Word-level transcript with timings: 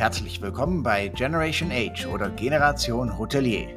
Herzlich 0.00 0.40
willkommen 0.40 0.82
bei 0.82 1.08
Generation 1.08 1.70
Age 1.70 2.06
oder 2.06 2.30
Generation 2.30 3.18
Hotelier. 3.18 3.68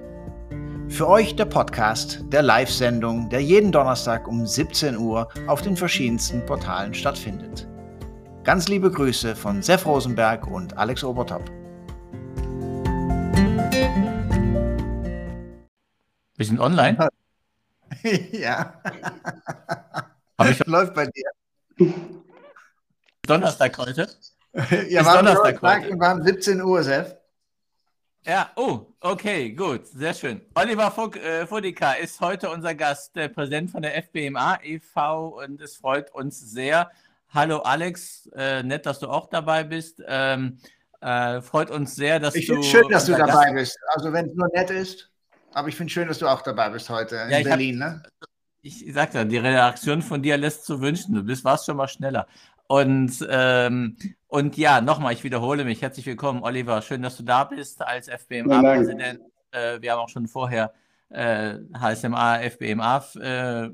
Für 0.88 1.10
euch 1.10 1.36
der 1.36 1.44
Podcast 1.44 2.24
der 2.31 2.42
Live-Sendung, 2.42 3.29
der 3.29 3.42
jeden 3.42 3.74
Donnerstag 3.74 4.26
um 4.29 4.47
17 4.47 4.96
Uhr 4.96 5.28
auf 5.47 5.62
den 5.62 5.76
verschiedensten 5.76 6.46
Portalen 6.46 6.94
stattfindet. 6.94 7.67
Ganz 8.46 8.70
liebe 8.70 8.90
Grüße 8.90 9.36
von 9.36 9.62
Sef 9.62 9.86
Rosenberg 9.86 10.47
und 10.47 10.78
Alex 10.78 11.04
Obertop. 11.04 11.44
Wir 16.38 16.45
sind 16.45 16.62
online? 16.62 17.09
ja. 18.31 18.81
Hab 20.38 20.49
ich 20.49 20.66
Läuft 20.67 20.94
bei 20.94 21.05
dir. 21.05 21.91
Donnerstag 23.27 23.77
heute? 23.77 24.08
Ja, 24.53 25.03
haben 25.05 25.25
Donnerstag 25.25 25.62
heute. 25.62 25.89
und 25.89 26.02
haben 26.03 26.23
17 26.23 26.62
Uhr, 26.62 26.84
Sef. 26.84 27.16
Ja, 28.25 28.52
oh, 28.55 28.85
okay, 29.02 29.52
gut, 29.52 29.85
sehr 29.88 30.13
schön. 30.13 30.41
Oliver 30.55 30.91
Fuck, 30.91 31.17
äh, 31.17 31.45
Fudika 31.45 31.93
ist 31.93 32.21
heute 32.21 32.49
unser 32.49 32.73
Gast, 32.73 33.16
der 33.16 33.27
Präsident 33.27 33.71
von 33.71 33.81
der 33.81 33.95
FBMA 34.02 34.59
e.V. 34.63 35.39
und 35.43 35.59
es 35.59 35.76
freut 35.76 36.13
uns 36.13 36.39
sehr. 36.39 36.89
Hallo 37.34 37.59
Alex, 37.59 38.27
äh, 38.35 38.63
nett, 38.63 38.85
dass 38.85 38.99
du 38.99 39.09
auch 39.09 39.27
dabei 39.27 39.63
bist. 39.63 40.02
Ähm, 40.07 40.59
äh, 41.01 41.41
freut 41.41 41.70
uns 41.71 41.95
sehr, 41.95 42.20
dass 42.20 42.35
Ich 42.35 42.45
du. 42.48 42.54
finde 42.54 42.65
es 42.67 42.71
schön, 42.71 42.90
dass 42.90 43.05
du 43.07 43.12
dabei 43.13 43.26
Gast- 43.45 43.54
bist. 43.55 43.77
Also 43.95 44.13
wenn 44.13 44.27
es 44.29 44.35
nur 44.35 44.48
nett 44.54 44.70
ist. 44.70 45.09
Aber 45.51 45.67
ich 45.67 45.76
finde 45.76 45.90
es 45.90 45.93
schön, 45.93 46.07
dass 46.07 46.20
du 46.20 46.27
auch 46.27 46.43
dabei 46.43 46.70
bist 46.70 46.90
heute 46.90 47.15
in 47.17 47.29
Ja, 47.31 47.40
ich 47.40 47.45
hab- 47.45 47.51
Berlin. 47.57 47.79
Ne? 47.79 48.04
Ich 48.62 48.85
sagte, 48.93 49.17
ja, 49.17 49.26
die 49.26 49.38
Redaktion 49.38 50.01
von 50.01 50.21
dir 50.23 50.38
lässt 50.38 50.63
zu 50.63 50.79
wünschen. 50.79 51.13
Du 51.13 51.23
bist, 51.23 51.43
warst 51.43 51.65
schon 51.65 51.76
mal 51.76 51.90
schneller. 51.90 52.27
Und, 52.73 53.23
ähm, 53.30 53.98
und 54.27 54.58
ja, 54.58 54.82
nochmal, 54.82 55.13
ich 55.13 55.24
wiederhole 55.24 55.63
mich. 55.63 55.84
Herzlich 55.84 56.07
willkommen, 56.07 56.41
Oliver. 56.41 56.82
Schön, 56.82 57.04
dass 57.04 57.18
du 57.18 57.21
da 57.21 57.43
bist 57.43 57.84
als. 57.84 58.07
FBMA-Präsident. 58.07 59.20
Äh, 59.52 59.80
wir 59.80 59.91
haben 59.91 59.99
auch 59.99 60.10
schon 60.10 60.27
vorher 60.27 60.74
äh, 61.10 61.54
HSMA, 61.80 62.40
FBMA 62.49 63.05
äh, 63.21 63.70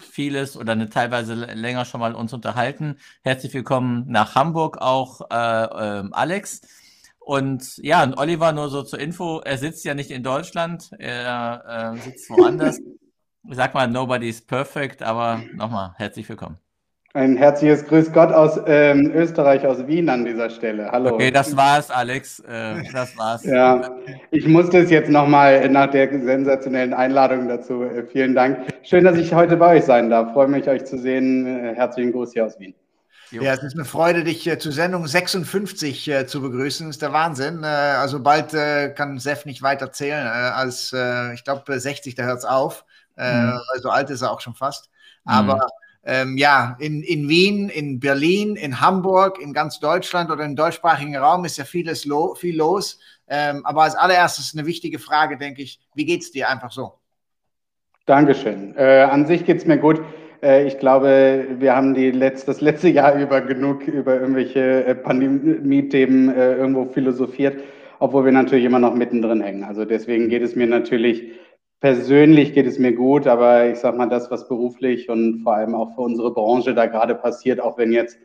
vieles 0.00 0.56
oder 0.56 0.72
eine, 0.72 0.88
teilweise 0.88 1.34
länger 1.34 1.84
schon 1.84 2.00
mal 2.00 2.14
uns 2.14 2.32
unterhalten. 2.32 2.96
Herzlich 3.22 3.52
willkommen 3.52 4.06
nach 4.08 4.34
Hamburg 4.34 4.78
auch, 4.78 5.20
äh, 5.30 5.98
ähm, 5.98 6.14
Alex. 6.14 6.62
Und 7.18 7.76
ja, 7.82 8.02
und 8.02 8.16
Oliver, 8.16 8.52
nur 8.52 8.70
so 8.70 8.82
zur 8.82 8.98
Info, 8.98 9.40
er 9.40 9.58
sitzt 9.58 9.84
ja 9.84 9.92
nicht 9.92 10.10
in 10.10 10.22
Deutschland, 10.22 10.90
er 10.98 11.92
äh, 11.94 12.00
sitzt 12.00 12.30
woanders. 12.30 12.78
Ich 12.78 12.96
sag 13.56 13.74
mal, 13.74 13.88
nobody 13.88 14.30
is 14.30 14.40
perfect, 14.40 15.02
aber 15.02 15.42
nochmal 15.52 15.92
herzlich 15.98 16.26
willkommen. 16.30 16.56
Ein 17.14 17.36
herzliches 17.36 17.84
Grüß 17.84 18.10
Gott 18.12 18.32
aus 18.32 18.58
ähm, 18.66 19.12
Österreich, 19.14 19.66
aus 19.66 19.86
Wien 19.86 20.08
an 20.08 20.24
dieser 20.24 20.48
Stelle. 20.48 20.90
Hallo. 20.90 21.14
Okay, 21.14 21.30
das 21.30 21.54
war's, 21.54 21.90
Alex. 21.90 22.40
Äh, 22.40 22.90
das 22.90 23.14
war's. 23.18 23.44
Ja, 23.44 23.90
ich 24.30 24.46
musste 24.46 24.78
es 24.78 24.90
jetzt 24.90 25.10
nochmal 25.10 25.68
nach 25.68 25.90
der 25.90 26.08
sensationellen 26.08 26.94
Einladung 26.94 27.48
dazu. 27.48 27.82
Äh, 27.82 28.06
vielen 28.06 28.34
Dank. 28.34 28.60
Schön, 28.82 29.04
dass 29.04 29.18
ich 29.18 29.34
heute 29.34 29.58
bei 29.58 29.76
euch 29.76 29.84
sein 29.84 30.08
darf. 30.08 30.32
Freue 30.32 30.48
mich, 30.48 30.66
euch 30.68 30.86
zu 30.86 30.96
sehen. 30.98 31.44
Äh, 31.46 31.74
herzlichen 31.74 32.12
Gruß 32.12 32.32
hier 32.32 32.46
aus 32.46 32.58
Wien. 32.58 32.74
Ja, 33.30 33.52
es 33.52 33.62
ist 33.62 33.74
eine 33.74 33.84
Freude, 33.84 34.24
dich 34.24 34.46
äh, 34.46 34.58
zu 34.58 34.70
Sendung 34.72 35.06
56 35.06 36.08
äh, 36.08 36.26
zu 36.26 36.40
begrüßen. 36.40 36.86
Das 36.86 36.96
ist 36.96 37.02
der 37.02 37.12
Wahnsinn. 37.12 37.62
Äh, 37.62 37.66
also 37.66 38.20
bald 38.22 38.54
äh, 38.54 38.88
kann 38.88 39.18
Sef 39.18 39.44
nicht 39.44 39.60
weiter 39.60 39.92
zählen. 39.92 40.26
Äh, 40.26 40.30
als, 40.30 40.94
äh, 40.94 41.34
ich 41.34 41.44
glaube, 41.44 41.78
60, 41.78 42.14
da 42.14 42.22
hört 42.22 42.38
es 42.38 42.44
auf. 42.46 42.86
Äh, 43.18 43.34
Mhm. 43.34 43.52
weil 43.52 43.82
so 43.82 43.90
alt 43.90 44.08
ist 44.08 44.22
er 44.22 44.30
auch 44.32 44.40
schon 44.40 44.54
fast. 44.54 44.88
Aber 45.26 45.66
ähm, 46.04 46.36
ja, 46.36 46.76
in, 46.80 47.02
in 47.02 47.28
Wien, 47.28 47.68
in 47.68 48.00
Berlin, 48.00 48.56
in 48.56 48.80
Hamburg, 48.80 49.40
in 49.40 49.52
ganz 49.52 49.78
Deutschland 49.78 50.30
oder 50.30 50.44
im 50.44 50.56
deutschsprachigen 50.56 51.16
Raum 51.16 51.44
ist 51.44 51.58
ja 51.58 51.64
vieles 51.64 52.04
lo 52.04 52.34
viel 52.34 52.56
los. 52.56 52.98
Ähm, 53.28 53.64
aber 53.64 53.82
als 53.82 53.94
allererstes 53.94 54.54
eine 54.54 54.66
wichtige 54.66 54.98
Frage, 54.98 55.36
denke 55.36 55.62
ich, 55.62 55.80
wie 55.94 56.04
geht's 56.04 56.32
dir 56.32 56.48
einfach 56.48 56.72
so? 56.72 56.94
Dankeschön. 58.06 58.74
Äh, 58.76 59.02
an 59.02 59.26
sich 59.26 59.44
geht's 59.44 59.64
mir 59.64 59.78
gut. 59.78 60.02
Äh, 60.42 60.66
ich 60.66 60.78
glaube, 60.78 61.46
wir 61.58 61.76
haben 61.76 61.94
die 61.94 62.10
letzt, 62.10 62.48
das 62.48 62.60
letzte 62.60 62.88
Jahr 62.88 63.14
über 63.20 63.40
genug 63.40 63.86
über 63.86 64.20
irgendwelche 64.20 64.84
äh, 64.84 64.94
Pandemie-Themen 64.96 66.34
äh, 66.34 66.56
irgendwo 66.56 66.86
philosophiert, 66.86 67.62
obwohl 68.00 68.24
wir 68.24 68.32
natürlich 68.32 68.64
immer 68.64 68.80
noch 68.80 68.94
mittendrin 68.94 69.40
hängen. 69.40 69.62
Also 69.62 69.84
deswegen 69.84 70.28
geht 70.28 70.42
es 70.42 70.56
mir 70.56 70.66
natürlich 70.66 71.30
persönlich 71.82 72.54
geht 72.54 72.66
es 72.66 72.78
mir 72.78 72.92
gut, 72.92 73.26
aber 73.26 73.66
ich 73.66 73.78
sag 73.80 73.96
mal, 73.96 74.08
das, 74.08 74.30
was 74.30 74.48
beruflich 74.48 75.10
und 75.10 75.42
vor 75.42 75.56
allem 75.56 75.74
auch 75.74 75.94
für 75.96 76.00
unsere 76.02 76.32
Branche 76.32 76.74
da 76.74 76.86
gerade 76.86 77.16
passiert, 77.16 77.60
auch 77.60 77.76
wenn 77.76 77.92
jetzt 77.92 78.18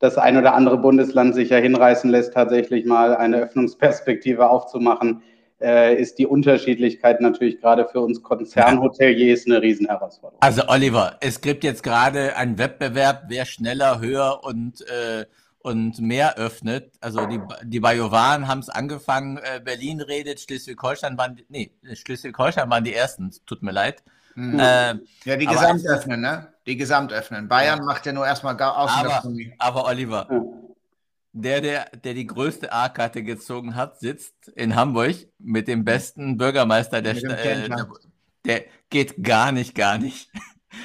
das 0.00 0.18
ein 0.18 0.36
oder 0.36 0.54
andere 0.54 0.78
Bundesland 0.78 1.34
sich 1.34 1.50
ja 1.50 1.58
hinreißen 1.58 2.10
lässt, 2.10 2.34
tatsächlich 2.34 2.84
mal 2.84 3.16
eine 3.16 3.36
Öffnungsperspektive 3.36 4.50
aufzumachen, 4.50 5.22
äh, 5.60 5.94
ist 5.94 6.18
die 6.18 6.26
Unterschiedlichkeit 6.26 7.20
natürlich 7.20 7.60
gerade 7.60 7.86
für 7.86 8.00
uns 8.00 8.20
Konzernhoteliers 8.20 9.46
eine 9.46 9.62
Riesenherausforderung. 9.62 10.42
Also 10.42 10.62
Oliver, 10.66 11.16
es 11.20 11.40
gibt 11.40 11.62
jetzt 11.62 11.84
gerade 11.84 12.36
einen 12.36 12.58
Wettbewerb, 12.58 13.26
wer 13.28 13.44
schneller, 13.44 14.00
höher 14.00 14.40
und, 14.42 14.80
äh, 14.88 15.24
und 15.64 15.98
mehr 15.98 16.36
öffnet. 16.36 16.92
Also 17.00 17.24
die, 17.26 17.40
die 17.64 17.80
Bajovan 17.80 18.46
haben 18.46 18.58
es 18.58 18.68
angefangen, 18.68 19.38
äh, 19.38 19.60
Berlin 19.64 20.00
redet, 20.02 20.38
Schleswig-Holstein 20.40 21.16
waren, 21.16 21.36
die- 21.36 21.46
nee, 21.48 21.70
Schleswig-Holstein 21.94 22.68
waren 22.68 22.84
die 22.84 22.92
ersten, 22.94 23.30
tut 23.46 23.62
mir 23.62 23.72
leid. 23.72 24.02
Mhm. 24.34 24.58
Äh, 24.58 24.94
Ja, 25.24 25.36
die 25.36 25.48
Aber 25.48 25.56
Gesamtöffnen, 25.56 26.20
ne? 26.20 26.48
Die 26.66 26.76
Gesamtöffnen. 26.76 27.48
Bayern 27.48 27.82
macht 27.84 28.04
ja 28.04 28.12
nur 28.12 28.26
erstmal 28.26 28.56
gar 28.56 28.74
aber, 28.76 28.92
Außengastronomie. 28.92 29.54
aber 29.58 29.86
Oliver, 29.86 30.28
Ja. 30.30 30.42
der, 31.32 31.60
der, 31.62 31.84
der 32.04 32.12
die 32.14 32.26
größte 32.26 32.70
A-Karte 32.70 33.22
gezogen 33.22 33.74
hat, 33.74 34.00
sitzt 34.00 34.48
in 34.48 34.76
Hamburg 34.76 35.14
mit 35.38 35.66
dem 35.66 35.82
besten 35.84 36.36
Bürgermeister 36.36 37.00
der 37.00 37.14
Stadt. 37.14 37.38
Äh, 37.42 37.68
der 38.44 38.64
geht 38.90 39.22
gar 39.24 39.50
nicht, 39.50 39.74
gar 39.74 39.96
nicht. 39.96 40.28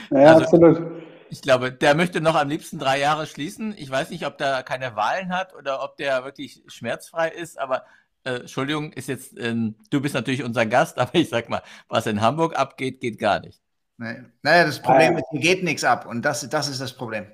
Ja, 0.10 0.36
Also- 0.36 0.44
absolut. 0.46 0.99
Ich 1.30 1.42
glaube, 1.42 1.72
der 1.72 1.96
möchte 1.96 2.22
noch 2.22 2.36
am 2.36 2.50
liebsten 2.50 2.80
drei 2.80 3.00
Jahre 3.00 3.26
schließen. 3.28 3.74
Ich 3.78 3.90
weiß 3.90 4.10
nicht, 4.10 4.26
ob 4.26 4.38
der 4.38 4.64
keine 4.64 4.96
Wahlen 4.96 5.30
hat 5.36 5.54
oder 5.56 5.84
ob 5.84 5.98
der 5.98 6.24
wirklich 6.26 6.64
schmerzfrei 6.68 7.30
ist, 7.30 7.60
aber 7.60 7.84
äh, 8.24 8.40
Entschuldigung, 8.42 8.92
ist 8.94 9.08
jetzt, 9.10 9.40
ähm, 9.40 9.76
du 9.92 10.02
bist 10.02 10.16
natürlich 10.16 10.44
unser 10.44 10.66
Gast, 10.66 10.98
aber 11.00 11.14
ich 11.14 11.30
sag 11.30 11.50
mal, 11.50 11.62
was 11.88 12.08
in 12.08 12.22
Hamburg 12.22 12.58
abgeht, 12.58 13.00
geht 13.00 13.20
gar 13.20 13.40
nicht. 13.40 13.62
Nee. 13.98 14.24
Naja, 14.44 14.66
das 14.66 14.82
Problem 14.82 15.14
ja. 15.14 15.20
ist, 15.20 15.26
hier 15.32 15.40
geht 15.42 15.64
nichts 15.64 15.84
ab 15.84 16.06
und 16.06 16.24
das, 16.24 16.48
das 16.50 16.70
ist 16.70 16.82
das 16.82 16.94
Problem. 16.94 17.26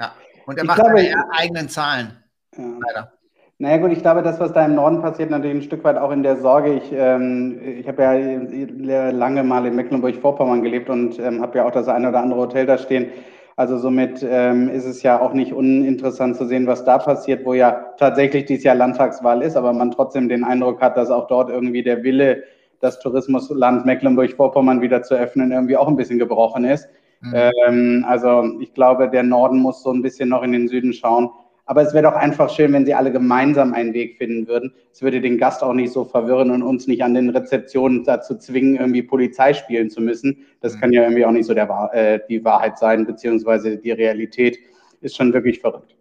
Ja. 0.00 0.14
Und 0.46 0.56
er 0.56 0.62
Ich 0.64 0.68
macht 0.68 0.78
glaube, 0.78 0.96
seine 0.96 1.08
ich- 1.08 1.16
eigenen 1.40 1.68
Zahlen, 1.68 2.16
Ja. 2.56 2.64
leider. 2.86 3.12
Naja 3.58 3.76
gut, 3.76 3.92
ich 3.92 4.00
glaube, 4.00 4.22
das, 4.22 4.40
was 4.40 4.52
da 4.52 4.64
im 4.64 4.74
Norden 4.74 5.02
passiert, 5.02 5.30
natürlich 5.30 5.56
ein 5.58 5.62
Stück 5.62 5.84
weit 5.84 5.96
auch 5.96 6.10
in 6.10 6.24
der 6.24 6.36
Sorge. 6.36 6.74
Ich, 6.74 6.90
ähm, 6.92 7.60
ich 7.62 7.86
habe 7.86 8.02
ja 8.02 9.10
lange 9.10 9.44
mal 9.44 9.64
in 9.66 9.76
Mecklenburg-Vorpommern 9.76 10.62
gelebt 10.62 10.88
und 10.90 11.16
ähm, 11.20 11.40
habe 11.42 11.58
ja 11.58 11.64
auch 11.64 11.70
das 11.70 11.86
eine 11.86 12.08
oder 12.08 12.20
andere 12.20 12.40
Hotel 12.40 12.66
da 12.66 12.76
stehen. 12.76 13.12
Also 13.56 13.78
somit 13.78 14.26
ähm, 14.28 14.68
ist 14.68 14.86
es 14.86 15.02
ja 15.02 15.20
auch 15.20 15.34
nicht 15.34 15.52
uninteressant 15.52 16.36
zu 16.36 16.46
sehen, 16.46 16.66
was 16.66 16.84
da 16.84 16.98
passiert, 16.98 17.44
wo 17.44 17.54
ja 17.54 17.86
tatsächlich 17.98 18.46
dieses 18.46 18.64
Jahr 18.64 18.74
Landtagswahl 18.74 19.42
ist, 19.42 19.56
aber 19.56 19.72
man 19.72 19.90
trotzdem 19.90 20.28
den 20.28 20.44
Eindruck 20.44 20.80
hat, 20.80 20.96
dass 20.96 21.10
auch 21.10 21.26
dort 21.26 21.50
irgendwie 21.50 21.82
der 21.82 22.02
Wille, 22.02 22.44
das 22.80 22.98
Tourismusland 22.98 23.86
Mecklenburg-Vorpommern 23.86 24.80
wieder 24.80 25.02
zu 25.02 25.14
öffnen, 25.14 25.52
irgendwie 25.52 25.76
auch 25.76 25.86
ein 25.86 25.96
bisschen 25.96 26.18
gebrochen 26.18 26.64
ist. 26.64 26.88
Mhm. 27.20 27.34
Ähm, 27.34 28.04
also 28.08 28.58
ich 28.60 28.74
glaube, 28.74 29.08
der 29.08 29.22
Norden 29.22 29.58
muss 29.58 29.82
so 29.82 29.92
ein 29.92 30.02
bisschen 30.02 30.28
noch 30.28 30.42
in 30.42 30.52
den 30.52 30.68
Süden 30.68 30.92
schauen. 30.92 31.30
Aber 31.64 31.82
es 31.82 31.94
wäre 31.94 32.04
doch 32.04 32.14
einfach 32.14 32.50
schön, 32.50 32.72
wenn 32.72 32.84
sie 32.84 32.94
alle 32.94 33.12
gemeinsam 33.12 33.72
einen 33.72 33.94
Weg 33.94 34.18
finden 34.18 34.48
würden. 34.48 34.74
Es 34.92 35.00
würde 35.00 35.20
den 35.20 35.38
Gast 35.38 35.62
auch 35.62 35.72
nicht 35.74 35.92
so 35.92 36.04
verwirren 36.04 36.50
und 36.50 36.62
uns 36.62 36.86
nicht 36.88 37.04
an 37.04 37.14
den 37.14 37.30
Rezeptionen 37.30 38.04
dazu 38.04 38.36
zwingen, 38.36 38.76
irgendwie 38.76 39.02
Polizei 39.02 39.54
spielen 39.54 39.88
zu 39.88 40.00
müssen. 40.00 40.44
Das 40.60 40.74
Mhm. 40.74 40.80
kann 40.80 40.92
ja 40.92 41.02
irgendwie 41.02 41.24
auch 41.24 41.30
nicht 41.30 41.46
so 41.46 41.54
der, 41.54 41.68
Wahr- 41.68 41.94
äh, 41.94 42.20
die 42.28 42.44
Wahrheit 42.44 42.78
sein, 42.78 43.06
beziehungsweise 43.06 43.76
die 43.78 43.92
Realität 43.92 44.58
ist 45.00 45.16
schon 45.16 45.32
wirklich 45.32 45.60
verrückt. 45.60 45.94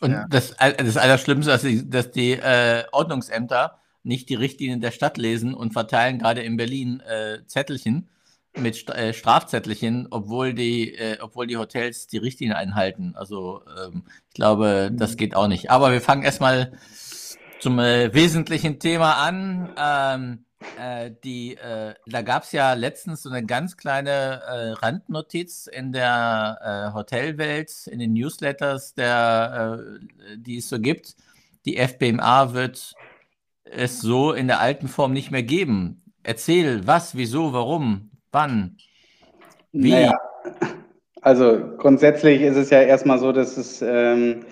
Und 0.00 0.12
Ja. 0.12 0.26
das, 0.30 0.56
das 0.78 0.96
Allerschlimmste 0.96 1.50
ist, 1.52 1.64
dass 1.64 1.70
die, 1.70 1.90
dass 1.90 2.10
die 2.12 2.32
äh, 2.32 2.84
Ordnungsämter 2.92 3.78
nicht 4.02 4.28
die 4.30 4.34
Richtlinien 4.36 4.80
der 4.80 4.92
Stadt 4.92 5.18
lesen 5.18 5.52
und 5.54 5.72
verteilen 5.72 6.18
gerade 6.18 6.40
in 6.40 6.56
Berlin 6.56 7.00
äh, 7.06 7.44
Zettelchen 7.46 8.08
mit 8.56 8.88
äh, 8.88 9.12
Strafzettelchen, 9.12 10.08
obwohl 10.10 10.54
die, 10.54 10.94
äh, 10.94 11.18
obwohl 11.20 11.46
die 11.46 11.56
Hotels 11.56 12.06
die 12.06 12.18
Richtlinien 12.18 12.56
einhalten. 12.56 13.14
Also 13.14 13.62
ähm, 13.84 14.04
ich 14.28 14.34
glaube, 14.34 14.90
das 14.92 15.16
geht 15.16 15.34
auch 15.36 15.48
nicht. 15.48 15.70
Aber 15.70 15.92
wir 15.92 16.00
fangen 16.00 16.22
erstmal 16.22 16.72
zum 17.60 17.78
äh, 17.78 18.12
wesentlichen 18.12 18.78
Thema 18.78 19.14
an. 19.14 19.72
Ähm, 19.78 20.44
äh, 20.78 21.10
die, 21.24 21.56
äh, 21.56 21.94
da 22.06 22.22
gab 22.22 22.42
es 22.42 22.52
ja 22.52 22.74
letztens 22.74 23.22
so 23.22 23.30
eine 23.30 23.44
ganz 23.44 23.76
kleine 23.76 24.10
äh, 24.10 24.70
Randnotiz 24.72 25.66
in 25.66 25.92
der 25.92 26.92
Hotelwelt, 26.94 27.86
in 27.86 27.98
den 27.98 28.12
Newsletters, 28.12 28.94
der, 28.94 29.80
die 30.36 30.58
es 30.58 30.68
so 30.68 30.78
gibt. 30.78 31.16
Die 31.64 31.76
FBMA 31.76 32.52
wird 32.52 32.94
es 33.64 34.00
so 34.00 34.32
in 34.32 34.48
der 34.48 34.60
alten 34.60 34.88
Form 34.88 35.12
nicht 35.12 35.30
mehr 35.30 35.42
geben. 35.42 36.02
Erzähl, 36.22 36.86
was, 36.86 37.14
wieso, 37.14 37.52
warum, 37.52 38.09
wann, 38.32 38.76
wie. 39.72 39.90
Naja, 39.90 40.18
also 41.22 41.60
grundsätzlich 41.76 42.42
ist 42.42 42.56
es 42.56 42.70
ja 42.70 42.80
erstmal 42.80 43.18
so, 43.18 43.32
dass 43.32 43.56
es 43.56 43.82
ähm, 43.82 44.44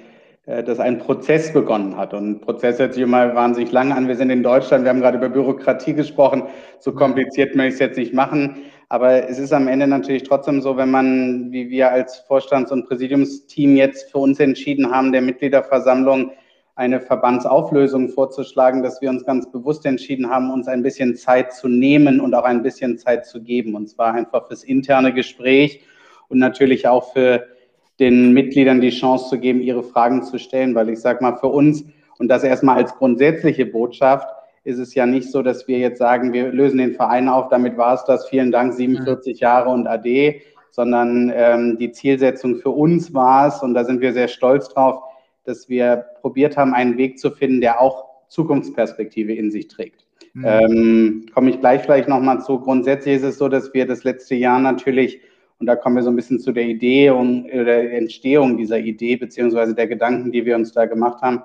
äh, 0.49 0.65
dass 0.65 0.81
ein 0.81 0.99
Prozess 0.99 1.53
begonnen 1.53 1.97
hat. 1.99 2.15
Und 2.15 2.41
Prozess 2.41 2.79
hört 2.79 2.95
sich 2.95 3.03
immer 3.03 3.35
wahnsinnig 3.35 3.71
lang 3.71 3.93
an. 3.93 4.09
Wir 4.09 4.17
sind 4.17 4.31
in 4.31 4.43
Deutschland, 4.43 4.85
wir 4.85 4.89
haben 4.89 5.01
gerade 5.01 5.19
über 5.19 5.29
Bürokratie 5.29 5.93
gesprochen. 5.93 6.45
So 6.81 6.93
kompliziert 6.93 7.55
möchte 7.55 7.69
ich 7.69 7.75
es 7.75 7.81
jetzt 7.81 7.99
nicht 7.99 8.15
machen. 8.15 8.57
Aber 8.89 9.29
es 9.29 9.39
ist 9.39 9.53
am 9.53 9.69
Ende 9.69 9.87
natürlich 9.87 10.23
trotzdem 10.23 10.63
so, 10.63 10.79
wenn 10.79 10.91
man, 10.91 11.53
wie 11.53 11.69
wir 11.69 11.91
als 11.91 12.21
Vorstands- 12.27 12.73
und 12.73 12.89
Präsidiumsteam 12.89 13.77
jetzt 13.77 14.11
für 14.11 14.19
uns 14.19 14.41
entschieden 14.41 14.91
haben, 14.91 15.13
der 15.13 15.21
Mitgliederversammlung 15.21 16.31
eine 16.79 17.01
Verbandsauflösung 17.01 18.09
vorzuschlagen, 18.09 18.85
dass 18.85 19.03
wir 19.03 19.11
uns 19.11 19.25
ganz 19.25 19.51
bewusst 19.51 19.85
entschieden 19.85 20.31
haben, 20.31 20.53
uns 20.53 20.69
ein 20.69 20.85
bisschen 20.85 21.17
Zeit 21.17 21.53
zu 21.53 21.67
nehmen 21.67 22.21
und 22.21 22.37
auch 22.37 22.45
ein 22.45 22.63
bisschen 22.63 22.99
Zeit 22.99 23.27
zu 23.27 23.43
geben. 23.43 23.75
Und 23.75 23.89
zwar 23.89 24.15
einfach 24.15 24.47
fürs 24.47 24.63
interne 24.63 25.13
Gespräch 25.13 25.83
und 26.29 26.39
natürlich 26.39 26.87
auch 26.87 27.13
für 27.13 27.45
den 27.99 28.33
Mitgliedern 28.33 28.81
die 28.81 28.91
Chance 28.91 29.29
zu 29.29 29.41
geben, 29.41 29.61
ihre 29.61 29.83
Fragen 29.83 30.23
zu 30.23 30.39
stellen, 30.39 30.77
weil 30.77 30.89
ich 30.89 31.01
sage 31.01 31.21
mal, 31.21 31.37
für 31.37 31.49
uns, 31.49 31.85
und 32.21 32.29
das 32.29 32.45
erstmal 32.45 32.77
als 32.77 32.95
grundsätzliche 32.95 33.67
Botschaft, 33.67 34.29
ist 34.63 34.79
es 34.79 34.95
ja 34.95 35.05
nicht 35.05 35.33
so, 35.33 35.43
dass 35.43 35.67
wir 35.67 35.79
jetzt 35.79 35.99
sagen, 35.99 36.33
wir 36.33 36.53
lösen 36.53 36.79
den 36.79 36.95
Verein 36.95 37.29
auf, 37.29 37.49
damit 37.49 37.77
war 37.77 37.95
es 37.95 38.05
das, 38.05 38.29
vielen 38.29 38.53
Dank, 38.53 38.73
47 38.73 39.41
Jahre 39.41 39.71
und 39.71 39.89
AD, 39.89 40.43
sondern 40.71 41.33
ähm, 41.35 41.77
die 41.77 41.91
Zielsetzung 41.91 42.55
für 42.55 42.71
uns 42.71 43.13
war 43.13 43.49
es, 43.49 43.65
und 43.65 43.75
da 43.75 43.83
sind 43.83 44.01
wir 44.01 44.13
sehr 44.13 44.29
stolz 44.29 44.69
drauf, 44.69 45.08
dass 45.49 45.69
wir 45.69 46.05
probiert 46.21 46.57
haben, 46.57 46.75
einen 46.75 46.97
Weg 46.97 47.19
zu 47.19 47.31
finden, 47.31 47.61
der 47.61 47.81
auch 47.81 48.05
Zukunftsperspektive 48.29 49.33
in 49.33 49.51
sich 49.51 49.69
trägt. 49.69 50.07
Mhm. 50.35 50.45
Ähm, 50.47 51.27
komme 51.35 51.51
ich 51.51 51.61
gleich 51.61 51.83
vielleicht 51.83 52.09
nochmal 52.09 52.41
zu. 52.43 52.61
Grundsätzlich 52.61 53.17
ist 53.17 53.23
es 53.25 53.39
so, 53.39 53.49
dass 53.49 53.73
wir 53.73 53.87
das 53.87 54.05
letzte 54.05 54.35
Jahr 54.35 54.61
natürlich 54.61 55.21
und 55.59 55.67
da 55.67 55.75
kommen 55.75 55.97
wir 55.97 56.03
so 56.03 56.11
ein 56.11 56.17
bisschen 56.17 56.39
zu 56.39 56.53
der 56.53 56.65
Idee 56.65 57.11
und 57.11 57.49
der 57.49 57.93
Entstehung 57.93 58.57
dieser 58.57 58.79
Idee, 58.79 59.17
beziehungsweise 59.17 59.75
der 59.75 59.89
Gedanken, 59.89 60.31
die 60.31 60.45
wir 60.47 60.55
uns 60.55 60.73
da 60.73 60.87
gemacht 60.87 61.21
haben, 61.21 61.43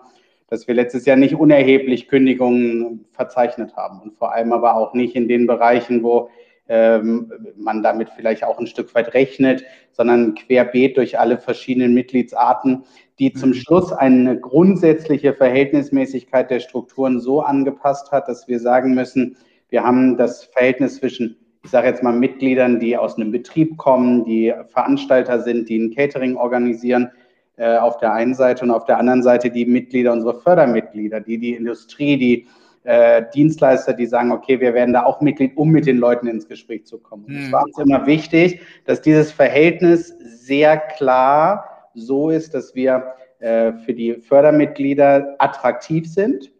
dass 0.49 0.67
wir 0.67 0.75
letztes 0.75 1.05
Jahr 1.05 1.17
nicht 1.17 1.33
unerheblich 1.33 2.07
Kündigungen 2.07 3.05
verzeichnet 3.11 3.75
haben 3.75 4.01
und 4.01 4.13
vor 4.13 4.33
allem 4.33 4.53
aber 4.53 4.75
auch 4.75 4.93
nicht 4.93 5.15
in 5.15 5.27
den 5.27 5.47
Bereichen, 5.47 6.03
wo 6.03 6.29
man 6.67 7.83
damit 7.83 8.09
vielleicht 8.15 8.43
auch 8.43 8.57
ein 8.57 8.67
Stück 8.67 8.95
weit 8.95 9.13
rechnet, 9.13 9.65
sondern 9.91 10.33
querbeet 10.33 10.95
durch 10.97 11.19
alle 11.19 11.37
verschiedenen 11.37 11.93
Mitgliedsarten, 11.93 12.83
die 13.19 13.33
zum 13.33 13.49
mhm. 13.49 13.55
Schluss 13.55 13.91
eine 13.91 14.39
grundsätzliche 14.39 15.33
Verhältnismäßigkeit 15.33 16.49
der 16.49 16.61
Strukturen 16.61 17.19
so 17.19 17.41
angepasst 17.41 18.11
hat, 18.11 18.27
dass 18.27 18.47
wir 18.47 18.59
sagen 18.59 18.93
müssen, 18.95 19.35
wir 19.69 19.83
haben 19.83 20.17
das 20.17 20.45
Verhältnis 20.45 20.97
zwischen 20.97 21.37
ich 21.63 21.71
sage 21.71 21.87
jetzt 21.87 22.03
mal 22.03 22.11
Mitgliedern, 22.11 22.79
die 22.79 22.97
aus 22.97 23.15
einem 23.15 23.31
Betrieb 23.31 23.77
kommen, 23.77 24.25
die 24.25 24.53
Veranstalter 24.67 25.41
sind, 25.41 25.69
die 25.69 25.77
ein 25.77 25.95
Catering 25.95 26.35
organisieren, 26.35 27.09
äh, 27.55 27.77
auf 27.77 27.97
der 27.97 28.11
einen 28.11 28.33
Seite 28.33 28.65
und 28.65 28.71
auf 28.71 28.85
der 28.85 28.97
anderen 28.97 29.23
Seite 29.23 29.49
die 29.49 29.65
Mitglieder, 29.65 30.11
unsere 30.11 30.41
Fördermitglieder, 30.41 31.21
die 31.21 31.37
die 31.37 31.53
Industrie, 31.53 32.17
die 32.17 32.47
äh, 32.83 33.23
Dienstleister, 33.33 33.93
die 33.93 34.05
sagen, 34.05 34.31
okay, 34.31 34.59
wir 34.59 34.73
werden 34.73 34.93
da 34.93 35.03
auch 35.05 35.21
Mitglied, 35.21 35.55
um 35.55 35.69
mit 35.69 35.85
den 35.85 35.97
Leuten 35.97 36.27
ins 36.27 36.47
Gespräch 36.47 36.85
zu 36.85 36.99
kommen. 36.99 37.25
Mhm. 37.27 37.37
Es 37.45 37.51
war 37.51 37.63
uns 37.63 37.77
immer 37.77 38.05
wichtig, 38.05 38.61
dass 38.85 39.01
dieses 39.01 39.31
Verhältnis 39.31 40.15
sehr 40.19 40.77
klar 40.77 41.89
so 41.93 42.29
ist, 42.29 42.53
dass 42.53 42.75
wir 42.75 43.13
äh, 43.39 43.73
für 43.73 43.93
die 43.93 44.15
Fördermitglieder 44.15 45.35
attraktiv 45.39 46.07
sind 46.07 46.51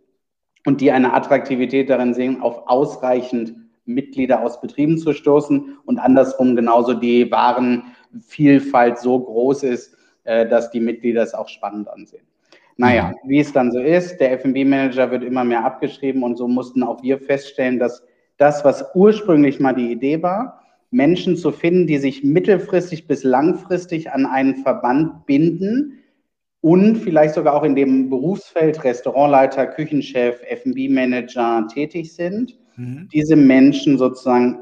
und 0.66 0.81
die 0.81 0.92
eine 0.92 1.14
Attraktivität 1.14 1.90
darin 1.90 2.14
sehen, 2.14 2.42
auf 2.42 2.68
ausreichend 2.68 3.56
Mitglieder 3.86 4.42
aus 4.42 4.62
Betrieben 4.62 4.98
zu 4.98 5.14
stoßen 5.14 5.78
und 5.86 6.00
andersrum 6.00 6.56
genauso 6.56 6.94
die 6.94 7.30
Warenvielfalt 7.30 8.98
so 8.98 9.20
groß 9.20 9.64
ist, 9.64 9.98
äh, 10.24 10.48
dass 10.48 10.72
die 10.72 10.80
Mitglieder 10.80 11.22
es 11.22 11.34
auch 11.34 11.50
spannend 11.50 11.90
ansehen. 11.90 12.25
Naja, 12.78 13.14
mhm. 13.24 13.30
wie 13.30 13.40
es 13.40 13.54
dann 13.54 13.72
so 13.72 13.80
ist, 13.80 14.18
der 14.18 14.31
FB-Manager 14.40 15.12
wird 15.12 15.24
immer 15.24 15.44
mehr 15.44 15.64
abgeschrieben 15.64 16.24
und 16.24 16.38
so 16.38 16.48
mussten 16.48 16.84
auch 16.84 17.04
wir 17.04 17.20
feststellen, 17.20 17.80
dass 17.80 18.04
das, 18.38 18.66
was 18.66 18.86
ursprünglich 18.96 19.60
mal 19.60 19.74
die 19.74 19.92
Idee 19.92 20.22
war, 20.24 20.62
Menschen 20.90 21.36
zu 21.38 21.52
finden, 21.52 21.88
die 21.88 21.98
sich 21.98 22.24
mittelfristig 22.24 23.08
bis 23.08 23.24
langfristig 23.24 24.12
an 24.12 24.25
einen 24.25 24.58
Verband 24.58 25.25
binden 25.25 26.00
und 26.62 26.98
vielleicht 26.98 27.34
sogar 27.34 27.56
auch 27.56 27.64
in 27.64 27.75
dem 27.75 28.10
Berufsfeld 28.10 28.84
Restaurantleiter, 28.84 29.68
Küchenchef, 29.68 30.42
FB-Manager 30.48 31.68
tätig 31.68 32.14
sind, 32.14 32.58
mhm. 32.78 33.10
diese 33.12 33.36
Menschen 33.36 33.98
sozusagen 33.98 34.60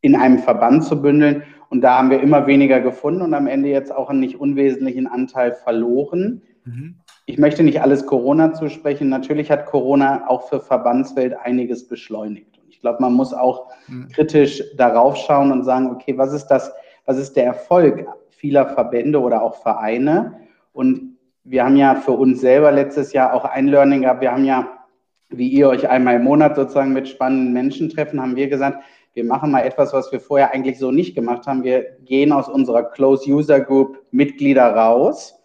in 0.00 0.16
einem 0.16 0.38
Verband 0.38 0.84
zu 0.84 1.02
bündeln. 1.02 1.42
Und 1.70 1.82
da 1.82 1.98
haben 1.98 2.10
wir 2.10 2.20
immer 2.20 2.46
weniger 2.46 2.80
gefunden 2.80 3.20
und 3.20 3.34
am 3.34 3.46
Ende 3.46 3.68
jetzt 3.68 3.94
auch 3.94 4.08
einen 4.08 4.20
nicht 4.20 4.40
unwesentlichen 4.40 5.06
Anteil 5.06 5.52
verloren. 5.52 6.42
Mhm. 6.64 6.94
Ich 7.28 7.36
möchte 7.36 7.62
nicht 7.62 7.82
alles 7.82 8.06
Corona 8.06 8.54
zusprechen. 8.54 9.10
Natürlich 9.10 9.50
hat 9.50 9.66
Corona 9.66 10.24
auch 10.28 10.48
für 10.48 10.60
Verbandswelt 10.60 11.36
einiges 11.36 11.86
beschleunigt. 11.86 12.56
Und 12.56 12.70
ich 12.70 12.80
glaube, 12.80 13.02
man 13.02 13.12
muss 13.12 13.34
auch 13.34 13.66
mhm. 13.86 14.08
kritisch 14.08 14.62
darauf 14.78 15.14
schauen 15.14 15.52
und 15.52 15.62
sagen, 15.62 15.90
okay, 15.90 16.16
was 16.16 16.32
ist 16.32 16.46
das, 16.46 16.72
was 17.04 17.18
ist 17.18 17.36
der 17.36 17.44
Erfolg 17.44 18.06
vieler 18.30 18.66
Verbände 18.66 19.20
oder 19.20 19.42
auch 19.42 19.56
Vereine? 19.56 20.38
Und 20.72 21.18
wir 21.44 21.66
haben 21.66 21.76
ja 21.76 21.96
für 21.96 22.12
uns 22.12 22.40
selber 22.40 22.72
letztes 22.72 23.12
Jahr 23.12 23.34
auch 23.34 23.44
ein 23.44 23.68
Learning 23.68 24.00
gehabt. 24.02 24.22
Wir 24.22 24.32
haben 24.32 24.46
ja 24.46 24.66
wie 25.28 25.48
ihr 25.48 25.68
euch 25.68 25.86
einmal 25.86 26.16
im 26.16 26.24
Monat 26.24 26.56
sozusagen 26.56 26.94
mit 26.94 27.06
spannenden 27.06 27.52
Menschen 27.52 27.90
treffen, 27.90 28.22
haben 28.22 28.36
wir 28.36 28.48
gesagt, 28.48 28.82
wir 29.12 29.24
machen 29.24 29.50
mal 29.50 29.60
etwas, 29.60 29.92
was 29.92 30.10
wir 30.12 30.20
vorher 30.20 30.54
eigentlich 30.54 30.78
so 30.78 30.90
nicht 30.90 31.14
gemacht 31.14 31.46
haben. 31.46 31.62
Wir 31.62 31.98
gehen 32.06 32.32
aus 32.32 32.48
unserer 32.48 32.84
Close 32.84 33.30
User 33.30 33.60
Group 33.60 34.02
Mitglieder 34.10 34.74
raus 34.74 35.37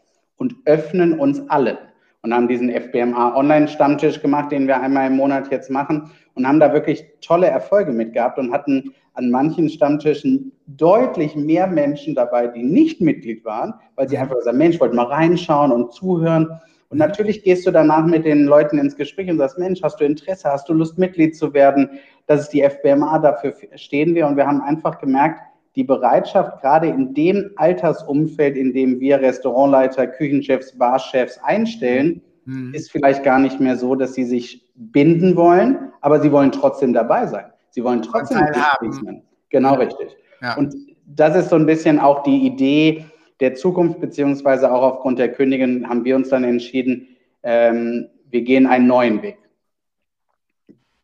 und 0.44 0.58
öffnen 0.66 1.18
uns 1.18 1.42
alle 1.48 1.78
und 2.22 2.34
haben 2.34 2.50
diesen 2.50 2.70
FBMA 2.70 3.34
Online-Stammtisch 3.34 4.22
gemacht, 4.22 4.52
den 4.52 4.68
wir 4.68 4.78
einmal 4.78 5.08
im 5.08 5.16
Monat 5.16 5.50
jetzt 5.52 5.72
machen 5.72 6.12
und 6.34 6.46
haben 6.46 6.60
da 6.60 6.74
wirklich 6.74 7.06
tolle 7.22 7.48
Erfolge 7.48 7.94
mit 7.94 8.12
gehabt 8.12 8.38
und 8.38 8.52
hatten 8.52 8.94
an 9.14 9.32
manchen 9.32 9.70
Stammtischen 9.70 10.52
deutlich 10.68 11.34
mehr 11.38 11.66
Menschen 11.68 12.14
dabei, 12.14 12.48
die 12.48 12.62
nicht 12.62 13.00
Mitglied 13.00 13.46
waren, 13.46 13.74
weil 13.96 14.10
sie 14.10 14.18
einfach 14.18 14.36
gesagt, 14.36 14.58
Mensch, 14.58 14.82
wollte 14.82 14.98
mal 14.98 15.06
reinschauen 15.06 15.72
und 15.72 15.94
zuhören. 15.94 16.50
Und 16.90 16.98
natürlich 16.98 17.44
gehst 17.44 17.66
du 17.66 17.72
danach 17.72 18.06
mit 18.06 18.26
den 18.26 18.44
Leuten 18.44 18.80
ins 18.80 18.98
Gespräch 18.98 19.30
und 19.30 19.38
sagst, 19.38 19.58
Mensch, 19.58 19.82
hast 19.82 20.02
du 20.02 20.04
Interesse, 20.04 20.50
hast 20.50 20.68
du 20.68 20.74
Lust, 20.74 20.98
Mitglied 20.98 21.38
zu 21.38 21.54
werden? 21.54 21.90
Das 22.28 22.42
ist 22.42 22.50
die 22.50 22.64
FBMA, 22.64 23.18
dafür 23.20 23.54
stehen 23.76 24.14
wir. 24.14 24.28
Und 24.28 24.36
wir 24.36 24.46
haben 24.46 24.60
einfach 24.60 25.00
gemerkt, 25.00 25.40
die 25.76 25.84
Bereitschaft, 25.84 26.62
gerade 26.62 26.88
in 26.88 27.14
dem 27.14 27.52
Altersumfeld, 27.56 28.56
in 28.56 28.74
dem 28.74 29.00
wir 29.00 29.20
Restaurantleiter, 29.20 30.08
Küchenchefs, 30.08 30.78
Barchefs 30.78 31.40
einstellen, 31.40 32.22
mhm. 32.46 32.74
ist 32.74 32.92
vielleicht 32.92 33.24
gar 33.24 33.40
nicht 33.40 33.60
mehr 33.60 33.76
so, 33.76 33.96
dass 33.96 34.14
sie 34.14 34.24
sich 34.24 34.64
binden 34.76 35.36
wollen, 35.36 35.92
aber 36.02 36.22
sie 36.22 36.32
wollen 36.32 36.52
trotzdem 36.52 36.94
dabei 36.94 37.26
sein. 37.28 37.46
Sie 37.72 37.84
wollen 37.84 38.02
trotzdem 38.02 38.40
haben. 38.40 39.24
Genau 39.50 39.76
richtig. 39.76 40.16
Ja. 40.42 40.56
Und 40.58 40.76
das 41.06 41.36
ist 41.36 41.50
so 41.50 41.56
ein 41.56 41.66
bisschen 41.66 42.00
auch 42.00 42.24
die 42.24 42.46
Idee, 42.46 43.06
der 43.40 43.56
Zukunft, 43.56 44.00
beziehungsweise 44.00 44.72
auch 44.72 44.84
aufgrund 44.84 45.20
der 45.20 45.32
Königin, 45.32 45.88
haben 45.90 46.06
wir 46.06 46.16
uns 46.16 46.30
dann 46.30 46.44
entschieden, 46.44 47.08
ähm, 47.42 48.08
wir 48.30 48.42
gehen 48.42 48.68
einen 48.68 48.88
neuen 48.88 49.22
Weg. 49.22 49.38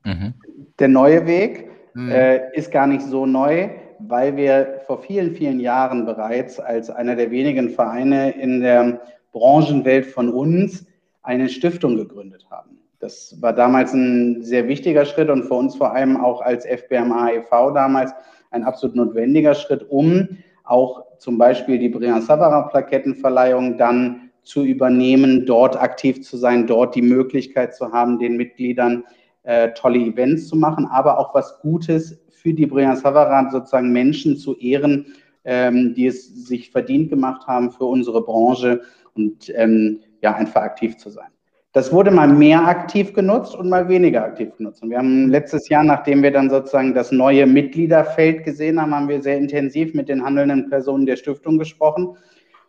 Mhm. 0.06 0.34
Der 0.78 0.88
neue 0.88 1.26
Weg 1.26 1.70
mhm. 1.94 2.12
äh, 2.12 2.56
ist 2.56 2.72
gar 2.72 2.88
nicht 2.88 3.02
so 3.02 3.26
neu, 3.26 3.70
weil 4.00 4.36
wir 4.36 4.82
vor 4.88 5.02
vielen, 5.02 5.36
vielen 5.36 5.60
Jahren 5.60 6.06
bereits 6.06 6.60
als 6.60 6.90
einer 6.90 7.16
der 7.16 7.32
wenigen 7.32 7.70
Vereine 7.70 8.32
in 8.32 8.62
der 8.62 9.02
Branchenwelt 9.32 10.06
von 10.06 10.30
uns 10.30 10.86
eine 11.22 11.50
Stiftung 11.50 11.96
gegründet 11.96 12.46
haben. 12.50 12.80
Das 13.00 13.38
war 13.42 13.54
damals 13.54 13.94
ein 13.94 14.44
sehr 14.44 14.68
wichtiger 14.68 15.06
Schritt 15.06 15.30
und 15.30 15.44
für 15.44 15.54
uns 15.54 15.76
vor 15.76 15.94
allem 15.94 16.18
auch 16.18 16.42
als 16.42 16.66
FBMA 16.66 17.32
e.V. 17.32 17.72
damals 17.72 18.12
ein 18.52 18.64
absolut 18.64 18.96
notwendiger 18.96 19.56
Schritt, 19.56 19.90
um 19.90 20.28
auch 20.64 21.04
zum 21.18 21.38
Beispiel 21.38 21.80
die 21.80 21.90
Brian 21.90 22.22
Savara 22.22 22.64
Plakettenverleihung 22.64 23.78
dann 23.78 24.32
zu 24.44 24.64
übernehmen, 24.64 25.46
dort 25.46 25.80
aktiv 25.80 26.24
zu 26.24 26.38
sein, 26.38 26.66
dort 26.66 26.96
die 26.96 27.02
Möglichkeit 27.02 27.76
zu 27.76 27.92
haben, 27.92 28.20
den 28.20 28.36
Mitgliedern 28.36 29.04
äh, 29.44 29.70
tolle 29.74 30.00
Events 30.00 30.48
zu 30.48 30.56
machen, 30.56 30.86
aber 30.86 31.20
auch 31.20 31.34
was 31.34 31.60
Gutes 31.62 32.20
für 32.42 32.54
die 32.54 32.66
Brian 32.66 32.96
Savara 32.96 33.50
sozusagen 33.52 33.92
Menschen 33.92 34.38
zu 34.38 34.56
ehren, 34.58 35.08
ähm, 35.44 35.94
die 35.94 36.08
es 36.08 36.48
sich 36.48 36.72
verdient 36.72 37.10
gemacht 37.10 37.48
haben 37.48 37.72
für 37.72 37.86
unsere 37.86 38.22
Branche 38.22 38.82
und 39.16 39.52
ähm, 39.56 40.00
ja, 40.22 40.36
einfach 40.36 40.62
aktiv 40.62 40.98
zu 40.98 41.10
sein. 41.10 41.30
Das 41.72 41.94
wurde 41.94 42.10
mal 42.10 42.28
mehr 42.28 42.66
aktiv 42.68 43.14
genutzt 43.14 43.56
und 43.56 43.70
mal 43.70 43.88
weniger 43.88 44.24
aktiv 44.24 44.50
genutzt. 44.58 44.82
Und 44.82 44.90
wir 44.90 44.98
haben 44.98 45.30
letztes 45.30 45.70
Jahr, 45.70 45.84
nachdem 45.84 46.24
wir 46.24 46.32
dann 46.32 46.50
sozusagen 46.50 46.96
das 46.96 47.12
neue 47.12 47.46
Mitgliederfeld 47.46 48.44
gesehen 48.44 48.82
haben, 48.82 48.96
haben 48.96 49.08
wir 49.08 49.22
sehr 49.22 49.38
intensiv 49.38 49.94
mit 49.94 50.10
den 50.10 50.24
handelnden 50.24 50.70
Personen 50.70 51.06
der 51.06 51.16
Stiftung 51.16 51.60
gesprochen 51.60 52.18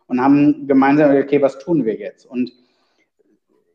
und 0.05 0.21
haben 0.21 0.67
gemeinsam, 0.67 1.15
okay, 1.15 1.41
was 1.41 1.57
tun 1.57 1.83
wir 1.83 1.95
jetzt? 1.95 2.25
Und 2.25 2.51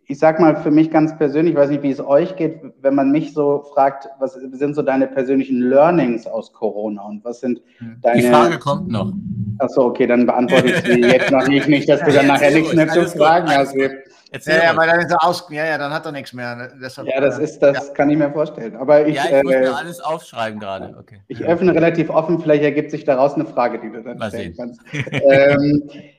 ich 0.08 0.18
sage 0.18 0.40
mal 0.40 0.56
für 0.56 0.70
mich 0.70 0.90
ganz 0.90 1.16
persönlich, 1.16 1.54
ich 1.54 1.58
weiß 1.58 1.70
nicht, 1.70 1.82
wie 1.82 1.90
es 1.90 2.00
euch 2.00 2.36
geht, 2.36 2.60
wenn 2.80 2.94
man 2.94 3.10
mich 3.10 3.34
so 3.34 3.64
fragt, 3.74 4.08
was 4.20 4.34
sind 4.34 4.74
so 4.74 4.82
deine 4.82 5.08
persönlichen 5.08 5.60
Learnings 5.60 6.26
aus 6.26 6.52
Corona 6.52 7.02
und 7.02 7.24
was 7.24 7.40
sind 7.40 7.60
deine... 8.02 8.22
Die 8.22 8.28
Frage 8.28 8.58
kommt 8.58 8.88
noch. 8.88 9.12
Achso, 9.58 9.86
okay, 9.86 10.06
dann 10.06 10.26
beantworte 10.26 10.68
ich 10.68 10.76
sie 10.82 11.00
jetzt 11.00 11.32
noch 11.32 11.48
nicht, 11.48 11.66
nicht, 11.66 11.88
dass 11.88 12.00
du 12.02 12.12
dann 12.12 12.28
nachher 12.28 12.52
nichts 12.52 12.72
mehr 12.72 12.86
zu 12.88 13.06
fragen 13.08 13.48
hast. 13.48 13.74
Ja, 13.74 14.64
ja, 14.64 14.76
weil 14.76 14.86
dann 14.88 15.00
ist 15.00 15.10
er 15.10 15.24
aus, 15.24 15.46
ja, 15.50 15.64
ja, 15.64 15.78
dann 15.78 15.92
hat 15.92 16.04
er 16.04 16.12
nichts 16.12 16.32
mehr. 16.32 16.70
Deshalb, 16.80 17.08
ja, 17.08 17.20
das 17.20 17.38
ist, 17.38 17.60
das 17.60 17.88
ja. 17.88 17.94
kann 17.94 18.10
ich 18.10 18.18
mir 18.18 18.30
vorstellen. 18.30 18.76
Aber 18.76 19.06
ich, 19.06 19.16
ja, 19.16 19.24
ich 19.24 19.42
muss 19.44 19.54
äh, 19.54 19.60
mir 19.60 19.76
alles 19.76 20.00
aufschreiben 20.00 20.60
gerade. 20.60 20.94
Okay. 20.98 21.20
Ich 21.28 21.44
öffne 21.44 21.74
relativ 21.74 22.10
offen, 22.10 22.40
vielleicht 22.40 22.62
ergibt 22.62 22.90
sich 22.90 23.04
daraus 23.04 23.34
eine 23.34 23.46
Frage, 23.46 23.80
die 23.80 23.90
du 23.90 24.02
dann 24.02 24.18
Mal 24.18 24.28
stellen 24.28 24.54
sehen. 24.54 24.56
kannst. 24.56 24.80
ähm, 25.12 25.90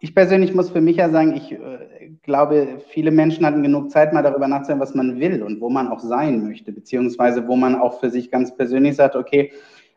ich 0.00 0.14
persönlich 0.14 0.54
muss 0.54 0.70
für 0.70 0.80
mich 0.80 0.96
ja 0.96 1.10
sagen, 1.10 1.36
ich 1.36 1.52
äh, 1.52 1.58
glaube, 2.22 2.78
viele 2.88 3.10
Menschen 3.10 3.44
hatten 3.46 3.62
genug 3.62 3.90
Zeit, 3.90 4.12
mal 4.12 4.22
darüber 4.22 4.48
nachzudenken, 4.48 4.82
was 4.82 4.94
man 4.94 5.20
will 5.20 5.42
und 5.42 5.60
wo 5.60 5.70
man 5.70 5.88
auch 5.88 6.00
sein 6.00 6.44
möchte, 6.44 6.72
beziehungsweise 6.72 7.46
wo 7.46 7.56
man 7.56 7.74
auch 7.76 8.00
für 8.00 8.10
sich 8.10 8.30
ganz 8.30 8.54
persönlich 8.56 8.96
sagt, 8.96 9.16
okay, 9.16 9.52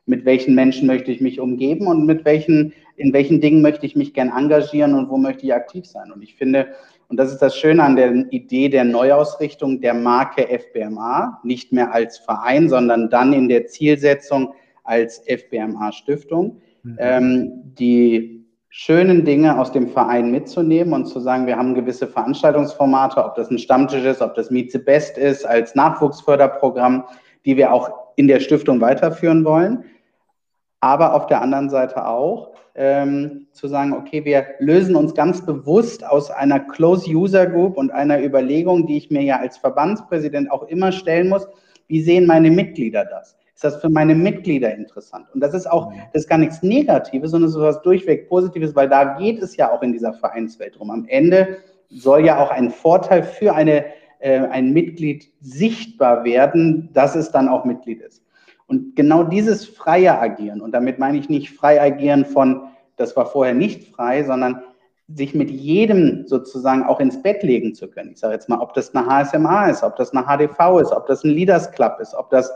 mit 0.06 0.26
welchen 0.26 0.56
Menschen 0.56 0.88
möchte 0.88 1.12
ich 1.12 1.22
mich 1.22 1.40
umgeben 1.40 1.88
und 1.88 2.06
mit 2.06 2.26
welchen, 2.26 2.74
in 2.96 3.14
welchen 3.14 3.42
Dingen 3.42 3.62
möchte 3.62 3.86
ich 3.86 3.96
mich 3.96 4.14
gern 4.14 4.32
engagieren 4.36 4.96
und 4.96 5.10
wo 5.10 5.18
möchte 5.18 5.46
ich 5.46 5.54
aktiv 5.54 5.86
sein. 5.86 6.12
Und 6.12 6.24
ich 6.24 6.36
finde, 6.36 6.68
und 7.10 7.18
das 7.18 7.32
ist 7.32 7.40
das 7.40 7.56
Schöne 7.56 7.84
an 7.84 7.96
der 7.96 8.12
Idee 8.32 8.70
der 8.70 8.86
Neuausrichtung 8.86 9.82
der 9.82 9.94
Marke 9.94 10.48
FBMA, 10.48 11.40
nicht 11.44 11.72
mehr 11.72 11.94
als 11.94 12.18
Verein, 12.18 12.70
sondern 12.70 13.10
dann 13.10 13.34
in 13.34 13.50
der 13.50 13.68
Zielsetzung 13.68 14.54
als 14.84 15.24
FBMA 15.28 15.92
Stiftung, 15.92 16.62
mhm. 16.84 16.98
ähm, 17.00 17.52
die 17.78 18.39
schönen 18.70 19.26
Dinge 19.26 19.60
aus 19.60 19.72
dem 19.72 19.90
Verein 19.90 20.30
mitzunehmen 20.32 20.94
und 20.94 21.06
zu 21.06 21.20
sagen, 21.20 21.48
wir 21.48 21.58
haben 21.58 21.74
gewisse 21.74 22.08
Veranstaltungsformate, 22.08 23.24
ob 23.24 23.36
das 23.36 23.50
ein 23.50 23.58
Stammtisch 23.58 24.06
ist, 24.06 24.22
ob 24.22 24.36
das 24.36 24.52
Meet 24.52 24.72
the 24.72 24.78
Best 24.78 25.18
ist, 25.18 25.46
als 25.46 25.74
Nachwuchsförderprogramm, 25.74 27.04
die 27.46 27.58
wir 27.58 27.74
auch 27.74 27.92
in 28.16 28.28
der 28.28 28.40
Stiftung 28.40 28.80
weiterführen 28.80 29.44
wollen. 29.44 29.86
Aber 30.82 31.16
auf 31.16 31.28
der 31.28 31.42
anderen 31.42 31.70
Seite 31.70 32.06
auch 32.06 32.54
ähm, 32.76 33.48
zu 33.52 33.68
sagen, 33.68 33.94
okay, 33.94 34.24
wir 34.24 34.46
lösen 34.60 34.96
uns 34.96 35.14
ganz 35.14 35.46
bewusst 35.46 36.06
aus 36.06 36.30
einer 36.30 36.60
Close 36.60 37.10
User 37.10 37.48
Group 37.48 37.76
und 37.76 37.92
einer 37.92 38.24
Überlegung, 38.24 38.86
die 38.86 38.98
ich 38.98 39.10
mir 39.10 39.24
ja 39.24 39.40
als 39.40 39.58
Verbandspräsident 39.58 40.52
auch 40.52 40.64
immer 40.64 40.92
stellen 40.92 41.30
muss, 41.30 41.48
wie 41.88 42.02
sehen 42.02 42.28
meine 42.28 42.52
Mitglieder 42.52 43.04
das? 43.04 43.39
Ist 43.60 43.66
das 43.66 43.82
für 43.82 43.90
meine 43.90 44.16
Mitglieder 44.16 44.74
interessant? 44.74 45.26
Und 45.34 45.42
das 45.42 45.54
ist 45.54 45.70
auch, 45.70 45.92
das 46.14 46.24
ist 46.24 46.30
gar 46.30 46.38
nichts 46.38 46.64
Negatives, 46.64 47.32
sondern 47.32 47.52
so 47.52 47.60
etwas 47.60 47.82
durchweg 47.82 48.30
Positives, 48.30 48.74
weil 48.74 48.88
da 48.88 49.18
geht 49.18 49.44
es 49.44 49.58
ja 49.58 49.70
auch 49.70 49.82
in 49.82 49.92
dieser 49.92 50.14
Vereinswelt 50.14 50.80
rum. 50.80 50.90
Am 50.90 51.04
Ende 51.10 51.58
soll 51.90 52.26
ja 52.26 52.42
auch 52.42 52.52
ein 52.52 52.72
Vorteil 52.72 53.22
für 53.22 53.54
eine, 53.54 53.84
äh, 54.20 54.40
ein 54.48 54.72
Mitglied 54.72 55.30
sichtbar 55.42 56.24
werden, 56.24 56.88
dass 56.94 57.18
es 57.18 57.32
dann 57.32 57.50
auch 57.50 57.66
Mitglied 57.66 58.00
ist. 58.00 58.24
Und 58.68 58.96
genau 58.96 59.24
dieses 59.24 59.66
freie 59.66 60.18
Agieren, 60.18 60.62
und 60.62 60.72
damit 60.72 60.98
meine 60.98 61.18
ich 61.18 61.28
nicht 61.28 61.50
frei 61.50 61.82
agieren 61.82 62.24
von, 62.24 62.62
das 62.96 63.18
war 63.18 63.26
vorher 63.26 63.54
nicht 63.54 63.94
frei, 63.94 64.24
sondern 64.24 64.62
sich 65.14 65.36
mit 65.36 65.52
jedem 65.52 66.26
sozusagen 66.28 66.84
auch 66.84 67.02
ins 67.02 67.22
Bett 67.22 67.44
legen 67.44 67.76
zu 67.76 67.90
können. 67.90 68.12
Ich 68.14 68.20
sage 68.20 68.36
jetzt 68.36 68.48
mal, 68.48 68.62
ob 68.62 68.74
das 68.74 68.96
eine 68.96 69.06
HSMA 69.06 69.70
ist, 69.70 69.84
ob 69.84 69.98
das 69.98 70.16
eine 70.16 70.26
HDV 70.26 70.80
ist, 70.80 70.94
ob 70.94 71.08
das 71.08 71.26
ein 71.26 71.32
Leaders 71.32 71.70
Club 71.72 71.98
ist, 72.00 72.14
ob 72.14 72.30
das 72.30 72.50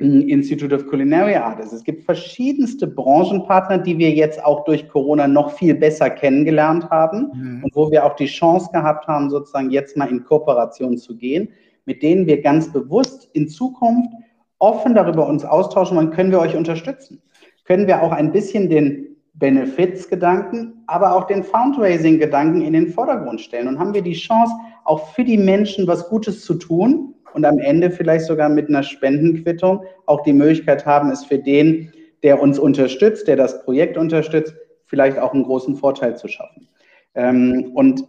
Institute 0.00 0.72
of 0.72 0.86
Culinary 0.86 1.34
Arts. 1.34 1.72
Es 1.72 1.82
gibt 1.82 2.04
verschiedenste 2.04 2.86
Branchenpartner, 2.86 3.78
die 3.78 3.98
wir 3.98 4.10
jetzt 4.10 4.42
auch 4.44 4.64
durch 4.64 4.88
Corona 4.88 5.26
noch 5.26 5.50
viel 5.50 5.74
besser 5.74 6.08
kennengelernt 6.08 6.88
haben 6.88 7.30
mhm. 7.34 7.64
und 7.64 7.74
wo 7.74 7.90
wir 7.90 8.06
auch 8.06 8.14
die 8.14 8.26
Chance 8.26 8.70
gehabt 8.72 9.08
haben, 9.08 9.28
sozusagen 9.28 9.70
jetzt 9.70 9.96
mal 9.96 10.08
in 10.08 10.22
Kooperation 10.22 10.96
zu 10.98 11.16
gehen, 11.16 11.48
mit 11.84 12.02
denen 12.02 12.26
wir 12.26 12.40
ganz 12.42 12.72
bewusst 12.72 13.28
in 13.32 13.48
Zukunft 13.48 14.12
offen 14.60 14.94
darüber 14.94 15.26
uns 15.26 15.44
austauschen 15.44 15.96
wollen, 15.96 16.10
können 16.10 16.30
wir 16.30 16.40
euch 16.40 16.54
unterstützen. 16.54 17.20
Können 17.64 17.88
wir 17.88 18.00
auch 18.02 18.12
ein 18.12 18.30
bisschen 18.30 18.70
den 18.70 19.16
Benefits-Gedanken, 19.34 20.84
aber 20.86 21.14
auch 21.14 21.26
den 21.26 21.42
Fundraising-Gedanken 21.42 22.62
in 22.62 22.72
den 22.72 22.88
Vordergrund 22.88 23.40
stellen 23.40 23.68
und 23.68 23.78
haben 23.78 23.94
wir 23.94 24.02
die 24.02 24.14
Chance, 24.14 24.52
auch 24.84 25.08
für 25.08 25.24
die 25.24 25.38
Menschen 25.38 25.86
was 25.86 26.08
Gutes 26.08 26.44
zu 26.44 26.54
tun 26.54 27.14
und 27.34 27.44
am 27.44 27.58
Ende 27.58 27.90
vielleicht 27.90 28.26
sogar 28.26 28.48
mit 28.48 28.68
einer 28.68 28.82
Spendenquittung 28.82 29.84
auch 30.06 30.22
die 30.22 30.32
Möglichkeit 30.32 30.86
haben, 30.86 31.10
es 31.10 31.24
für 31.24 31.38
den, 31.38 31.92
der 32.22 32.40
uns 32.40 32.58
unterstützt, 32.58 33.28
der 33.28 33.36
das 33.36 33.64
Projekt 33.64 33.96
unterstützt, 33.96 34.54
vielleicht 34.86 35.18
auch 35.18 35.34
einen 35.34 35.44
großen 35.44 35.76
Vorteil 35.76 36.16
zu 36.16 36.28
schaffen. 36.28 36.68
Ähm, 37.14 37.72
und 37.74 38.04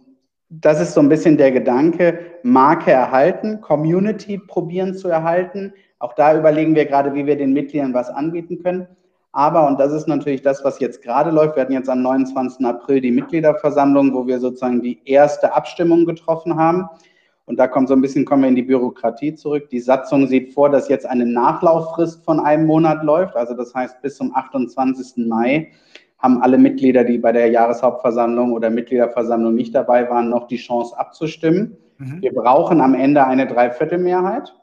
das 0.48 0.80
ist 0.80 0.94
so 0.94 1.00
ein 1.00 1.08
bisschen 1.08 1.36
der 1.36 1.52
Gedanke, 1.52 2.18
Marke 2.42 2.90
erhalten, 2.90 3.60
Community 3.60 4.38
probieren 4.38 4.94
zu 4.94 5.08
erhalten. 5.08 5.72
Auch 6.00 6.14
da 6.14 6.36
überlegen 6.36 6.74
wir 6.74 6.86
gerade, 6.86 7.14
wie 7.14 7.26
wir 7.26 7.36
den 7.36 7.52
Mitgliedern 7.52 7.94
was 7.94 8.10
anbieten 8.10 8.60
können. 8.62 8.88
Aber, 9.32 9.68
und 9.68 9.78
das 9.78 9.92
ist 9.92 10.08
natürlich 10.08 10.42
das, 10.42 10.64
was 10.64 10.80
jetzt 10.80 11.02
gerade 11.02 11.30
läuft, 11.30 11.54
wir 11.54 11.62
hatten 11.62 11.72
jetzt 11.72 11.88
am 11.88 12.02
29. 12.02 12.66
April 12.66 13.00
die 13.00 13.12
Mitgliederversammlung, 13.12 14.12
wo 14.12 14.26
wir 14.26 14.40
sozusagen 14.40 14.82
die 14.82 15.00
erste 15.04 15.54
Abstimmung 15.54 16.04
getroffen 16.04 16.56
haben. 16.56 16.88
Und 17.50 17.56
da 17.56 17.66
kommt 17.66 17.88
so 17.88 17.94
ein 17.94 18.00
bisschen, 18.00 18.24
kommen 18.24 18.42
wir 18.42 18.48
in 18.48 18.54
die 18.54 18.62
Bürokratie 18.62 19.34
zurück. 19.34 19.70
Die 19.70 19.80
Satzung 19.80 20.28
sieht 20.28 20.54
vor, 20.54 20.70
dass 20.70 20.88
jetzt 20.88 21.04
eine 21.04 21.26
Nachlauffrist 21.26 22.24
von 22.24 22.38
einem 22.38 22.64
Monat 22.64 23.02
läuft. 23.02 23.34
Also 23.34 23.54
das 23.54 23.74
heißt, 23.74 24.00
bis 24.02 24.18
zum 24.18 24.32
28. 24.32 25.26
Mai 25.26 25.72
haben 26.18 26.40
alle 26.42 26.58
Mitglieder, 26.58 27.02
die 27.02 27.18
bei 27.18 27.32
der 27.32 27.48
Jahreshauptversammlung 27.48 28.52
oder 28.52 28.70
Mitgliederversammlung 28.70 29.52
nicht 29.52 29.74
dabei 29.74 30.08
waren, 30.08 30.30
noch 30.30 30.46
die 30.46 30.58
Chance 30.58 30.96
abzustimmen. 30.96 31.76
Mhm. 31.98 32.22
Wir 32.22 32.32
brauchen 32.32 32.80
am 32.80 32.94
Ende 32.94 33.26
eine 33.26 33.48
Dreiviertelmehrheit. 33.48 34.54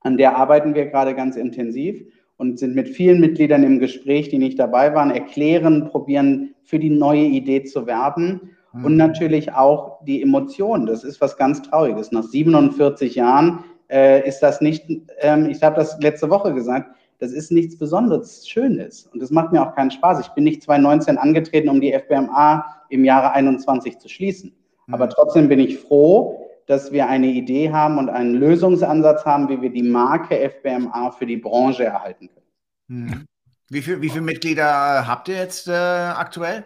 An 0.00 0.16
der 0.16 0.38
arbeiten 0.38 0.74
wir 0.74 0.86
gerade 0.86 1.14
ganz 1.14 1.36
intensiv 1.36 2.02
und 2.38 2.58
sind 2.58 2.74
mit 2.74 2.88
vielen 2.88 3.20
Mitgliedern 3.20 3.62
im 3.62 3.78
Gespräch, 3.78 4.30
die 4.30 4.38
nicht 4.38 4.58
dabei 4.58 4.94
waren, 4.94 5.10
erklären, 5.10 5.90
probieren 5.90 6.54
für 6.62 6.78
die 6.78 6.88
neue 6.88 7.26
Idee 7.26 7.64
zu 7.64 7.86
werben 7.86 8.55
und 8.82 8.92
mhm. 8.92 8.98
natürlich 8.98 9.52
auch 9.52 10.04
die 10.04 10.22
Emotionen. 10.22 10.86
Das 10.86 11.04
ist 11.04 11.20
was 11.20 11.36
ganz 11.36 11.62
Trauriges. 11.62 12.12
Nach 12.12 12.22
47 12.22 13.14
Jahren 13.14 13.64
äh, 13.88 14.26
ist 14.26 14.40
das 14.40 14.60
nicht, 14.60 14.86
ähm, 15.20 15.46
ich 15.46 15.62
habe 15.62 15.76
das 15.76 15.98
letzte 16.00 16.30
Woche 16.30 16.52
gesagt, 16.52 16.90
das 17.18 17.32
ist 17.32 17.50
nichts 17.50 17.78
Besonderes 17.78 18.46
Schönes. 18.46 19.06
Und 19.06 19.22
das 19.22 19.30
macht 19.30 19.52
mir 19.52 19.62
auch 19.62 19.74
keinen 19.74 19.90
Spaß. 19.90 20.20
Ich 20.20 20.28
bin 20.28 20.44
nicht 20.44 20.62
2019 20.62 21.16
angetreten, 21.16 21.68
um 21.68 21.80
die 21.80 21.92
FBMA 21.92 22.64
im 22.90 23.04
Jahre 23.04 23.32
21 23.32 23.98
zu 23.98 24.08
schließen. 24.08 24.54
Mhm. 24.86 24.94
Aber 24.94 25.08
trotzdem 25.08 25.48
bin 25.48 25.60
ich 25.60 25.78
froh, 25.78 26.46
dass 26.66 26.92
wir 26.92 27.08
eine 27.08 27.28
Idee 27.28 27.72
haben 27.72 27.98
und 27.98 28.10
einen 28.10 28.34
Lösungsansatz 28.34 29.24
haben, 29.24 29.48
wie 29.48 29.62
wir 29.62 29.70
die 29.70 29.82
Marke 29.82 30.50
FBMA 30.50 31.12
für 31.12 31.26
die 31.26 31.36
Branche 31.36 31.84
erhalten 31.84 32.28
können. 32.28 32.46
Mhm. 32.88 33.26
Wie, 33.68 33.82
viel, 33.82 34.00
wie 34.02 34.10
viele 34.10 34.22
Mitglieder 34.22 35.06
habt 35.06 35.28
ihr 35.28 35.36
jetzt 35.36 35.68
äh, 35.68 35.72
aktuell? 35.72 36.64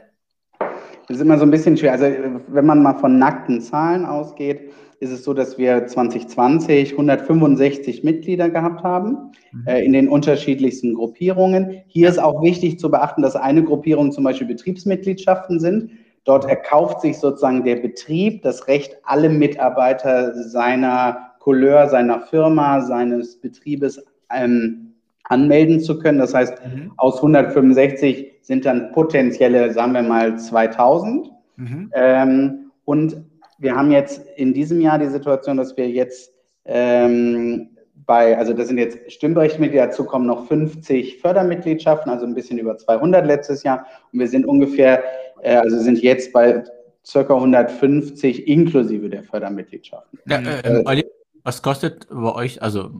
Das 1.10 1.16
ist 1.16 1.24
immer 1.24 1.38
so 1.38 1.42
ein 1.42 1.50
bisschen 1.50 1.76
schwer. 1.76 1.90
Also 1.90 2.06
wenn 2.46 2.66
man 2.66 2.84
mal 2.84 2.94
von 2.94 3.18
nackten 3.18 3.60
Zahlen 3.60 4.06
ausgeht, 4.06 4.70
ist 5.00 5.10
es 5.10 5.24
so, 5.24 5.34
dass 5.34 5.58
wir 5.58 5.88
2020 5.88 6.92
165 6.92 8.04
Mitglieder 8.04 8.48
gehabt 8.48 8.84
haben 8.84 9.32
mhm. 9.50 9.66
äh, 9.66 9.84
in 9.84 9.92
den 9.92 10.08
unterschiedlichsten 10.08 10.94
Gruppierungen. 10.94 11.82
Hier 11.88 12.08
ist 12.08 12.20
auch 12.20 12.44
wichtig 12.44 12.78
zu 12.78 12.92
beachten, 12.92 13.22
dass 13.22 13.34
eine 13.34 13.64
Gruppierung 13.64 14.12
zum 14.12 14.22
Beispiel 14.22 14.46
Betriebsmitgliedschaften 14.46 15.58
sind. 15.58 15.90
Dort 16.22 16.44
erkauft 16.44 17.00
sich 17.00 17.18
sozusagen 17.18 17.64
der 17.64 17.76
Betrieb 17.76 18.42
das 18.42 18.68
Recht, 18.68 18.96
alle 19.02 19.30
Mitarbeiter 19.30 20.32
seiner 20.44 21.32
Couleur, 21.40 21.88
seiner 21.88 22.20
Firma, 22.20 22.82
seines 22.82 23.40
Betriebes 23.40 24.00
ähm, 24.32 24.94
anmelden 25.24 25.80
zu 25.80 25.98
können. 25.98 26.20
Das 26.20 26.34
heißt, 26.34 26.54
mhm. 26.64 26.92
aus 26.98 27.16
165 27.16 28.29
sind 28.40 28.64
dann 28.64 28.92
potenzielle, 28.92 29.72
sagen 29.72 29.92
wir 29.92 30.02
mal, 30.02 30.38
2000. 30.38 31.30
Mhm. 31.56 31.90
Ähm, 31.94 32.70
und 32.84 33.24
wir 33.58 33.76
haben 33.76 33.90
jetzt 33.90 34.26
in 34.36 34.54
diesem 34.54 34.80
Jahr 34.80 34.98
die 34.98 35.08
Situation, 35.08 35.56
dass 35.56 35.76
wir 35.76 35.88
jetzt 35.88 36.32
ähm, 36.64 37.68
bei, 38.06 38.36
also 38.36 38.52
das 38.52 38.68
sind 38.68 38.78
jetzt 38.78 39.12
Stimmberechtigte, 39.12 39.76
dazu 39.76 40.04
kommen 40.04 40.26
noch 40.26 40.46
50 40.46 41.20
Fördermitgliedschaften, 41.20 42.10
also 42.10 42.26
ein 42.26 42.34
bisschen 42.34 42.58
über 42.58 42.76
200 42.76 43.26
letztes 43.26 43.62
Jahr. 43.62 43.86
Und 44.12 44.18
wir 44.18 44.28
sind 44.28 44.46
ungefähr, 44.46 45.04
äh, 45.42 45.56
also 45.56 45.78
sind 45.78 46.02
jetzt 46.02 46.32
bei 46.32 46.64
circa 47.04 47.34
150 47.34 48.48
inklusive 48.48 49.08
der 49.08 49.22
Fördermitgliedschaften. 49.22 50.18
Ja, 50.26 50.38
äh, 50.38 51.00
äh, 51.00 51.04
was 51.44 51.62
kostet 51.62 52.08
bei 52.10 52.34
euch, 52.34 52.60
also 52.62 52.90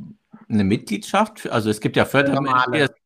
eine 0.49 0.64
Mitgliedschaft? 0.64 1.50
Also 1.50 1.70
es 1.70 1.80
gibt 1.80 1.97
ja 1.97 2.04
Fördermitglieder, 2.04 2.87
ja. 2.87 3.00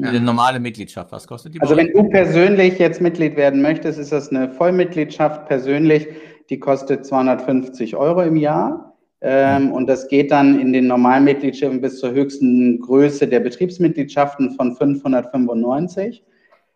Eine 0.00 0.20
normale 0.20 0.58
Mitgliedschaft, 0.58 1.12
was 1.12 1.26
kostet 1.26 1.54
die? 1.54 1.60
Also 1.60 1.76
wenn 1.76 1.92
du 1.92 2.04
persönlich 2.08 2.78
jetzt 2.78 3.00
Mitglied 3.00 3.36
werden 3.36 3.60
möchtest, 3.60 3.98
ist 3.98 4.10
das 4.10 4.30
eine 4.30 4.50
Vollmitgliedschaft 4.50 5.46
persönlich, 5.46 6.08
die 6.48 6.58
kostet 6.58 7.04
250 7.04 7.94
Euro 7.96 8.22
im 8.22 8.36
Jahr. 8.36 8.96
Ähm, 9.20 9.70
und 9.70 9.86
das 9.86 10.08
geht 10.08 10.30
dann 10.32 10.58
in 10.58 10.72
den 10.72 10.86
normalen 10.86 11.24
Mitgliedschaften 11.24 11.80
bis 11.80 12.00
zur 12.00 12.12
höchsten 12.12 12.80
Größe 12.80 13.28
der 13.28 13.40
Betriebsmitgliedschaften 13.40 14.52
von 14.52 14.74
595. 14.74 16.24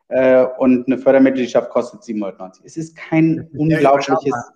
Äh, 0.08 0.44
und 0.58 0.86
eine 0.86 0.98
Fördermitgliedschaft 0.98 1.70
kostet 1.70 2.04
790. 2.04 2.64
Es 2.64 2.76
ist 2.76 2.96
kein 2.96 3.48
unglaubliches, 3.56 4.52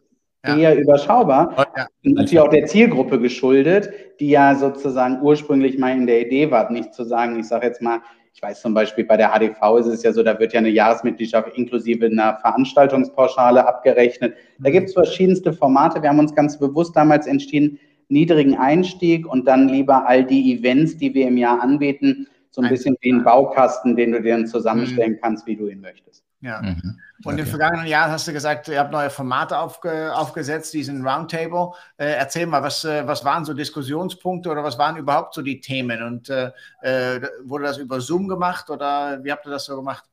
ja. 0.46 0.56
eher 0.56 0.78
überschaubar. 0.78 1.52
Oh, 1.56 1.64
ja. 1.76 1.86
Und 2.04 2.14
natürlich 2.14 2.40
auch 2.40 2.48
der 2.48 2.66
Zielgruppe 2.66 3.18
geschuldet, 3.18 3.90
die 4.20 4.30
ja 4.30 4.54
sozusagen 4.54 5.20
ursprünglich 5.22 5.76
mal 5.76 5.96
in 5.96 6.06
der 6.06 6.24
Idee 6.24 6.50
war, 6.50 6.70
nicht 6.70 6.94
zu 6.94 7.04
sagen, 7.04 7.40
ich 7.40 7.48
sage 7.48 7.66
jetzt 7.66 7.82
mal, 7.82 8.00
Ich 8.32 8.42
weiß 8.42 8.62
zum 8.62 8.74
Beispiel, 8.74 9.04
bei 9.04 9.16
der 9.16 9.30
HDV 9.30 9.78
ist 9.78 9.86
es 9.86 10.02
ja 10.02 10.12
so, 10.12 10.22
da 10.22 10.38
wird 10.38 10.52
ja 10.52 10.60
eine 10.60 10.68
Jahresmitgliedschaft 10.68 11.56
inklusive 11.56 12.06
einer 12.06 12.38
Veranstaltungspauschale 12.38 13.66
abgerechnet. 13.66 14.34
Da 14.58 14.68
mhm. 14.70 14.72
gibt 14.72 14.88
es 14.88 14.94
verschiedenste 14.94 15.52
Formate. 15.52 16.00
Wir 16.02 16.08
haben 16.08 16.20
uns 16.20 16.34
ganz 16.34 16.58
bewusst 16.58 16.96
damals 16.96 17.26
entschieden, 17.26 17.78
niedrigen 18.08 18.56
Einstieg 18.56 19.26
und 19.26 19.46
dann 19.46 19.68
lieber 19.68 20.06
all 20.06 20.24
die 20.24 20.54
Events, 20.54 20.96
die 20.96 21.12
wir 21.14 21.28
im 21.28 21.36
Jahr 21.36 21.60
anbieten, 21.60 22.26
so 22.50 22.62
ein 22.62 22.68
bisschen 22.68 22.96
wie 23.00 23.12
ein 23.12 23.22
Baukasten, 23.22 23.94
den 23.94 24.12
du 24.12 24.22
dir 24.22 24.36
dann 24.36 24.46
zusammenstellen 24.46 25.12
mhm. 25.12 25.20
kannst, 25.20 25.46
wie 25.46 25.56
du 25.56 25.68
ihn 25.68 25.80
möchtest. 25.80 26.24
Ja. 26.42 26.62
Mhm. 26.62 26.98
Und 27.24 27.34
okay. 27.34 27.42
im 27.42 27.46
vergangenen 27.46 27.86
Jahr 27.86 28.10
hast 28.10 28.26
du 28.26 28.32
gesagt, 28.32 28.68
ihr 28.68 28.78
habt 28.78 28.92
neue 28.92 29.10
Formate 29.10 29.58
aufge, 29.58 30.14
aufgesetzt, 30.16 30.72
diesen 30.72 31.06
Roundtable. 31.06 31.72
Äh, 31.98 32.12
erzähl 32.12 32.46
mal, 32.46 32.62
was, 32.62 32.84
äh, 32.84 33.06
was 33.06 33.24
waren 33.24 33.44
so 33.44 33.52
Diskussionspunkte 33.52 34.50
oder 34.50 34.64
was 34.64 34.78
waren 34.78 34.96
überhaupt 34.96 35.34
so 35.34 35.42
die 35.42 35.60
Themen? 35.60 36.02
Und 36.02 36.30
äh, 36.30 36.50
äh, 36.80 37.20
wurde 37.44 37.64
das 37.64 37.76
über 37.76 38.00
Zoom 38.00 38.26
gemacht 38.26 38.70
oder 38.70 39.22
wie 39.22 39.30
habt 39.30 39.46
ihr 39.46 39.50
das 39.50 39.66
so 39.66 39.76
gemacht? 39.76 40.04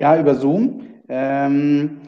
Ja, 0.00 0.18
über 0.18 0.34
Zoom. 0.34 0.82
Ähm, 1.08 2.00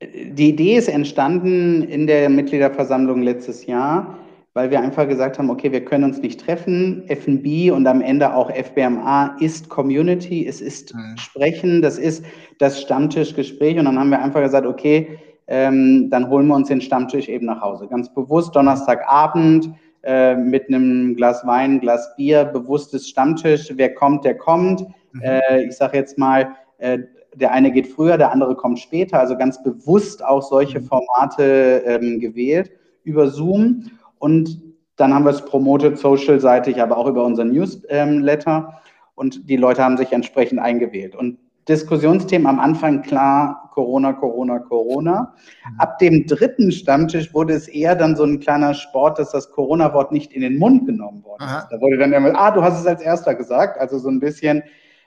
die 0.00 0.48
Idee 0.48 0.76
ist 0.76 0.88
entstanden 0.88 1.82
in 1.82 2.06
der 2.06 2.30
Mitgliederversammlung 2.30 3.22
letztes 3.22 3.66
Jahr 3.66 4.18
weil 4.58 4.72
wir 4.72 4.80
einfach 4.80 5.06
gesagt 5.06 5.38
haben, 5.38 5.50
okay, 5.50 5.70
wir 5.70 5.84
können 5.84 6.02
uns 6.02 6.20
nicht 6.20 6.40
treffen. 6.40 7.04
FNB 7.06 7.70
und 7.72 7.86
am 7.86 8.00
Ende 8.00 8.34
auch 8.34 8.50
FBMA 8.50 9.36
ist 9.38 9.68
Community, 9.68 10.48
es 10.48 10.60
ist 10.60 10.92
mhm. 10.96 11.16
Sprechen, 11.16 11.80
das 11.80 11.96
ist 11.96 12.24
das 12.58 12.80
Stammtischgespräch. 12.80 13.78
Und 13.78 13.84
dann 13.84 13.96
haben 13.96 14.10
wir 14.10 14.20
einfach 14.20 14.40
gesagt, 14.42 14.66
okay, 14.66 15.16
ähm, 15.46 16.10
dann 16.10 16.28
holen 16.28 16.48
wir 16.48 16.56
uns 16.56 16.66
den 16.66 16.80
Stammtisch 16.80 17.28
eben 17.28 17.46
nach 17.46 17.60
Hause. 17.60 17.86
Ganz 17.86 18.12
bewusst 18.12 18.56
Donnerstagabend 18.56 19.70
äh, 20.02 20.34
mit 20.34 20.66
einem 20.66 21.14
Glas 21.14 21.46
Wein, 21.46 21.78
Glas 21.78 22.16
Bier, 22.16 22.44
bewusstes 22.44 23.08
Stammtisch. 23.08 23.72
Wer 23.76 23.94
kommt, 23.94 24.24
der 24.24 24.36
kommt. 24.36 24.84
Mhm. 25.12 25.22
Äh, 25.22 25.66
ich 25.66 25.76
sage 25.76 25.98
jetzt 25.98 26.18
mal, 26.18 26.56
äh, 26.78 26.98
der 27.32 27.52
eine 27.52 27.70
geht 27.70 27.86
früher, 27.86 28.18
der 28.18 28.32
andere 28.32 28.56
kommt 28.56 28.80
später. 28.80 29.20
Also 29.20 29.36
ganz 29.36 29.62
bewusst 29.62 30.24
auch 30.24 30.42
solche 30.42 30.80
mhm. 30.80 30.86
Formate 30.86 31.84
ähm, 31.86 32.18
gewählt 32.18 32.72
über 33.04 33.28
Zoom. 33.28 33.84
Und 34.18 34.62
dann 34.96 35.14
haben 35.14 35.24
wir 35.24 35.30
es 35.30 35.44
promotet, 35.44 35.98
social-seitig, 35.98 36.80
aber 36.80 36.96
auch 36.96 37.06
über 37.06 37.24
unseren 37.24 37.52
Newsletter. 37.52 38.80
Und 39.14 39.48
die 39.48 39.56
Leute 39.56 39.82
haben 39.82 39.96
sich 39.96 40.12
entsprechend 40.12 40.60
eingewählt. 40.60 41.14
Und 41.14 41.38
Diskussionsthemen 41.68 42.46
am 42.46 42.58
Anfang 42.58 43.02
klar, 43.02 43.70
Corona, 43.74 44.12
Corona, 44.14 44.58
Corona. 44.58 45.34
Mhm. 45.70 45.80
Ab 45.80 45.98
dem 45.98 46.26
dritten 46.26 46.72
Stammtisch 46.72 47.32
wurde 47.34 47.52
es 47.52 47.68
eher 47.68 47.94
dann 47.94 48.16
so 48.16 48.24
ein 48.24 48.40
kleiner 48.40 48.74
Sport, 48.74 49.18
dass 49.18 49.30
das 49.30 49.50
Corona-Wort 49.52 50.10
nicht 50.10 50.32
in 50.32 50.40
den 50.40 50.58
Mund 50.58 50.86
genommen 50.86 51.22
worden 51.24 51.44
ist. 51.44 51.68
Da 51.70 51.80
wurde 51.80 51.98
dann 51.98 52.12
immer, 52.12 52.34
ah, 52.34 52.50
du 52.50 52.62
hast 52.62 52.80
es 52.80 52.86
als 52.86 53.02
erster 53.02 53.34
gesagt. 53.34 53.78
Also 53.78 53.98
so 53.98 54.08
ein 54.08 54.18
bisschen 54.18 54.62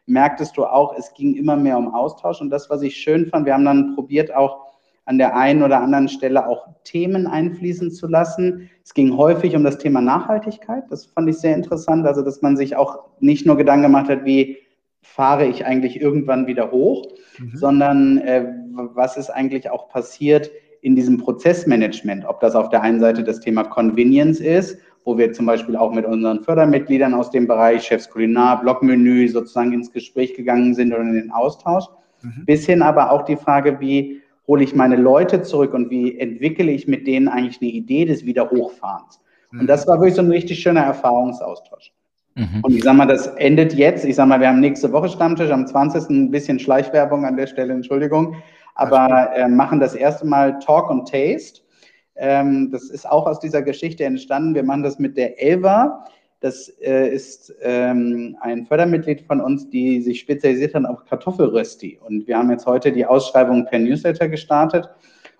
merktest 0.05 0.55
du 0.55 0.65
auch, 0.65 0.95
es 0.97 1.13
ging 1.13 1.35
immer 1.35 1.55
mehr 1.55 1.77
um 1.77 1.93
Austausch. 1.93 2.41
Und 2.41 2.49
das, 2.49 2.69
was 2.69 2.81
ich 2.81 2.95
schön 2.95 3.27
fand, 3.27 3.45
wir 3.45 3.53
haben 3.53 3.65
dann 3.65 3.95
probiert 3.95 4.33
auch 4.33 4.70
an 5.05 5.17
der 5.17 5.35
einen 5.35 5.63
oder 5.63 5.81
anderen 5.81 6.07
Stelle 6.07 6.47
auch 6.47 6.67
Themen 6.83 7.27
einfließen 7.27 7.91
zu 7.91 8.07
lassen. 8.07 8.69
Es 8.83 8.93
ging 8.93 9.17
häufig 9.17 9.55
um 9.55 9.63
das 9.63 9.77
Thema 9.77 10.01
Nachhaltigkeit. 10.01 10.83
Das 10.89 11.05
fand 11.05 11.29
ich 11.29 11.37
sehr 11.37 11.55
interessant. 11.55 12.05
Also, 12.05 12.21
dass 12.21 12.41
man 12.41 12.55
sich 12.55 12.75
auch 12.75 12.99
nicht 13.19 13.45
nur 13.45 13.57
Gedanken 13.57 13.83
gemacht 13.83 14.09
hat, 14.09 14.25
wie 14.25 14.57
fahre 15.01 15.47
ich 15.47 15.65
eigentlich 15.65 15.99
irgendwann 15.99 16.47
wieder 16.47 16.71
hoch, 16.71 17.07
mhm. 17.39 17.51
sondern 17.55 18.17
äh, 18.19 18.45
was 18.93 19.17
ist 19.17 19.29
eigentlich 19.29 19.69
auch 19.69 19.89
passiert 19.89 20.51
in 20.81 20.95
diesem 20.95 21.17
Prozessmanagement. 21.17 22.25
Ob 22.25 22.39
das 22.39 22.55
auf 22.55 22.69
der 22.69 22.81
einen 22.81 22.99
Seite 22.99 23.23
das 23.23 23.39
Thema 23.39 23.63
Convenience 23.63 24.39
ist, 24.39 24.77
wo 25.03 25.17
wir 25.17 25.33
zum 25.33 25.45
Beispiel 25.45 25.75
auch 25.75 25.91
mit 25.91 26.05
unseren 26.05 26.43
Fördermitgliedern 26.43 27.13
aus 27.13 27.31
dem 27.31 27.47
Bereich 27.47 27.83
Chefs 27.83 28.09
Kulinar, 28.09 28.61
Blockmenü 28.61 29.27
sozusagen 29.27 29.73
ins 29.73 29.91
Gespräch 29.91 30.35
gegangen 30.35 30.73
sind 30.73 30.93
oder 30.93 31.01
in 31.01 31.13
den 31.13 31.31
Austausch, 31.31 31.85
mhm. 32.21 32.45
bis 32.45 32.65
hin 32.65 32.81
aber 32.81 33.11
auch 33.11 33.23
die 33.23 33.35
Frage, 33.35 33.79
wie 33.79 34.20
hole 34.51 34.65
ich 34.65 34.75
meine 34.75 34.97
Leute 34.97 35.43
zurück 35.43 35.73
und 35.73 35.89
wie 35.89 36.19
entwickle 36.19 36.69
ich 36.69 36.85
mit 36.85 37.07
denen 37.07 37.29
eigentlich 37.29 37.61
eine 37.61 37.71
Idee 37.71 38.03
des 38.03 38.25
Wiederhochfahrens. 38.25 39.21
Und 39.53 39.67
das 39.67 39.87
war 39.87 39.97
wirklich 39.99 40.15
so 40.15 40.21
ein 40.21 40.29
richtig 40.29 40.59
schöner 40.59 40.81
Erfahrungsaustausch. 40.81 41.93
Mhm. 42.35 42.59
Und 42.61 42.75
ich 42.75 42.83
sag 42.83 42.97
mal, 42.97 43.05
das 43.05 43.27
endet 43.27 43.73
jetzt. 43.73 44.03
Ich 44.03 44.17
sag 44.17 44.27
mal, 44.27 44.41
wir 44.41 44.49
haben 44.49 44.59
nächste 44.59 44.91
Woche 44.91 45.07
Stammtisch 45.07 45.51
am 45.51 45.65
20. 45.65 46.09
ein 46.09 46.31
bisschen 46.31 46.59
Schleichwerbung 46.59 47.23
an 47.23 47.37
der 47.37 47.47
Stelle, 47.47 47.71
Entschuldigung. 47.71 48.35
Aber 48.75 49.31
äh, 49.33 49.47
machen 49.47 49.79
das 49.79 49.95
erste 49.95 50.27
Mal 50.27 50.59
Talk 50.59 50.89
und 50.89 51.09
Taste. 51.09 51.61
Ähm, 52.17 52.71
das 52.73 52.89
ist 52.89 53.09
auch 53.09 53.27
aus 53.27 53.39
dieser 53.39 53.61
Geschichte 53.61 54.03
entstanden. 54.03 54.53
Wir 54.53 54.63
machen 54.63 54.83
das 54.83 54.99
mit 54.99 55.15
der 55.15 55.41
Elva. 55.41 56.03
Das 56.41 56.69
äh, 56.81 57.13
ist 57.13 57.53
ähm, 57.61 58.35
ein 58.41 58.65
Fördermitglied 58.65 59.21
von 59.21 59.39
uns, 59.39 59.69
die 59.69 60.01
sich 60.01 60.19
spezialisiert 60.19 60.73
hat 60.73 60.85
auf 60.85 61.05
Kartoffelrösti. 61.05 61.99
Und 62.03 62.27
wir 62.27 62.35
haben 62.35 62.49
jetzt 62.49 62.65
heute 62.65 62.91
die 62.91 63.05
Ausschreibung 63.05 63.65
per 63.65 63.77
Newsletter 63.77 64.27
gestartet. 64.27 64.89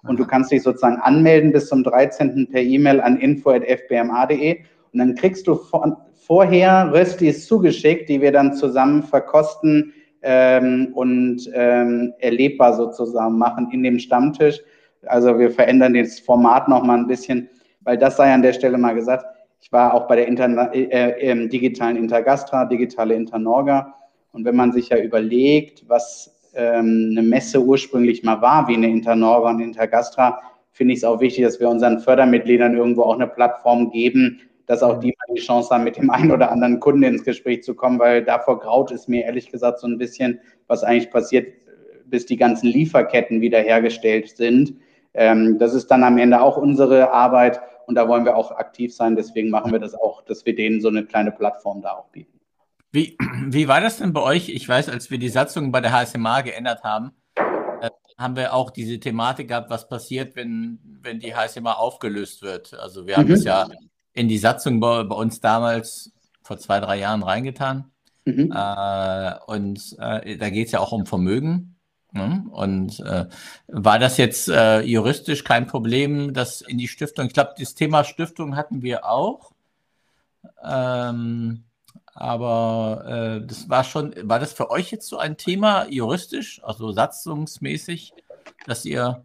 Und 0.03 0.19
du 0.19 0.27
kannst 0.27 0.51
dich 0.51 0.61
sozusagen 0.61 0.97
anmelden 0.97 1.51
bis 1.51 1.67
zum 1.69 1.83
13. 1.83 2.47
per 2.51 2.61
E-Mail 2.61 3.01
an 3.01 3.17
info.fbma.de. 3.17 4.59
Und 4.93 4.99
dann 4.99 5.15
kriegst 5.15 5.47
du 5.47 5.55
vor, 5.55 6.05
vorher 6.13 6.91
Röstis 6.93 7.47
zugeschickt, 7.47 8.07
die 8.07 8.21
wir 8.21 8.31
dann 8.31 8.53
zusammen 8.53 9.01
verkosten 9.01 9.93
ähm, 10.21 10.89
und 10.93 11.49
ähm, 11.55 12.13
erlebbar 12.19 12.75
sozusagen 12.75 13.39
machen 13.39 13.69
in 13.71 13.81
dem 13.81 13.97
Stammtisch. 13.97 14.59
Also 15.07 15.39
wir 15.39 15.49
verändern 15.49 15.95
das 15.95 16.19
Format 16.19 16.67
nochmal 16.67 16.99
ein 16.99 17.07
bisschen, 17.07 17.49
weil 17.81 17.97
das 17.97 18.17
sei 18.17 18.31
an 18.31 18.43
der 18.43 18.53
Stelle 18.53 18.77
mal 18.77 18.93
gesagt, 18.93 19.25
ich 19.61 19.71
war 19.71 19.93
auch 19.93 20.07
bei 20.07 20.15
der 20.15 20.27
Interna 20.27 20.73
äh, 20.73 21.31
äh, 21.31 21.47
digitalen 21.47 21.95
Intergastra, 21.95 22.65
digitale 22.65 23.13
Internorga. 23.13 23.95
Und 24.33 24.43
wenn 24.43 24.55
man 24.55 24.71
sich 24.71 24.89
ja 24.89 24.97
überlegt, 24.97 25.87
was 25.87 26.51
ähm, 26.55 27.09
eine 27.11 27.21
Messe 27.21 27.61
ursprünglich 27.61 28.23
mal 28.23 28.41
war, 28.41 28.67
wie 28.67 28.73
eine 28.73 28.89
Internorga 28.89 29.51
und 29.51 29.59
Intergastra, 29.61 30.41
finde 30.71 30.93
ich 30.93 30.99
es 30.99 31.03
auch 31.03 31.19
wichtig, 31.21 31.43
dass 31.43 31.59
wir 31.59 31.69
unseren 31.69 31.99
Fördermitgliedern 31.99 32.75
irgendwo 32.75 33.03
auch 33.03 33.15
eine 33.15 33.27
Plattform 33.27 33.91
geben, 33.91 34.41
dass 34.65 34.81
auch 34.81 34.99
die 34.99 35.09
mal 35.09 35.35
die 35.35 35.41
Chance 35.41 35.69
haben, 35.69 35.83
mit 35.83 35.97
dem 35.97 36.09
einen 36.09 36.31
oder 36.31 36.51
anderen 36.51 36.79
Kunden 36.79 37.03
ins 37.03 37.23
Gespräch 37.23 37.61
zu 37.63 37.75
kommen, 37.75 37.99
weil 37.99 38.23
davor 38.23 38.59
graut 38.59 38.91
es 38.91 39.07
mir 39.07 39.25
ehrlich 39.25 39.51
gesagt 39.51 39.79
so 39.79 39.87
ein 39.87 39.97
bisschen, 39.97 40.39
was 40.67 40.83
eigentlich 40.83 41.11
passiert, 41.11 41.53
bis 42.05 42.25
die 42.25 42.37
ganzen 42.37 42.67
Lieferketten 42.67 43.41
wiederhergestellt 43.41 44.29
sind. 44.29 44.73
Ähm, 45.13 45.59
das 45.59 45.73
ist 45.73 45.87
dann 45.87 46.03
am 46.03 46.17
Ende 46.17 46.41
auch 46.41 46.57
unsere 46.57 47.11
Arbeit 47.11 47.59
und 47.87 47.95
da 47.95 48.07
wollen 48.07 48.25
wir 48.25 48.35
auch 48.35 48.51
aktiv 48.51 48.95
sein. 48.95 49.15
Deswegen 49.15 49.49
machen 49.49 49.71
wir 49.71 49.79
das 49.79 49.93
auch, 49.93 50.23
dass 50.23 50.45
wir 50.45 50.55
denen 50.55 50.81
so 50.81 50.87
eine 50.87 51.05
kleine 51.05 51.31
Plattform 51.31 51.81
da 51.81 51.91
auch 51.91 52.09
bieten. 52.09 52.39
Wie, 52.91 53.17
wie 53.47 53.67
war 53.67 53.81
das 53.81 53.97
denn 53.97 54.13
bei 54.13 54.21
euch? 54.21 54.49
Ich 54.49 54.67
weiß, 54.67 54.89
als 54.89 55.11
wir 55.11 55.17
die 55.17 55.29
Satzung 55.29 55.71
bei 55.71 55.81
der 55.81 55.91
HSMA 55.91 56.41
geändert 56.41 56.83
haben, 56.83 57.11
äh, 57.35 57.89
haben 58.17 58.35
wir 58.35 58.53
auch 58.53 58.69
diese 58.69 58.99
Thematik 58.99 59.47
gehabt, 59.47 59.69
was 59.69 59.87
passiert, 59.87 60.35
wenn, 60.35 60.79
wenn 61.01 61.19
die 61.19 61.33
HSMA 61.33 61.73
aufgelöst 61.73 62.41
wird. 62.41 62.73
Also 62.73 63.07
wir 63.07 63.17
haben 63.17 63.27
mhm. 63.27 63.33
es 63.33 63.43
ja 63.43 63.67
in 64.13 64.27
die 64.27 64.37
Satzung 64.37 64.79
bei, 64.79 65.03
bei, 65.03 65.15
uns 65.15 65.39
damals 65.39 66.11
vor 66.43 66.57
zwei, 66.57 66.79
drei 66.79 66.97
Jahren 66.99 67.23
reingetan. 67.23 67.91
Mhm. 68.25 68.51
Äh, 68.53 69.33
und 69.47 69.95
äh, 69.99 70.37
da 70.37 70.49
geht 70.49 70.67
es 70.67 70.73
ja 70.73 70.79
auch 70.79 70.91
um 70.91 71.05
Vermögen. 71.05 71.70
Ne? 72.11 72.45
Und 72.51 72.99
äh, 73.01 73.27
war 73.67 73.99
das 73.99 74.17
jetzt 74.17 74.49
äh, 74.49 74.81
juristisch 74.81 75.43
kein 75.43 75.67
Problem, 75.67 76.33
das 76.33 76.61
in 76.61 76.77
die 76.77 76.87
Stiftung? 76.87 77.27
Ich 77.27 77.33
glaube, 77.33 77.53
das 77.57 77.73
Thema 77.73 78.03
Stiftung 78.03 78.55
hatten 78.55 78.81
wir 78.81 79.05
auch. 79.05 79.53
Ähm, 80.63 81.63
aber 82.13 83.05
äh, 83.41 83.47
das 83.47 83.69
war 83.69 83.83
schon, 83.83 84.13
war 84.23 84.39
das 84.39 84.53
für 84.53 84.69
euch 84.69 84.91
jetzt 84.91 85.07
so 85.07 85.17
ein 85.17 85.37
Thema 85.37 85.87
juristisch, 85.89 86.61
also 86.63 86.91
satzungsmäßig, 86.91 88.13
dass 88.65 88.83
ihr 88.85 89.23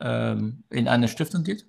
ähm, 0.00 0.64
in 0.68 0.88
eine 0.88 1.08
Stiftung 1.08 1.44
geht? 1.44 1.66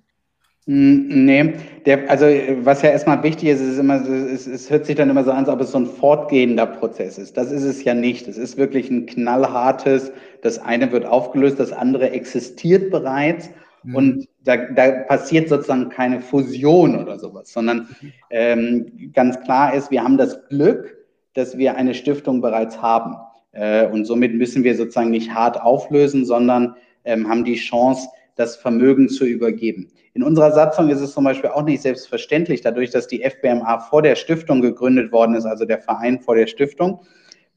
Nee, 0.65 1.55
der, 1.85 2.09
also 2.09 2.25
was 2.63 2.81
ja 2.83 2.91
erstmal 2.91 3.21
wichtig 3.21 3.49
ist, 3.49 3.59
ist 3.59 3.79
immer, 3.79 4.01
es, 4.07 4.47
es 4.47 4.69
hört 4.69 4.85
sich 4.85 4.95
dann 4.95 5.09
immer 5.09 5.25
so 5.25 5.31
an, 5.31 5.39
als 5.39 5.49
ob 5.49 5.59
es 5.59 5.71
so 5.71 5.79
ein 5.79 5.85
fortgehender 5.85 6.65
Prozess 6.65 7.17
ist. 7.17 7.35
Das 7.35 7.51
ist 7.51 7.63
es 7.63 7.83
ja 7.83 7.93
nicht. 7.93 8.29
Es 8.29 8.37
ist 8.37 8.55
wirklich 8.57 8.89
ein 8.89 9.05
knallhartes, 9.05 10.13
das 10.41 10.59
eine 10.59 10.89
wird 10.93 11.05
aufgelöst, 11.05 11.59
das 11.59 11.73
andere 11.73 12.11
existiert 12.11 12.91
bereits 12.91 13.49
mhm. 13.83 13.95
und 13.95 14.27
da, 14.45 14.55
da 14.55 14.91
passiert 15.03 15.49
sozusagen 15.49 15.89
keine 15.89 16.21
Fusion 16.21 16.97
oder 16.97 17.19
sowas, 17.19 17.51
sondern 17.51 17.89
ähm, 18.29 19.11
ganz 19.13 19.39
klar 19.41 19.73
ist, 19.73 19.91
wir 19.91 20.01
haben 20.01 20.17
das 20.17 20.47
Glück, 20.47 20.97
dass 21.33 21.57
wir 21.57 21.75
eine 21.75 21.93
Stiftung 21.93 22.39
bereits 22.39 22.81
haben. 22.81 23.15
Äh, 23.51 23.87
und 23.87 24.05
somit 24.05 24.33
müssen 24.33 24.63
wir 24.63 24.75
sozusagen 24.77 25.11
nicht 25.11 25.33
hart 25.33 25.61
auflösen, 25.61 26.25
sondern 26.25 26.75
ähm, 27.03 27.27
haben 27.27 27.43
die 27.43 27.55
Chance, 27.55 28.07
das 28.35 28.55
Vermögen 28.55 29.09
zu 29.09 29.25
übergeben. 29.25 29.91
In 30.13 30.23
unserer 30.23 30.51
Satzung 30.51 30.89
ist 30.89 31.01
es 31.01 31.13
zum 31.13 31.23
Beispiel 31.23 31.49
auch 31.49 31.63
nicht 31.63 31.81
selbstverständlich, 31.81 32.61
dadurch, 32.61 32.91
dass 32.91 33.07
die 33.07 33.23
FBMA 33.23 33.79
vor 33.79 34.01
der 34.01 34.15
Stiftung 34.15 34.61
gegründet 34.61 35.11
worden 35.11 35.35
ist, 35.35 35.45
also 35.45 35.65
der 35.65 35.79
Verein 35.79 36.19
vor 36.19 36.35
der 36.35 36.47
Stiftung, 36.47 37.01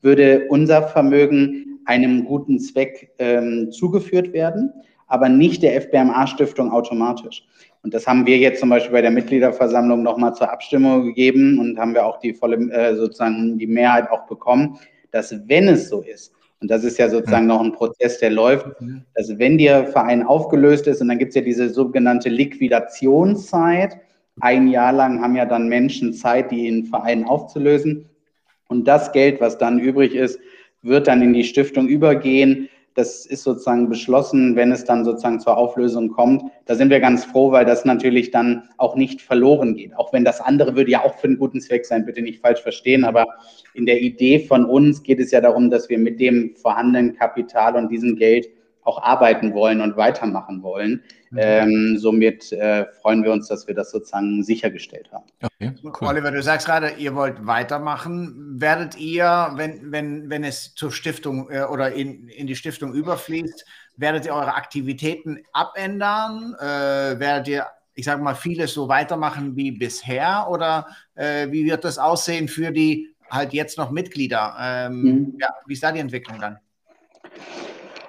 würde 0.02 0.46
unser 0.48 0.82
Vermögen 0.88 1.80
einem 1.84 2.24
guten 2.24 2.58
Zweck 2.58 3.12
ähm, 3.18 3.70
zugeführt 3.70 4.32
werden, 4.32 4.72
aber 5.06 5.28
nicht 5.28 5.62
der 5.62 5.80
FBMA-Stiftung 5.80 6.70
automatisch. 6.72 7.46
Und 7.82 7.94
das 7.94 8.06
haben 8.06 8.26
wir 8.26 8.38
jetzt 8.38 8.60
zum 8.60 8.70
Beispiel 8.70 8.92
bei 8.92 9.02
der 9.02 9.12
Mitgliederversammlung 9.12 10.02
nochmal 10.02 10.34
zur 10.34 10.50
Abstimmung 10.50 11.04
gegeben 11.04 11.60
und 11.60 11.78
haben 11.78 11.94
wir 11.94 12.04
auch 12.04 12.18
die 12.18 12.34
volle, 12.34 12.56
äh, 12.72 12.96
sozusagen 12.96 13.58
die 13.58 13.66
Mehrheit 13.66 14.10
auch 14.10 14.26
bekommen, 14.26 14.78
dass 15.12 15.34
wenn 15.46 15.68
es 15.68 15.88
so 15.88 16.00
ist, 16.02 16.32
und 16.60 16.70
das 16.70 16.84
ist 16.84 16.98
ja 16.98 17.08
sozusagen 17.08 17.46
noch 17.46 17.60
ein 17.60 17.72
Prozess, 17.72 18.18
der 18.18 18.30
läuft, 18.30 18.66
dass 19.14 19.38
wenn 19.38 19.58
der 19.58 19.86
Verein 19.86 20.22
aufgelöst 20.22 20.86
ist, 20.86 21.02
und 21.02 21.08
dann 21.08 21.18
gibt 21.18 21.30
es 21.30 21.34
ja 21.34 21.42
diese 21.42 21.68
sogenannte 21.68 22.28
Liquidationszeit, 22.28 23.98
ein 24.40 24.68
Jahr 24.68 24.92
lang 24.92 25.20
haben 25.22 25.36
ja 25.36 25.46
dann 25.46 25.68
Menschen 25.68 26.12
Zeit, 26.12 26.50
die 26.50 26.66
in 26.66 26.86
Verein 26.86 27.24
aufzulösen. 27.24 28.08
Und 28.68 28.86
das 28.86 29.12
Geld, 29.12 29.40
was 29.40 29.58
dann 29.58 29.78
übrig 29.78 30.14
ist, 30.14 30.38
wird 30.82 31.06
dann 31.06 31.22
in 31.22 31.32
die 31.32 31.44
Stiftung 31.44 31.88
übergehen. 31.88 32.68
Das 32.96 33.26
ist 33.26 33.42
sozusagen 33.42 33.90
beschlossen, 33.90 34.56
wenn 34.56 34.72
es 34.72 34.84
dann 34.84 35.04
sozusagen 35.04 35.38
zur 35.38 35.58
Auflösung 35.58 36.08
kommt. 36.08 36.44
Da 36.64 36.74
sind 36.74 36.88
wir 36.88 36.98
ganz 36.98 37.26
froh, 37.26 37.52
weil 37.52 37.66
das 37.66 37.84
natürlich 37.84 38.30
dann 38.30 38.70
auch 38.78 38.96
nicht 38.96 39.20
verloren 39.20 39.74
geht. 39.74 39.94
Auch 39.98 40.14
wenn 40.14 40.24
das 40.24 40.40
andere 40.40 40.76
würde 40.76 40.92
ja 40.92 41.04
auch 41.04 41.14
für 41.16 41.26
einen 41.26 41.38
guten 41.38 41.60
Zweck 41.60 41.84
sein, 41.84 42.06
bitte 42.06 42.22
nicht 42.22 42.40
falsch 42.40 42.62
verstehen. 42.62 43.04
Aber 43.04 43.26
in 43.74 43.84
der 43.84 44.00
Idee 44.00 44.38
von 44.38 44.64
uns 44.64 45.02
geht 45.02 45.20
es 45.20 45.30
ja 45.30 45.42
darum, 45.42 45.68
dass 45.68 45.90
wir 45.90 45.98
mit 45.98 46.18
dem 46.20 46.56
vorhandenen 46.56 47.14
Kapital 47.14 47.76
und 47.76 47.90
diesem 47.90 48.16
Geld 48.16 48.48
auch 48.82 49.02
arbeiten 49.02 49.52
wollen 49.52 49.82
und 49.82 49.98
weitermachen 49.98 50.62
wollen. 50.62 51.02
Mhm. 51.30 51.38
Ähm, 51.40 51.98
somit 51.98 52.52
äh, 52.52 52.86
freuen 53.02 53.24
wir 53.24 53.32
uns, 53.32 53.48
dass 53.48 53.66
wir 53.66 53.74
das 53.74 53.90
sozusagen 53.90 54.42
sichergestellt 54.42 55.10
haben. 55.12 55.24
Okay, 55.42 55.72
cool. 55.82 56.08
Oliver, 56.08 56.30
du 56.30 56.42
sagst 56.42 56.66
gerade, 56.66 56.90
ihr 56.98 57.14
wollt 57.14 57.46
weitermachen. 57.46 58.60
Werdet 58.60 58.96
ihr, 58.98 59.52
wenn, 59.56 59.92
wenn, 59.92 60.30
wenn 60.30 60.44
es 60.44 60.74
zur 60.74 60.92
Stiftung 60.92 61.50
äh, 61.50 61.64
oder 61.64 61.92
in, 61.92 62.28
in 62.28 62.46
die 62.46 62.56
Stiftung 62.56 62.94
überfließt, 62.94 63.64
werdet 63.96 64.26
ihr 64.26 64.34
eure 64.34 64.54
Aktivitäten 64.54 65.42
abändern? 65.52 66.54
Äh, 66.60 67.18
werdet 67.18 67.48
ihr, 67.48 67.66
ich 67.94 68.04
sage 68.04 68.22
mal, 68.22 68.34
vieles 68.34 68.72
so 68.72 68.88
weitermachen 68.88 69.56
wie 69.56 69.72
bisher? 69.72 70.46
Oder 70.50 70.86
äh, 71.14 71.50
wie 71.50 71.64
wird 71.64 71.84
das 71.84 71.98
aussehen 71.98 72.48
für 72.48 72.70
die 72.70 73.14
halt 73.30 73.52
jetzt 73.52 73.78
noch 73.78 73.90
Mitglieder? 73.90 74.56
Ähm, 74.60 75.02
mhm. 75.02 75.38
ja, 75.40 75.48
wie 75.66 75.72
ist 75.72 75.82
da 75.82 75.92
die 75.92 76.00
Entwicklung 76.00 76.38
dann? 76.40 76.58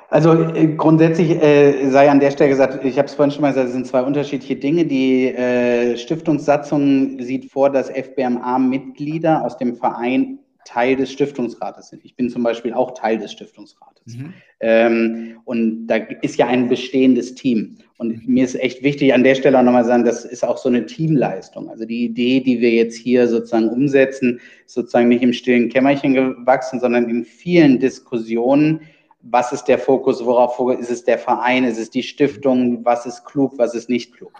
Also 0.10 0.34
äh, 0.54 0.68
grundsätzlich 0.76 1.32
äh, 1.32 1.90
sei 1.90 2.10
an 2.10 2.20
der 2.20 2.32
Stelle 2.32 2.50
gesagt, 2.50 2.84
ich 2.86 2.98
habe 2.98 3.08
es 3.08 3.16
vorhin 3.16 3.32
schon 3.32 3.42
mal 3.42 3.50
gesagt, 3.50 3.68
es 3.68 3.74
sind 3.74 3.88
zwei 3.88 4.02
unterschiedliche 4.02 4.56
Dinge. 4.56 4.86
Die 4.86 5.28
äh, 5.28 5.98
Stiftungssatzung 5.98 7.20
sieht 7.22 7.52
vor, 7.52 7.70
dass 7.70 7.90
FBMA-Mitglieder 7.90 9.44
aus 9.44 9.58
dem 9.58 9.76
Verein 9.76 10.40
Teil 10.68 10.98
des 10.98 11.12
Stiftungsrates 11.12 11.90
sind. 11.90 12.04
Ich 12.04 12.16
bin 12.16 12.30
zum 12.30 12.44
Beispiel 12.44 12.74
auch 12.74 12.92
Teil 12.92 13.18
des 13.18 13.32
Stiftungsrates. 13.32 14.18
Mhm. 14.18 14.34
Ähm, 14.60 15.38
und 15.46 15.88
da 15.88 15.96
ist 16.22 16.38
ja 16.38 16.48
ein 16.48 16.68
bestehendes 16.68 17.36
Team. 17.36 17.78
Und 17.98 18.28
mir 18.28 18.44
ist 18.44 18.56
echt 18.56 18.84
wichtig, 18.84 19.14
an 19.14 19.24
der 19.24 19.36
Stelle 19.36 19.58
auch 19.58 19.64
nochmal 19.64 19.86
sagen, 19.86 20.04
das 20.04 20.26
ist 20.26 20.44
auch 20.44 20.58
so 20.58 20.68
eine 20.68 20.86
Teamleistung. 20.86 21.70
Also 21.70 21.86
die 21.86 22.06
Idee, 22.06 22.42
die 22.42 22.60
wir 22.60 22.72
jetzt 22.72 22.98
hier 22.98 23.28
sozusagen 23.28 23.70
umsetzen, 23.70 24.42
ist 24.66 24.74
sozusagen 24.74 25.08
nicht 25.08 25.24
im 25.24 25.34
stillen 25.34 25.70
Kämmerchen 25.70 26.14
gewachsen, 26.14 26.80
sondern 26.80 27.10
in 27.10 27.24
vielen 27.24 27.80
Diskussionen, 27.80 28.82
was 29.22 29.52
ist 29.52 29.66
der 29.66 29.80
Fokus, 29.80 30.26
worauf 30.26 30.60
ist 30.80 30.92
es 30.92 31.04
der 31.04 31.18
Verein, 31.18 31.64
ist 31.64 31.80
es 31.80 31.90
die 31.90 32.04
Stiftung, 32.04 32.86
was 32.86 33.06
ist 33.06 33.26
klug, 33.26 33.54
was 33.58 33.76
ist 33.76 33.90
nicht 33.90 34.16
klug. 34.16 34.32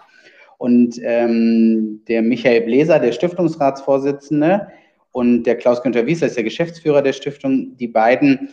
Und 0.56 0.98
ähm, 1.02 2.02
der 2.08 2.22
Michael 2.22 2.62
Bläser, 2.62 2.98
der 2.98 3.12
Stiftungsratsvorsitzende, 3.12 4.68
und 5.12 5.44
der 5.44 5.56
Klaus-Günther 5.56 6.06
Wieser 6.06 6.26
ist 6.26 6.36
der 6.36 6.44
Geschäftsführer 6.44 7.02
der 7.02 7.12
Stiftung, 7.12 7.76
die 7.76 7.88
beiden 7.88 8.50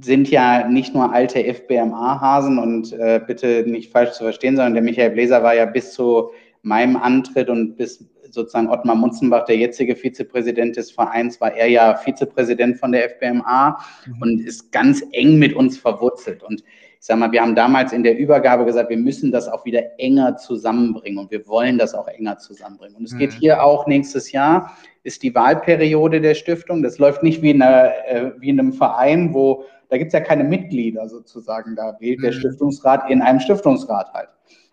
sind 0.00 0.30
ja 0.30 0.68
nicht 0.68 0.94
nur 0.94 1.12
alte 1.12 1.42
FBMA-Hasen 1.42 2.58
und 2.58 2.92
äh, 2.92 3.20
bitte 3.26 3.64
nicht 3.66 3.92
falsch 3.92 4.12
zu 4.12 4.24
verstehen, 4.24 4.56
sondern 4.56 4.74
der 4.74 4.82
Michael 4.82 5.10
Bläser 5.10 5.42
war 5.42 5.54
ja 5.54 5.64
bis 5.64 5.92
zu 5.92 6.30
meinem 6.62 6.96
Antritt 6.96 7.48
und 7.48 7.76
bis 7.76 8.04
sozusagen 8.30 8.68
Ottmar 8.68 8.96
Munzenbach, 8.96 9.44
der 9.44 9.56
jetzige 9.56 9.96
Vizepräsident 9.96 10.76
des 10.76 10.90
Vereins, 10.90 11.40
war 11.40 11.54
er 11.54 11.68
ja 11.68 11.94
Vizepräsident 11.96 12.78
von 12.78 12.92
der 12.92 13.10
FBMA 13.10 13.78
mhm. 14.06 14.22
und 14.22 14.40
ist 14.40 14.72
ganz 14.72 15.02
eng 15.12 15.38
mit 15.38 15.54
uns 15.54 15.78
verwurzelt. 15.78 16.42
Und 16.42 16.62
ich 16.98 17.06
sage 17.06 17.20
mal, 17.20 17.32
wir 17.32 17.42
haben 17.42 17.54
damals 17.54 17.92
in 17.92 18.02
der 18.02 18.18
Übergabe 18.18 18.64
gesagt, 18.64 18.90
wir 18.90 18.96
müssen 18.96 19.30
das 19.30 19.48
auch 19.48 19.64
wieder 19.64 19.82
enger 19.98 20.36
zusammenbringen 20.36 21.18
und 21.18 21.30
wir 21.30 21.46
wollen 21.46 21.78
das 21.78 21.94
auch 21.94 22.08
enger 22.08 22.38
zusammenbringen. 22.38 22.96
Und 22.96 23.04
es 23.04 23.12
mhm. 23.12 23.18
geht 23.18 23.32
hier 23.32 23.62
auch 23.62 23.86
nächstes 23.86 24.32
Jahr, 24.32 24.76
ist 25.04 25.22
die 25.22 25.34
Wahlperiode 25.34 26.20
der 26.20 26.34
Stiftung. 26.34 26.82
Das 26.82 26.98
läuft 26.98 27.22
nicht 27.22 27.42
wie, 27.42 27.54
eine, 27.54 27.92
äh, 28.06 28.32
wie 28.38 28.48
in 28.48 28.58
einem 28.58 28.72
Verein, 28.72 29.32
wo 29.32 29.64
da 29.88 29.98
gibt 29.98 30.08
es 30.08 30.12
ja 30.14 30.20
keine 30.20 30.44
Mitglieder 30.44 31.08
sozusagen, 31.08 31.76
da 31.76 31.96
wählt 32.00 32.18
mhm. 32.18 32.24
der 32.24 32.32
Stiftungsrat 32.32 33.08
in 33.10 33.22
einem 33.22 33.40
Stiftungsrat 33.40 34.12
halt. 34.12 34.28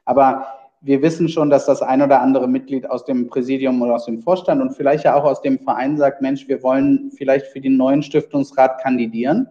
Aber 0.06 0.48
wir 0.86 1.02
wissen 1.02 1.30
schon, 1.30 1.50
dass 1.50 1.66
das 1.66 1.82
ein 1.82 2.02
oder 2.02 2.22
andere 2.22 2.48
Mitglied 2.48 2.90
aus 2.90 3.06
dem 3.06 3.28
Präsidium 3.28 3.82
oder 3.82 3.96
aus 3.96 4.06
dem 4.06 4.22
Vorstand 4.22 4.62
und 4.62 4.76
vielleicht 4.76 5.06
ja 5.06 5.16
auch 5.16 5.24
aus 5.24 5.42
dem 5.42 5.58
Verein 5.60 5.98
sagt, 5.98 6.22
Mensch, 6.22 6.48
wir 6.50 6.62
wollen 6.62 7.10
vielleicht 7.16 7.48
für 7.48 7.62
den 7.62 7.78
neuen 7.78 8.04
Stiftungsrat 8.04 8.82
kandidieren 8.82 9.48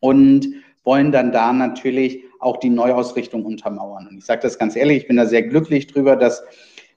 und 0.00 0.48
wollen 0.82 1.12
dann 1.12 1.30
da 1.30 1.52
natürlich 1.52 2.24
auch 2.40 2.56
die 2.56 2.70
Neuausrichtung 2.70 3.44
untermauern. 3.44 4.08
Und 4.08 4.18
ich 4.18 4.24
sage 4.24 4.42
das 4.42 4.58
ganz 4.58 4.74
ehrlich, 4.74 5.02
ich 5.02 5.06
bin 5.06 5.16
da 5.16 5.26
sehr 5.26 5.42
glücklich 5.42 5.86
drüber, 5.86 6.16
dass 6.16 6.42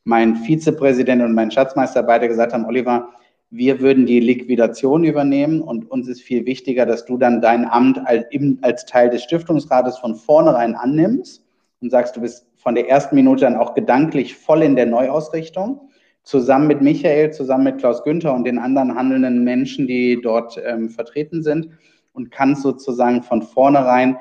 mein 0.06 0.38
Vizepräsident 0.38 1.22
und 1.22 1.36
mein 1.36 1.52
Schatzmeister 1.52 2.02
beide 2.02 2.28
gesagt 2.28 2.54
haben, 2.54 2.66
Oliver, 2.66 3.10
wir 3.52 3.80
würden 3.80 4.08
die 4.08 4.22
Liquidation 4.22 5.04
übernehmen 5.04 5.62
und 5.62 5.92
uns 5.92 6.08
ist 6.08 6.22
viel 6.22 6.48
wichtiger, 6.48 6.88
dass 6.88 7.06
du 7.06 7.18
dann 7.18 7.42
dein 7.42 7.70
Amt 7.70 8.00
als, 8.06 8.26
als 8.62 8.86
Teil 8.86 9.12
des 9.12 9.22
Stiftungsrates 9.22 10.00
von 10.00 10.16
vornherein 10.16 10.74
annimmst 10.74 11.41
und 11.82 11.90
sagst, 11.90 12.16
du 12.16 12.22
bist 12.22 12.48
von 12.56 12.76
der 12.76 12.88
ersten 12.90 13.16
Minute 13.16 13.42
dann 13.42 13.58
auch 13.58 13.74
gedanklich 13.74 14.36
voll 14.36 14.62
in 14.62 14.76
der 14.76 14.86
Neuausrichtung, 14.86 15.90
zusammen 16.24 16.68
mit 16.68 16.82
Michael, 16.82 17.32
zusammen 17.32 17.64
mit 17.64 17.80
Klaus 17.80 18.04
Günther 18.04 18.34
und 18.34 18.44
den 18.44 18.60
anderen 18.60 18.96
handelnden 18.96 19.44
Menschen, 19.44 19.88
die 19.88 20.22
dort 20.22 20.62
ähm, 20.64 20.90
vertreten 20.90 21.42
sind 21.42 21.70
und 22.14 22.32
kann 22.32 22.56
sozusagen 22.56 23.24
von 23.24 23.42
vornherein 23.42 24.18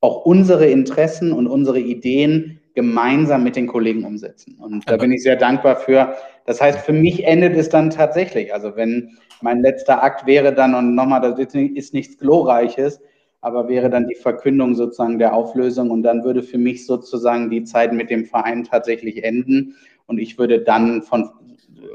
auch 0.00 0.24
unsere 0.26 0.66
Interessen 0.66 1.32
und 1.32 1.46
unsere 1.46 1.78
Ideen 1.78 2.60
gemeinsam 2.74 3.44
mit 3.44 3.54
den 3.56 3.68
Kollegen 3.68 4.04
umsetzen. 4.04 4.58
Und 4.60 4.88
da 4.90 4.96
bin 4.96 5.12
ich 5.12 5.22
sehr 5.22 5.36
dankbar 5.36 5.76
für. 5.76 6.14
Das 6.44 6.60
heißt, 6.60 6.80
für 6.80 6.92
mich 6.92 7.24
endet 7.24 7.56
es 7.56 7.68
dann 7.68 7.88
tatsächlich. 7.90 8.52
Also 8.52 8.74
wenn 8.76 9.16
mein 9.40 9.62
letzter 9.62 10.02
Akt 10.02 10.26
wäre 10.26 10.52
dann, 10.52 10.74
und 10.74 10.94
nochmal, 10.94 11.20
das 11.20 11.38
ist 11.54 11.94
nichts 11.94 12.18
Glorreiches, 12.18 13.00
aber 13.44 13.68
wäre 13.68 13.90
dann 13.90 14.08
die 14.08 14.14
Verkündung 14.14 14.74
sozusagen 14.74 15.18
der 15.18 15.34
Auflösung 15.34 15.90
und 15.90 16.02
dann 16.02 16.24
würde 16.24 16.42
für 16.42 16.56
mich 16.56 16.86
sozusagen 16.86 17.50
die 17.50 17.64
Zeit 17.64 17.92
mit 17.92 18.08
dem 18.08 18.24
Verein 18.24 18.64
tatsächlich 18.64 19.22
enden 19.22 19.76
und 20.06 20.18
ich 20.18 20.38
würde 20.38 20.60
dann 20.62 21.02
von, 21.02 21.30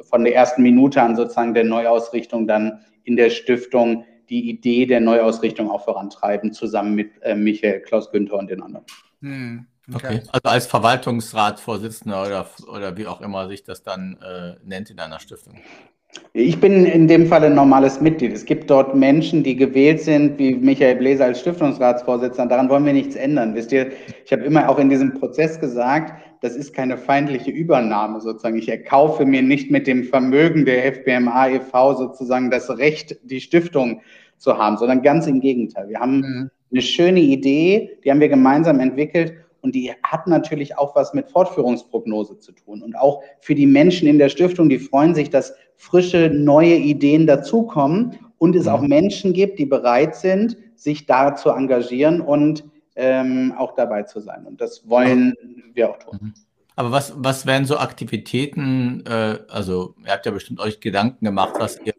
von 0.03 0.23
der 0.23 0.35
ersten 0.35 0.61
Minute 0.61 1.01
an 1.01 1.15
sozusagen 1.15 1.55
der 1.55 1.63
Neuausrichtung 1.63 2.45
dann 2.45 2.81
in 3.03 3.15
der 3.15 3.31
Stiftung 3.31 4.05
die 4.29 4.47
Idee 4.47 4.85
der 4.85 5.01
Neuausrichtung 5.01 5.71
auch 5.71 5.85
vorantreiben, 5.85 6.53
zusammen 6.53 6.93
mit 6.93 7.11
äh, 7.23 7.33
Michael, 7.33 7.81
Klaus 7.81 8.11
Günther 8.11 8.37
und 8.37 8.51
den 8.51 8.61
anderen. 8.61 8.85
Hm, 9.21 9.65
okay. 9.91 9.97
okay. 10.05 10.21
Also 10.31 10.49
als 10.49 10.67
Verwaltungsratsvorsitzender 10.67 12.27
oder, 12.27 12.47
oder 12.71 12.95
wie 12.95 13.07
auch 13.07 13.21
immer 13.21 13.47
sich 13.47 13.63
das 13.63 13.81
dann 13.81 14.19
äh, 14.21 14.53
nennt 14.63 14.91
in 14.91 14.99
einer 14.99 15.19
Stiftung. 15.19 15.55
Ich 16.33 16.59
bin 16.59 16.85
in 16.85 17.07
dem 17.07 17.25
Fall 17.27 17.43
ein 17.43 17.55
normales 17.55 18.01
Mitglied. 18.01 18.33
Es 18.33 18.45
gibt 18.45 18.69
dort 18.69 18.95
Menschen, 18.95 19.43
die 19.43 19.55
gewählt 19.55 20.01
sind, 20.01 20.37
wie 20.37 20.55
Michael 20.55 20.95
Bläser 20.95 21.25
als 21.25 21.39
Stiftungsratsvorsitzender. 21.39 22.49
Daran 22.49 22.69
wollen 22.69 22.85
wir 22.85 22.93
nichts 22.93 23.15
ändern. 23.15 23.55
Wisst 23.55 23.71
ihr, 23.71 23.91
ich 24.25 24.31
habe 24.31 24.43
immer 24.43 24.69
auch 24.69 24.77
in 24.79 24.89
diesem 24.89 25.13
Prozess 25.15 25.59
gesagt, 25.59 26.13
das 26.41 26.55
ist 26.55 26.73
keine 26.73 26.97
feindliche 26.97 27.51
Übernahme 27.51 28.21
sozusagen. 28.21 28.57
Ich 28.57 28.69
erkaufe 28.69 29.25
mir 29.25 29.41
nicht 29.41 29.71
mit 29.71 29.87
dem 29.87 30.03
Vermögen 30.03 30.65
der 30.65 30.93
FBMA 30.93 31.49
e.V. 31.49 31.95
sozusagen 31.95 32.49
das 32.51 32.69
Recht, 32.77 33.17
die 33.23 33.41
Stiftung 33.41 34.01
zu 34.37 34.57
haben, 34.57 34.77
sondern 34.77 35.01
ganz 35.01 35.27
im 35.27 35.41
Gegenteil. 35.41 35.89
Wir 35.89 35.99
haben 35.99 36.19
mhm. 36.19 36.51
eine 36.71 36.81
schöne 36.81 37.19
Idee, 37.19 37.97
die 38.03 38.11
haben 38.11 38.21
wir 38.21 38.29
gemeinsam 38.29 38.79
entwickelt 38.79 39.33
und 39.61 39.75
die 39.75 39.91
hat 40.03 40.27
natürlich 40.27 40.77
auch 40.77 40.95
was 40.95 41.13
mit 41.13 41.29
Fortführungsprognose 41.29 42.39
zu 42.39 42.51
tun. 42.51 42.81
Und 42.81 42.95
auch 42.95 43.21
für 43.41 43.55
die 43.55 43.65
Menschen 43.65 44.07
in 44.07 44.17
der 44.17 44.29
Stiftung, 44.29 44.69
die 44.69 44.79
freuen 44.79 45.15
sich, 45.15 45.29
dass 45.29 45.53
frische, 45.75 46.29
neue 46.29 46.75
Ideen 46.75 47.27
dazukommen 47.27 48.17
und 48.37 48.55
es 48.55 48.67
auch 48.67 48.81
Menschen 48.81 49.33
gibt, 49.33 49.59
die 49.59 49.65
bereit 49.65 50.15
sind, 50.15 50.57
sich 50.75 51.05
da 51.05 51.35
zu 51.35 51.49
engagieren 51.49 52.21
und 52.21 52.63
ähm, 52.95 53.53
auch 53.57 53.75
dabei 53.75 54.03
zu 54.03 54.19
sein. 54.19 54.45
Und 54.45 54.61
das 54.61 54.87
wollen 54.89 55.35
wir 55.73 55.89
auch 55.89 55.99
tun. 55.99 56.19
Mhm. 56.21 56.33
Aber 56.75 56.91
was, 56.91 57.13
was 57.17 57.45
wären 57.45 57.65
so 57.65 57.77
Aktivitäten, 57.77 59.03
äh, 59.05 59.39
also 59.49 59.95
ihr 60.05 60.11
habt 60.13 60.25
ja 60.25 60.31
bestimmt 60.31 60.61
euch 60.61 60.79
Gedanken 60.79 61.25
gemacht, 61.25 61.55
was 61.59 61.77
ihr 61.83 61.93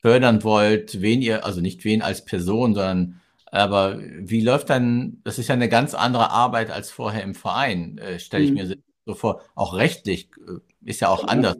fördern 0.00 0.42
wollt, 0.42 1.00
wen 1.00 1.22
ihr, 1.22 1.44
also 1.44 1.60
nicht 1.60 1.84
wen 1.84 2.02
als 2.02 2.24
Person, 2.24 2.74
sondern 2.74 3.20
aber 3.50 3.98
wie 4.00 4.42
läuft 4.42 4.70
dann, 4.70 5.20
das 5.24 5.38
ist 5.38 5.48
ja 5.48 5.54
eine 5.54 5.68
ganz 5.68 5.94
andere 5.94 6.30
Arbeit 6.30 6.70
als 6.70 6.90
vorher 6.90 7.22
im 7.22 7.34
Verein, 7.34 7.98
äh, 7.98 8.18
stelle 8.18 8.44
ich 8.44 8.50
mhm. 8.50 8.56
mir 8.56 8.76
so 9.06 9.14
vor. 9.14 9.42
Auch 9.54 9.74
rechtlich 9.74 10.30
äh, 10.46 10.60
ist 10.88 11.00
ja 11.00 11.08
auch 11.08 11.26
anders. 11.26 11.56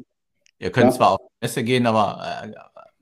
Ihr 0.58 0.70
könnt 0.70 0.92
ja. 0.92 0.96
zwar 0.96 1.10
auf 1.12 1.30
Messe 1.40 1.64
gehen, 1.64 1.86
aber 1.86 2.44
äh, 2.44 2.52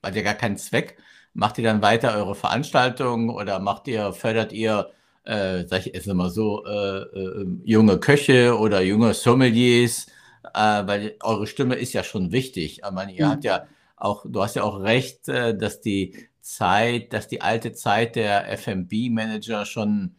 hat 0.06 0.14
ja 0.14 0.22
gar 0.22 0.34
keinen 0.34 0.56
Zweck. 0.56 0.98
Macht 1.32 1.58
ihr 1.58 1.64
dann 1.64 1.82
weiter 1.82 2.14
eure 2.14 2.34
Veranstaltungen 2.34 3.30
oder 3.30 3.58
macht 3.58 3.88
ihr, 3.88 4.12
fördert 4.12 4.52
ihr, 4.52 4.90
äh, 5.24 5.64
sag 5.66 5.86
ich 5.86 5.92
jetzt 5.92 6.06
mal 6.06 6.30
so, 6.30 6.64
äh, 6.64 6.98
äh, 7.02 7.46
junge 7.64 7.98
Köche 7.98 8.56
oder 8.58 8.82
junge 8.82 9.14
Sommeliers? 9.14 10.06
Äh, 10.54 10.86
weil 10.86 11.16
eure 11.22 11.46
Stimme 11.46 11.74
ist 11.74 11.92
ja 11.92 12.04
schon 12.04 12.30
wichtig. 12.30 12.82
Ich 12.84 12.90
meine, 12.90 13.12
ihr 13.12 13.26
mhm. 13.26 13.30
habt 13.30 13.44
ja 13.44 13.66
auch, 13.96 14.24
du 14.28 14.42
hast 14.42 14.56
ja 14.56 14.62
auch 14.62 14.80
recht, 14.80 15.26
dass 15.26 15.80
die 15.80 16.28
Zeit, 16.46 17.12
dass 17.12 17.26
die 17.26 17.40
alte 17.40 17.72
Zeit 17.72 18.14
der 18.14 18.56
FMB-Manager 18.56 19.66
schon 19.66 20.14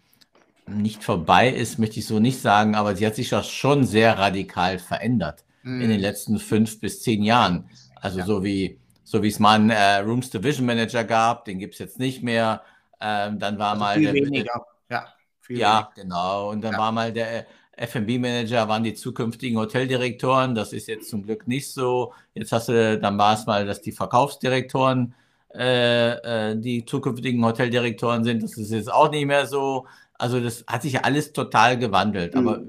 nicht 0.68 1.02
vorbei 1.04 1.50
ist, 1.50 1.80
möchte 1.80 2.00
ich 2.00 2.06
so 2.06 2.20
nicht 2.20 2.42
sagen, 2.42 2.76
aber 2.76 2.96
sie 2.96 3.08
hat 3.08 3.16
sich 3.16 3.32
ja 3.32 3.42
schon 3.44 3.86
sehr 3.86 4.18
radikal 4.18 4.78
verändert 4.78 5.46
mhm. 5.64 5.82
in 5.82 5.90
den 5.90 6.02
letzten 6.02 6.38
fünf 6.40 6.82
bis 6.82 7.02
zehn 7.02 7.24
Jahren. 7.24 7.70
Also 7.96 8.20
ja. 8.20 8.26
so 8.26 8.44
wie 8.44 8.78
so 9.06 9.24
wie 9.24 9.30
es 9.30 9.40
mal 9.40 9.56
einen 9.56 9.70
äh, 9.70 10.00
Rooms 10.00 10.30
Division 10.30 10.66
Manager 10.66 11.06
gab, 11.06 11.46
den 11.46 11.60
gibt 11.60 11.76
es 11.76 11.80
jetzt 11.80 11.98
nicht 11.98 12.22
mehr. 12.24 12.62
Ähm, 13.00 13.40
dann 13.40 13.58
war 13.58 13.70
also 13.70 13.80
mal 13.80 13.96
viel 13.96 14.12
der, 14.12 14.14
weniger. 14.14 14.66
Ja, 14.90 15.06
viel 15.40 15.60
ja 15.60 15.76
weniger. 15.78 15.92
genau. 15.96 16.50
Und 16.52 16.62
dann 16.62 16.74
ja. 16.74 16.78
war 16.78 16.92
mal 16.92 17.14
der 17.14 17.46
F&B 17.72 18.20
Manager, 18.20 18.68
waren 18.68 18.84
die 18.84 18.96
zukünftigen 18.96 19.58
Hoteldirektoren. 19.58 20.56
Das 20.56 20.74
ist 20.74 20.90
jetzt 20.90 21.10
zum 21.10 21.24
Glück 21.24 21.48
nicht 21.48 21.72
so. 21.72 22.14
Jetzt 22.34 22.52
hast 22.52 22.68
du, 22.68 23.00
dann 23.00 23.18
war 23.18 23.36
es 23.36 23.46
mal, 23.46 23.66
dass 23.66 23.82
die 23.82 23.94
Verkaufsdirektoren 23.94 25.16
äh, 25.58 26.52
äh, 26.52 26.56
die 26.56 26.86
zukünftigen 26.86 27.44
Hoteldirektoren 27.44 28.24
sind. 28.24 28.44
Das 28.44 28.58
ist 28.58 28.72
jetzt 28.72 28.92
auch 28.92 29.10
nicht 29.10 29.26
mehr 29.26 29.46
so. 29.48 29.86
Also 30.14 30.40
das 30.40 30.64
hat 30.68 30.84
sich 30.84 30.94
ja 30.94 31.02
alles 31.02 31.34
total 31.34 31.78
gewandelt. 31.78 32.36
Mhm. 32.36 32.48
Aber 32.48 32.62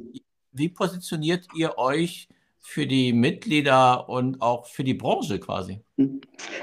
wie 0.52 0.68
positioniert 0.68 1.46
ihr 1.54 1.76
euch 1.76 2.28
für 2.60 2.86
die 2.86 3.12
Mitglieder 3.12 4.08
und 4.08 4.42
auch 4.42 4.66
für 4.66 4.84
die 4.84 4.94
Branche 4.94 5.38
quasi? 5.38 5.80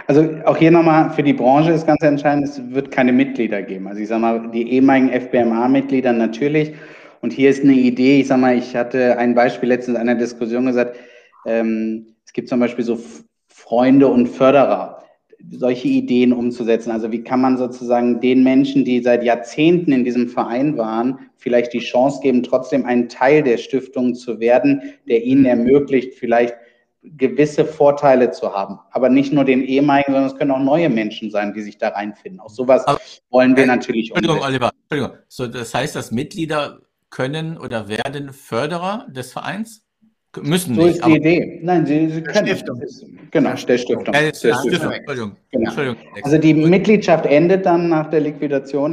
Also 0.08 0.30
auch 0.46 0.58
hier 0.58 0.72
nochmal 0.72 1.12
für 1.12 1.24
die 1.24 1.34
Branche 1.34 1.72
ist 1.72 1.88
ganz 1.88 2.02
entscheidend, 2.04 2.48
es 2.48 2.62
wird 2.72 2.92
keine 2.92 3.12
Mitglieder 3.12 3.62
geben. 3.64 3.88
Also 3.88 4.02
ich 4.02 4.08
sage 4.08 4.22
mal, 4.22 4.52
die 4.52 4.72
ehemaligen 4.72 5.10
FBMA-Mitglieder 5.10 6.14
natürlich. 6.14 6.74
Und 7.22 7.34
hier 7.34 7.50
ist 7.50 7.64
eine 7.64 7.74
Idee, 7.74 8.22
ich 8.22 8.28
sage 8.28 8.42
mal, 8.42 8.58
ich 8.58 8.76
hatte 8.76 9.18
ein 9.18 9.34
Beispiel 9.34 9.70
letztens 9.70 9.96
in 9.96 10.02
einer 10.02 10.16
Diskussion 10.16 10.68
gesagt, 10.68 10.96
ähm, 11.46 12.08
es 12.24 12.34
gibt 12.34 12.50
zum 12.50 12.60
Beispiel 12.60 12.86
so 12.86 13.00
Freunde 13.48 14.08
und 14.08 14.28
Förderer 14.28 14.95
solche 15.52 15.88
Ideen 15.88 16.34
umzusetzen. 16.34 16.92
Also 16.92 17.12
wie 17.12 17.24
kann 17.24 17.42
man 17.42 17.58
sozusagen 17.58 18.20
den 18.20 18.44
Menschen, 18.44 18.86
die 18.86 19.02
seit 19.02 19.24
Jahrzehnten 19.24 19.92
in 19.92 20.04
diesem 20.04 20.28
Verein 20.28 20.78
waren, 20.78 21.20
vielleicht 21.38 21.74
die 21.74 21.80
Chance 21.80 22.20
geben, 22.22 22.44
trotzdem 22.44 22.86
ein 22.86 23.10
Teil 23.10 23.44
der 23.44 23.58
Stiftung 23.58 24.16
zu 24.16 24.40
werden, 24.40 24.82
der 25.08 25.24
ihnen 25.24 25.42
mhm. 25.42 25.48
ermöglicht, 25.48 26.16
vielleicht 26.16 26.56
gewisse 27.04 27.66
Vorteile 27.66 28.32
zu 28.32 28.54
haben. 28.54 28.80
Aber 28.92 29.10
nicht 29.10 29.32
nur 29.32 29.46
den 29.46 29.62
ehemaligen, 29.62 30.14
sondern 30.14 30.32
es 30.32 30.38
können 30.38 30.52
auch 30.52 30.60
neue 30.60 30.90
Menschen 30.90 31.30
sein, 31.30 31.54
die 31.54 31.62
sich 31.62 31.78
da 31.78 31.90
reinfinden. 31.90 32.40
Auch 32.40 32.50
sowas 32.50 32.86
Aber, 32.88 33.00
wollen 33.30 33.56
wir 33.56 33.64
äh, 33.64 33.68
natürlich 33.68 34.10
Entschuldigung, 34.10 34.38
umsetzen. 34.38 34.50
Oliver, 34.50 34.72
Entschuldigung. 34.90 35.24
So, 35.28 35.48
das 35.48 35.74
heißt, 35.74 35.96
dass 35.96 36.12
Mitglieder 36.12 36.82
können 37.10 37.58
oder 37.58 37.88
werden 37.88 38.34
Förderer 38.34 39.08
des 39.10 39.32
Vereins? 39.32 39.85
Müssen 40.42 40.76
so 40.76 40.82
nicht. 40.82 41.02
So 41.02 41.02
ist 41.02 41.06
die 41.06 41.18
Idee. 41.18 41.60
Nein, 41.64 41.86
sie, 41.86 42.10
sie 42.10 42.22
können. 42.22 42.48
Stiftung. 42.48 42.82
Genau, 43.32 43.50
der 43.50 43.78
Stiftung. 43.78 44.06
Ja, 44.06 44.12
der 44.12 44.34
Stiftung. 44.34 44.92
Entschuldigung. 44.92 45.32
Genau. 45.52 45.66
Entschuldigung. 45.66 45.98
Also 46.24 46.38
die 46.38 46.54
Mitgliedschaft 46.54 47.26
endet 47.26 47.66
dann 47.66 47.90
nach 47.90 48.10
der 48.10 48.22
Liquidation 48.22 48.92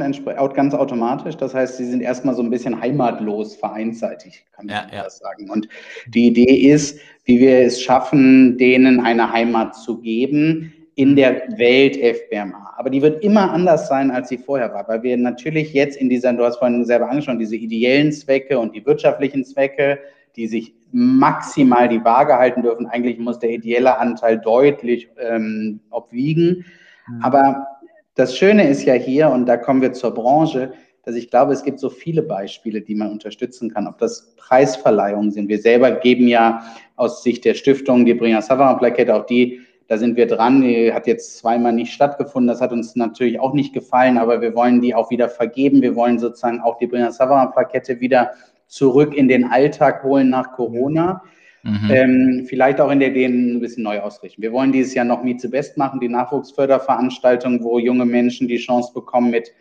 ganz 0.53 0.73
automatisch. 0.73 1.35
Das 1.37 1.53
heißt, 1.53 1.77
sie 1.77 1.85
sind 1.85 2.01
erstmal 2.01 2.35
so 2.35 2.41
ein 2.41 2.49
bisschen 2.49 2.79
heimatlos 2.79 3.55
vereinsseitig, 3.55 4.43
kann 4.51 4.67
ja, 4.67 4.83
man 4.83 4.93
ja. 4.93 5.03
das 5.03 5.19
sagen. 5.19 5.49
Und 5.49 5.67
die 6.07 6.27
Idee 6.27 6.69
ist, 6.71 6.99
wie 7.25 7.39
wir 7.39 7.59
es 7.59 7.81
schaffen, 7.81 8.57
denen 8.57 8.99
eine 8.99 9.31
Heimat 9.31 9.75
zu 9.75 9.99
geben 9.99 10.73
in 10.95 11.15
der 11.15 11.43
Welt 11.57 11.97
FBMA. 11.97 12.73
Aber 12.77 12.89
die 12.89 13.01
wird 13.01 13.23
immer 13.23 13.51
anders 13.51 13.87
sein, 13.87 14.11
als 14.11 14.29
sie 14.29 14.37
vorher 14.37 14.73
war, 14.73 14.87
weil 14.87 15.01
wir 15.03 15.17
natürlich 15.17 15.73
jetzt 15.73 15.97
in 15.97 16.09
dieser, 16.09 16.33
du 16.33 16.43
hast 16.43 16.57
vorhin 16.57 16.85
selber 16.85 17.09
angeschaut, 17.09 17.39
diese 17.39 17.55
ideellen 17.55 18.11
Zwecke 18.11 18.59
und 18.59 18.75
die 18.75 18.85
wirtschaftlichen 18.85 19.43
Zwecke, 19.43 19.99
die 20.35 20.47
sich 20.47 20.73
maximal 20.91 21.89
die 21.89 22.03
Waage 22.03 22.37
halten 22.37 22.61
dürfen. 22.61 22.85
Eigentlich 22.87 23.19
muss 23.19 23.39
der 23.39 23.49
ideelle 23.49 23.97
Anteil 23.97 24.39
deutlich 24.39 25.09
ähm, 25.17 25.79
obwiegen. 25.89 26.65
Mhm. 27.07 27.21
Aber 27.21 27.67
das 28.15 28.37
Schöne 28.37 28.67
ist 28.67 28.83
ja 28.83 28.93
hier, 28.93 29.29
und 29.29 29.47
da 29.47 29.57
kommen 29.57 29.81
wir 29.81 29.93
zur 29.93 30.13
Branche, 30.13 30.73
dass 31.03 31.15
ich 31.15 31.29
glaube, 31.29 31.51
es 31.51 31.63
gibt 31.63 31.79
so 31.79 31.89
viele 31.89 32.21
Beispiele, 32.21 32.81
die 32.81 32.95
man 32.95 33.11
unterstützen 33.11 33.73
kann, 33.73 33.87
ob 33.87 33.97
das 33.97 34.35
Preisverleihungen 34.37 35.31
sind. 35.31 35.49
Wir 35.49 35.59
selber 35.59 35.91
geben 35.91 36.27
ja 36.27 36.63
aus 36.95 37.23
Sicht 37.23 37.43
der 37.43 37.55
Stiftung 37.55 38.05
die 38.05 38.13
Bringer 38.13 38.41
Savarin 38.41 38.77
Plakette, 38.77 39.13
auch 39.13 39.25
die, 39.25 39.61
da 39.87 39.97
sind 39.97 40.15
wir 40.15 40.27
dran, 40.27 40.61
die 40.61 40.93
hat 40.93 41.07
jetzt 41.07 41.37
zweimal 41.37 41.73
nicht 41.73 41.91
stattgefunden, 41.91 42.47
das 42.47 42.61
hat 42.61 42.71
uns 42.71 42.95
natürlich 42.95 43.39
auch 43.39 43.53
nicht 43.53 43.73
gefallen, 43.73 44.17
aber 44.17 44.41
wir 44.41 44.55
wollen 44.55 44.79
die 44.79 44.95
auch 44.95 45.09
wieder 45.09 45.27
vergeben. 45.27 45.81
Wir 45.81 45.95
wollen 45.95 46.19
sozusagen 46.19 46.61
auch 46.61 46.77
die 46.77 46.87
Bringer 46.87 47.11
Savarin 47.11 47.51
Plakette 47.51 47.99
wieder 47.99 48.31
zurück 48.67 49.13
in 49.13 49.27
den 49.27 49.45
Alltag 49.45 50.03
holen 50.03 50.29
nach 50.29 50.53
Corona. 50.53 51.23
Mhm. 51.63 51.91
Ähm, 51.91 52.45
vielleicht 52.47 52.81
auch 52.81 52.91
in 52.91 52.99
der 52.99 53.11
denen 53.11 53.55
ein 53.55 53.59
bisschen 53.61 53.83
neu 53.83 54.01
ausrichten. 54.01 54.41
Wir 54.41 54.51
wollen 54.51 54.73
dieses 54.73 54.93
Jahr 54.93 55.05
noch 55.05 55.23
Meet 55.23 55.41
the 55.41 55.47
Best 55.47 55.77
machen, 55.77 56.01
die 56.01 56.09
Nachwuchsförderveranstaltung, 56.09 57.63
wo 57.63 57.79
junge 57.79 58.05
Menschen 58.05 58.49
die 58.49 58.57
Chance 58.57 58.91
bekommen, 58.93 59.31
mit 59.31 59.53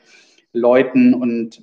Leuten 0.52 1.14
und 1.14 1.62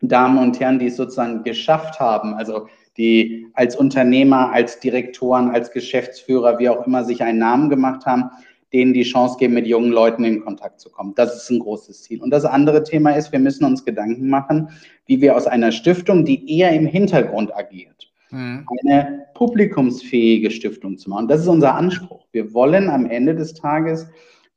Damen 0.00 0.38
und 0.38 0.58
Herren, 0.58 0.78
die 0.78 0.86
es 0.86 0.96
sozusagen 0.96 1.44
geschafft 1.44 2.00
haben, 2.00 2.34
also 2.34 2.68
die 2.96 3.46
als 3.54 3.76
Unternehmer, 3.76 4.52
als 4.52 4.80
Direktoren, 4.80 5.50
als 5.50 5.70
Geschäftsführer, 5.70 6.58
wie 6.58 6.68
auch 6.68 6.84
immer, 6.86 7.04
sich 7.04 7.22
einen 7.22 7.38
Namen 7.38 7.70
gemacht 7.70 8.04
haben, 8.06 8.30
denen 8.72 8.92
die 8.92 9.02
Chance 9.02 9.36
geben, 9.38 9.54
mit 9.54 9.66
jungen 9.66 9.90
Leuten 9.90 10.24
in 10.24 10.44
Kontakt 10.44 10.80
zu 10.80 10.90
kommen. 10.90 11.14
Das 11.14 11.34
ist 11.34 11.50
ein 11.50 11.60
großes 11.60 12.02
Ziel. 12.02 12.22
Und 12.22 12.30
das 12.30 12.44
andere 12.44 12.82
Thema 12.82 13.12
ist, 13.12 13.32
wir 13.32 13.38
müssen 13.38 13.64
uns 13.64 13.84
Gedanken 13.84 14.28
machen, 14.28 14.68
wie 15.06 15.20
wir 15.20 15.36
aus 15.36 15.46
einer 15.46 15.72
Stiftung, 15.72 16.24
die 16.24 16.58
eher 16.58 16.72
im 16.72 16.86
Hintergrund 16.86 17.54
agiert, 17.56 18.12
mhm. 18.30 18.66
eine 18.84 19.26
publikumsfähige 19.34 20.50
Stiftung 20.50 20.98
zu 20.98 21.08
machen. 21.08 21.28
Das 21.28 21.40
ist 21.40 21.48
unser 21.48 21.74
Anspruch. 21.74 22.26
Wir 22.32 22.52
wollen 22.52 22.90
am 22.90 23.06
Ende 23.06 23.34
des 23.34 23.54
Tages 23.54 24.06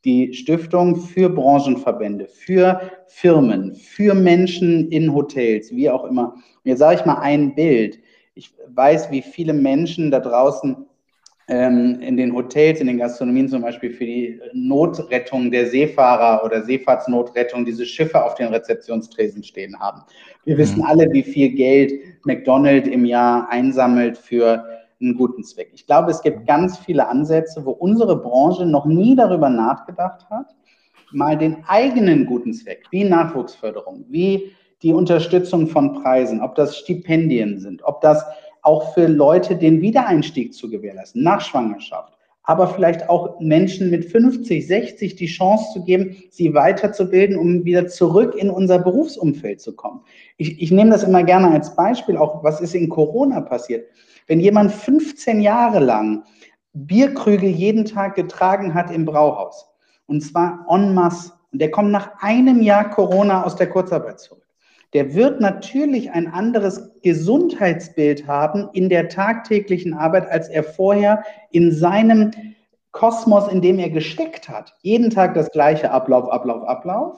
die 0.04 0.34
Stiftung 0.34 0.96
für 0.96 1.30
Branchenverbände, 1.30 2.26
für 2.26 2.82
Firmen, 3.08 3.76
für 3.76 4.14
Menschen 4.14 4.90
in 4.92 5.14
Hotels, 5.14 5.74
wie 5.74 5.90
auch 5.90 6.06
immer. 6.06 6.34
Und 6.34 6.70
jetzt 6.70 6.80
sage 6.80 7.00
ich 7.00 7.06
mal 7.06 7.20
ein 7.20 7.56
Bild. 7.56 8.00
Ich 8.34 8.54
weiß, 8.68 9.12
wie 9.12 9.22
viele 9.22 9.54
Menschen 9.54 10.10
da 10.10 10.20
draußen 10.20 10.76
in 11.52 12.16
den 12.16 12.34
Hotels, 12.34 12.80
in 12.80 12.88
den 12.88 12.98
Gastronomien 12.98 13.50
zum 13.50 13.62
Beispiel 13.62 13.92
für 13.92 14.06
die 14.06 14.40
Notrettung 14.54 15.52
der 15.52 15.68
Seefahrer 15.68 16.46
oder 16.46 16.64
Seefahrtsnotrettung 16.64 17.66
diese 17.66 17.86
Schiffe 17.86 18.24
auf 18.24 18.36
den 18.36 18.48
Rezeptionstresen 18.48 19.44
stehen 19.44 19.78
haben. 19.78 20.04
Wir 20.46 20.58
wissen 20.58 20.78
mhm. 20.78 20.86
alle, 20.86 21.12
wie 21.12 21.24
viel 21.24 21.50
Geld 21.50 21.92
McDonald's 22.24 22.88
im 22.88 23.04
Jahr 23.04 23.50
einsammelt 23.50 24.18
für 24.18 24.64
einen 25.02 25.18
guten 25.18 25.44
Zweck. 25.44 25.72
Ich 25.74 25.86
glaube, 25.86 26.12
es 26.12 26.22
gibt 26.22 26.48
ganz 26.48 26.78
viele 26.78 27.08
Ansätze, 27.10 27.66
wo 27.66 27.72
unsere 27.72 28.16
Branche 28.16 28.66
noch 28.66 28.86
nie 28.86 29.16
darüber 29.16 29.50
nachgedacht 29.50 30.30
hat, 30.30 30.56
mal 31.12 31.38
den 31.38 31.58
eigenen 31.68 32.28
guten 32.28 32.54
Zweck, 32.54 32.86
wie 32.92 33.04
Nachwuchsförderung, 33.04 34.06
wie 34.08 34.54
die 34.84 34.94
Unterstützung 34.94 35.68
von 35.68 36.02
Preisen, 36.02 36.40
ob 36.40 36.56
das 36.56 36.78
Stipendien 36.78 37.60
sind, 37.60 37.84
ob 37.84 38.00
das 38.00 38.24
auch 38.62 38.94
für 38.94 39.08
Leute 39.08 39.56
den 39.56 39.82
Wiedereinstieg 39.82 40.54
zu 40.54 40.70
gewährleisten, 40.70 41.24
nach 41.24 41.42
Schwangerschaft. 41.42 42.14
Aber 42.44 42.68
vielleicht 42.68 43.08
auch 43.08 43.40
Menschen 43.40 43.92
mit 43.92 44.06
50, 44.06 44.66
60 44.66 45.16
die 45.16 45.28
Chance 45.28 45.74
zu 45.74 45.84
geben, 45.84 46.16
sie 46.32 46.54
weiterzubilden, 46.54 47.38
um 47.38 47.66
wieder 47.66 47.88
zurück 47.88 48.36
in 48.36 48.50
unser 48.50 48.80
Berufsumfeld 48.80 49.62
zu 49.62 49.76
kommen. 49.76 50.02
Ich, 50.38 50.62
ich 50.62 50.72
nehme 50.72 50.90
das 50.90 51.04
immer 51.04 51.24
gerne 51.24 51.52
als 51.52 51.76
Beispiel, 51.76 52.18
auch 52.18 52.44
was 52.44 52.60
ist 52.60 52.74
in 52.74 52.90
Corona 52.90 53.42
passiert. 53.42 53.88
Wenn 54.28 54.40
jemand 54.40 54.72
15 54.72 55.42
Jahre 55.42 55.80
lang 55.80 56.24
Bierkrüge 56.74 57.48
jeden 57.48 57.86
Tag 57.86 58.16
getragen 58.16 58.74
hat 58.74 58.92
im 58.92 59.06
Brauhaus, 59.06 59.68
und 60.08 60.22
zwar 60.22 60.66
en 60.70 60.94
masse, 60.94 61.34
und 61.52 61.62
der 61.62 61.70
kommt 61.70 61.92
nach 61.92 62.12
einem 62.22 62.62
Jahr 62.62 62.90
Corona 62.90 63.44
aus 63.44 63.56
der 63.56 63.70
Kurzarbeit 63.70 64.20
zurück, 64.20 64.46
der 64.94 65.14
wird 65.16 65.40
natürlich 65.40 66.12
ein 66.12 66.28
anderes 66.28 66.92
Gesundheitsbild 67.02 68.28
haben 68.28 68.70
in 68.74 68.90
der 68.90 69.08
tagtäglichen 69.10 69.94
Arbeit, 69.94 70.30
als 70.30 70.50
er 70.50 70.64
vorher 70.64 71.24
in 71.52 71.72
seinem 71.72 72.32
Kosmos, 72.92 73.48
in 73.48 73.62
dem 73.62 73.80
er 73.80 73.90
gesteckt 73.90 74.50
hat. 74.50 74.76
Jeden 74.82 75.10
Tag 75.10 75.34
das 75.34 75.50
gleiche 75.52 75.92
Ablauf, 75.92 76.30
Ablauf, 76.30 76.68
Ablauf, 76.68 77.18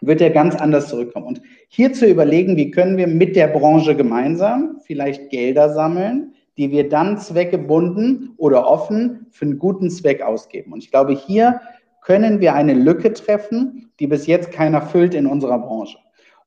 wird 0.00 0.20
er 0.20 0.30
ganz 0.30 0.54
anders 0.54 0.88
zurückkommen. 0.88 1.26
Und 1.26 1.42
hier 1.68 1.92
zu 1.92 2.06
überlegen, 2.06 2.56
wie 2.56 2.70
können 2.70 2.96
wir 2.96 3.06
mit 3.06 3.36
der 3.36 3.48
Branche 3.48 3.94
gemeinsam 3.94 4.78
vielleicht 4.86 5.30
Gelder 5.30 5.74
sammeln, 5.74 6.34
die 6.56 6.70
wir 6.70 6.88
dann 6.88 7.18
zweckgebunden 7.18 8.34
oder 8.36 8.66
offen 8.66 9.26
für 9.30 9.44
einen 9.44 9.58
guten 9.58 9.90
Zweck 9.90 10.22
ausgeben. 10.22 10.72
Und 10.72 10.82
ich 10.82 10.90
glaube, 10.90 11.12
hier 11.12 11.60
können 12.00 12.40
wir 12.40 12.54
eine 12.54 12.74
Lücke 12.74 13.12
treffen, 13.12 13.90
die 14.00 14.06
bis 14.06 14.26
jetzt 14.26 14.52
keiner 14.52 14.80
füllt 14.80 15.14
in 15.14 15.26
unserer 15.26 15.58
Branche. 15.58 15.98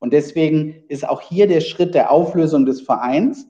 Und 0.01 0.13
deswegen 0.13 0.83
ist 0.87 1.07
auch 1.07 1.21
hier 1.21 1.47
der 1.47 1.61
Schritt 1.61 1.93
der 1.93 2.11
Auflösung 2.11 2.65
des 2.65 2.81
Vereins, 2.81 3.47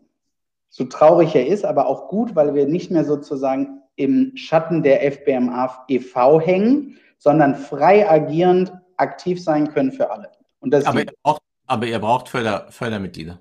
so 0.70 0.84
traurig 0.84 1.34
er 1.34 1.48
ist, 1.48 1.64
aber 1.64 1.88
auch 1.88 2.10
gut, 2.10 2.36
weil 2.36 2.54
wir 2.54 2.68
nicht 2.68 2.92
mehr 2.92 3.06
sozusagen 3.06 3.82
im 3.96 4.34
Schatten 4.36 4.84
der 4.84 5.02
FBMA 5.12 5.86
e.V. 5.88 6.42
hängen, 6.42 6.98
sondern 7.18 7.56
frei 7.56 8.10
agierend 8.10 8.74
aktiv 8.98 9.42
sein 9.42 9.70
können 9.70 9.94
für 9.94 10.12
alle. 10.12 10.30
aber, 10.62 11.00
ihr 11.00 11.14
braucht, 11.24 11.42
aber 11.68 11.86
ihr 11.86 12.00
braucht 12.00 12.28
Förder, 12.28 12.68
Fördermitglieder. 12.70 13.40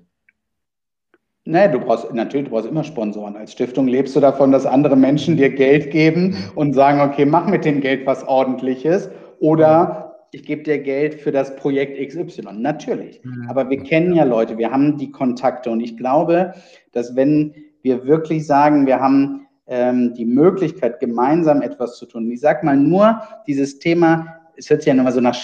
Nee, 1.43 1.69
du 1.69 1.79
brauchst 1.79 2.13
natürlich, 2.13 2.45
du 2.45 2.51
brauchst 2.51 2.69
immer 2.69 2.83
Sponsoren. 2.83 3.35
Als 3.35 3.51
Stiftung 3.51 3.87
lebst 3.87 4.15
du 4.15 4.21
davon, 4.21 4.53
dass 4.53 4.65
andere 4.65 4.95
Menschen 4.95 5.35
dir 5.35 5.49
Geld 5.49 5.91
geben 5.91 6.51
und 6.55 6.73
sagen, 6.73 7.01
okay, 7.01 7.25
mach 7.25 7.47
mit 7.47 7.65
dem 7.65 7.81
Geld 7.81 8.05
was 8.05 8.25
ordentliches. 8.25 9.09
Oder 9.39 10.10
ich 10.31 10.43
gebe 10.43 10.63
dir 10.63 10.79
Geld 10.79 11.15
für 11.15 11.31
das 11.31 11.55
Projekt 11.55 11.99
XY. 11.99 12.53
Natürlich. 12.53 13.21
Mhm. 13.23 13.47
Aber 13.49 13.69
wir 13.69 13.83
kennen 13.83 14.15
ja 14.15 14.23
Leute, 14.23 14.57
wir 14.57 14.71
haben 14.71 14.97
die 14.97 15.11
Kontakte 15.11 15.69
und 15.69 15.81
ich 15.81 15.97
glaube, 15.97 16.53
dass 16.93 17.15
wenn 17.15 17.53
wir 17.81 18.05
wirklich 18.05 18.45
sagen, 18.45 18.85
wir 18.85 18.99
haben 18.99 19.47
ähm, 19.67 20.13
die 20.13 20.25
Möglichkeit, 20.25 20.99
gemeinsam 20.99 21.61
etwas 21.61 21.97
zu 21.97 22.05
tun. 22.05 22.31
Ich 22.31 22.39
sage 22.39 22.65
mal 22.65 22.77
nur 22.77 23.21
dieses 23.47 23.79
Thema, 23.79 24.41
es 24.55 24.69
hört 24.69 24.81
sich 24.81 24.87
ja 24.87 24.93
nochmal 24.93 25.13
so 25.13 25.21
nach, 25.21 25.37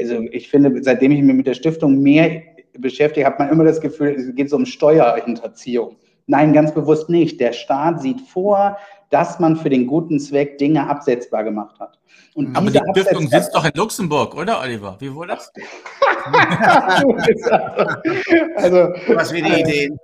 also 0.00 0.20
ich 0.30 0.48
finde, 0.48 0.82
seitdem 0.82 1.12
ich 1.12 1.22
mich 1.22 1.34
mit 1.34 1.46
der 1.46 1.54
Stiftung 1.54 2.00
mehr 2.00 2.42
beschäftige, 2.78 3.26
hat 3.26 3.38
man 3.38 3.48
immer 3.48 3.64
das 3.64 3.80
Gefühl, 3.80 4.14
es 4.16 4.34
geht 4.34 4.50
so 4.50 4.56
um 4.56 4.66
Steuerhinterziehung. 4.66 5.96
Nein, 6.26 6.52
ganz 6.52 6.72
bewusst 6.72 7.08
nicht. 7.08 7.40
Der 7.40 7.52
Staat 7.52 8.00
sieht 8.00 8.20
vor, 8.20 8.76
dass 9.10 9.38
man 9.38 9.56
für 9.56 9.68
den 9.68 9.86
guten 9.86 10.18
Zweck 10.18 10.58
Dinge 10.58 10.88
absetzbar 10.88 11.44
gemacht 11.44 11.78
hat. 11.78 11.98
Und 12.34 12.56
Aber 12.56 12.70
die 12.70 12.78
Stiftung 12.78 13.28
sitzt 13.28 13.54
doch 13.54 13.64
in 13.64 13.72
Luxemburg, 13.74 14.36
oder 14.36 14.60
Oliver? 14.60 14.96
Wie 15.00 15.14
wurde 15.14 15.34
das? 15.34 15.52
also, 18.56 18.92
was 19.14 19.32
wie 19.32 19.42
die 19.42 19.60
Ideen. 19.60 19.98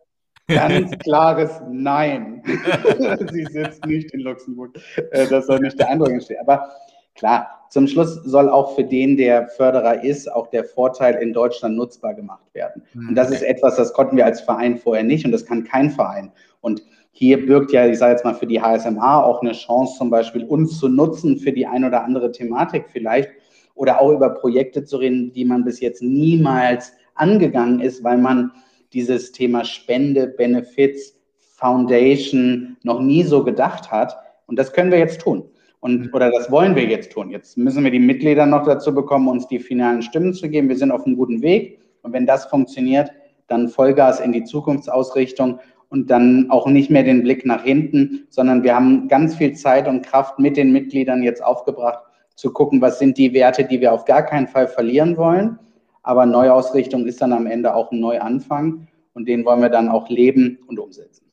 Ganz 0.48 0.96
klares 0.98 1.60
Nein. 1.70 2.42
Sie 3.32 3.46
sitzt 3.46 3.84
nicht 3.86 4.12
in 4.12 4.20
Luxemburg. 4.20 4.78
Äh, 5.10 5.26
das 5.26 5.46
soll 5.46 5.60
nicht 5.60 5.78
der 5.78 5.88
Eindruck 5.88 6.10
entstehen. 6.10 6.38
Aber 6.40 6.70
klar, 7.14 7.66
zum 7.70 7.88
Schluss 7.88 8.14
soll 8.24 8.48
auch 8.48 8.76
für 8.76 8.84
den, 8.84 9.16
der 9.16 9.48
Förderer 9.48 10.04
ist, 10.04 10.30
auch 10.30 10.46
der 10.48 10.64
Vorteil 10.64 11.16
in 11.16 11.32
Deutschland 11.32 11.76
nutzbar 11.76 12.14
gemacht 12.14 12.46
werden. 12.52 12.82
Und 12.94 13.16
das 13.16 13.30
ist 13.30 13.42
etwas, 13.42 13.76
das 13.76 13.92
konnten 13.92 14.16
wir 14.16 14.24
als 14.24 14.40
Verein 14.40 14.78
vorher 14.78 15.04
nicht 15.04 15.24
und 15.24 15.32
das 15.32 15.44
kann 15.44 15.64
kein 15.64 15.90
Verein. 15.90 16.30
Und 16.60 16.82
hier 17.18 17.46
birgt 17.46 17.72
ja, 17.72 17.86
ich 17.86 17.96
sage 17.96 18.12
jetzt 18.12 18.26
mal 18.26 18.34
für 18.34 18.46
die 18.46 18.60
HSMH 18.60 19.22
auch 19.22 19.40
eine 19.40 19.52
Chance, 19.52 19.96
zum 19.96 20.10
Beispiel 20.10 20.44
uns 20.44 20.78
zu 20.78 20.86
nutzen 20.86 21.38
für 21.38 21.50
die 21.50 21.66
ein 21.66 21.82
oder 21.82 22.04
andere 22.04 22.30
Thematik 22.30 22.90
vielleicht 22.92 23.30
oder 23.74 24.02
auch 24.02 24.12
über 24.12 24.28
Projekte 24.28 24.84
zu 24.84 24.98
reden, 24.98 25.32
die 25.32 25.46
man 25.46 25.64
bis 25.64 25.80
jetzt 25.80 26.02
niemals 26.02 26.92
angegangen 27.14 27.80
ist, 27.80 28.04
weil 28.04 28.18
man 28.18 28.52
dieses 28.92 29.32
Thema 29.32 29.64
Spende, 29.64 30.26
Benefits, 30.26 31.18
Foundation 31.54 32.76
noch 32.82 33.00
nie 33.00 33.22
so 33.22 33.42
gedacht 33.42 33.90
hat. 33.90 34.14
Und 34.46 34.58
das 34.58 34.74
können 34.74 34.90
wir 34.90 34.98
jetzt 34.98 35.22
tun. 35.22 35.48
Und, 35.80 36.08
mhm. 36.08 36.10
oder 36.12 36.30
das 36.30 36.50
wollen 36.50 36.76
wir 36.76 36.84
jetzt 36.84 37.12
tun. 37.12 37.30
Jetzt 37.30 37.56
müssen 37.56 37.82
wir 37.82 37.90
die 37.90 37.98
Mitglieder 37.98 38.44
noch 38.44 38.66
dazu 38.66 38.94
bekommen, 38.94 39.28
uns 39.28 39.48
die 39.48 39.58
finalen 39.58 40.02
Stimmen 40.02 40.34
zu 40.34 40.50
geben. 40.50 40.68
Wir 40.68 40.76
sind 40.76 40.90
auf 40.90 41.06
einem 41.06 41.16
guten 41.16 41.40
Weg. 41.40 41.80
Und 42.02 42.12
wenn 42.12 42.26
das 42.26 42.44
funktioniert, 42.44 43.10
dann 43.48 43.68
Vollgas 43.68 44.20
in 44.20 44.32
die 44.32 44.44
Zukunftsausrichtung 44.44 45.60
und 45.88 46.10
dann 46.10 46.50
auch 46.50 46.66
nicht 46.66 46.90
mehr 46.90 47.02
den 47.02 47.22
Blick 47.22 47.46
nach 47.46 47.62
hinten, 47.62 48.26
sondern 48.28 48.62
wir 48.62 48.74
haben 48.74 49.08
ganz 49.08 49.36
viel 49.36 49.54
Zeit 49.54 49.88
und 49.88 50.04
Kraft 50.04 50.38
mit 50.38 50.56
den 50.56 50.72
Mitgliedern 50.72 51.22
jetzt 51.22 51.42
aufgebracht, 51.42 52.04
zu 52.34 52.52
gucken, 52.52 52.80
was 52.80 52.98
sind 52.98 53.16
die 53.18 53.32
Werte, 53.32 53.64
die 53.64 53.80
wir 53.80 53.92
auf 53.92 54.04
gar 54.04 54.22
keinen 54.22 54.46
Fall 54.46 54.68
verlieren 54.68 55.16
wollen 55.16 55.58
aber 56.06 56.24
Neuausrichtung 56.24 57.04
ist 57.06 57.20
dann 57.20 57.32
am 57.32 57.46
Ende 57.46 57.74
auch 57.74 57.90
ein 57.90 57.98
Neuanfang 57.98 58.86
und 59.14 59.26
den 59.26 59.44
wollen 59.44 59.60
wir 59.60 59.70
dann 59.70 59.88
auch 59.88 60.08
leben 60.08 60.60
und 60.68 60.78
umsetzen. 60.78 61.25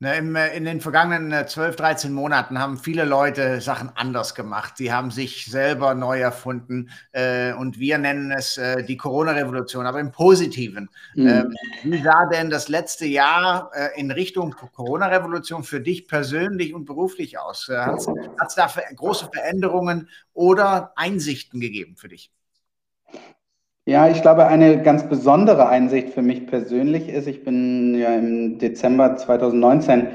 Äh, 0.00 0.56
in 0.56 0.64
den 0.64 0.80
vergangenen 0.80 1.48
12, 1.48 1.74
äh, 1.74 1.76
13 1.76 2.12
Monaten 2.12 2.58
haben 2.60 2.78
viele 2.78 3.04
Leute 3.04 3.60
Sachen 3.60 3.90
anders 3.96 4.34
gemacht. 4.36 4.76
Sie 4.76 4.92
haben 4.92 5.10
sich 5.10 5.46
selber 5.46 5.94
neu 5.94 6.20
erfunden 6.20 6.90
äh, 7.10 7.52
und 7.52 7.80
wir 7.80 7.98
nennen 7.98 8.30
es 8.30 8.60
die 8.86 8.96
Corona-Revolution, 8.96 9.86
aber 9.86 10.00
im 10.00 10.12
Positiven. 10.12 10.88
Mhm. 11.14 11.26
Ähm, 11.26 11.56
wie 11.82 12.02
sah 12.02 12.26
denn 12.26 12.50
das 12.50 12.68
letzte 12.68 13.06
Jahr 13.06 13.70
in 13.96 14.10
Richtung 14.10 14.52
Corona-Revolution 14.52 15.64
für 15.64 15.80
dich 15.80 16.06
persönlich 16.06 16.74
und 16.74 16.84
beruflich 16.84 17.38
aus? 17.38 17.68
Hat 17.68 17.98
es 18.46 18.54
da 18.54 18.70
große 18.94 19.30
Veränderungen 19.32 20.08
oder 20.32 20.92
Einsichten 20.96 21.60
gegeben 21.60 21.96
für 21.96 22.08
dich? 22.08 22.30
Ja, 23.88 24.06
ich 24.06 24.20
glaube, 24.20 24.46
eine 24.46 24.82
ganz 24.82 25.08
besondere 25.08 25.66
Einsicht 25.70 26.10
für 26.10 26.20
mich 26.20 26.46
persönlich 26.46 27.08
ist, 27.08 27.26
ich 27.26 27.42
bin 27.42 27.98
ja 27.98 28.14
im 28.16 28.58
Dezember 28.58 29.16
2019 29.16 30.08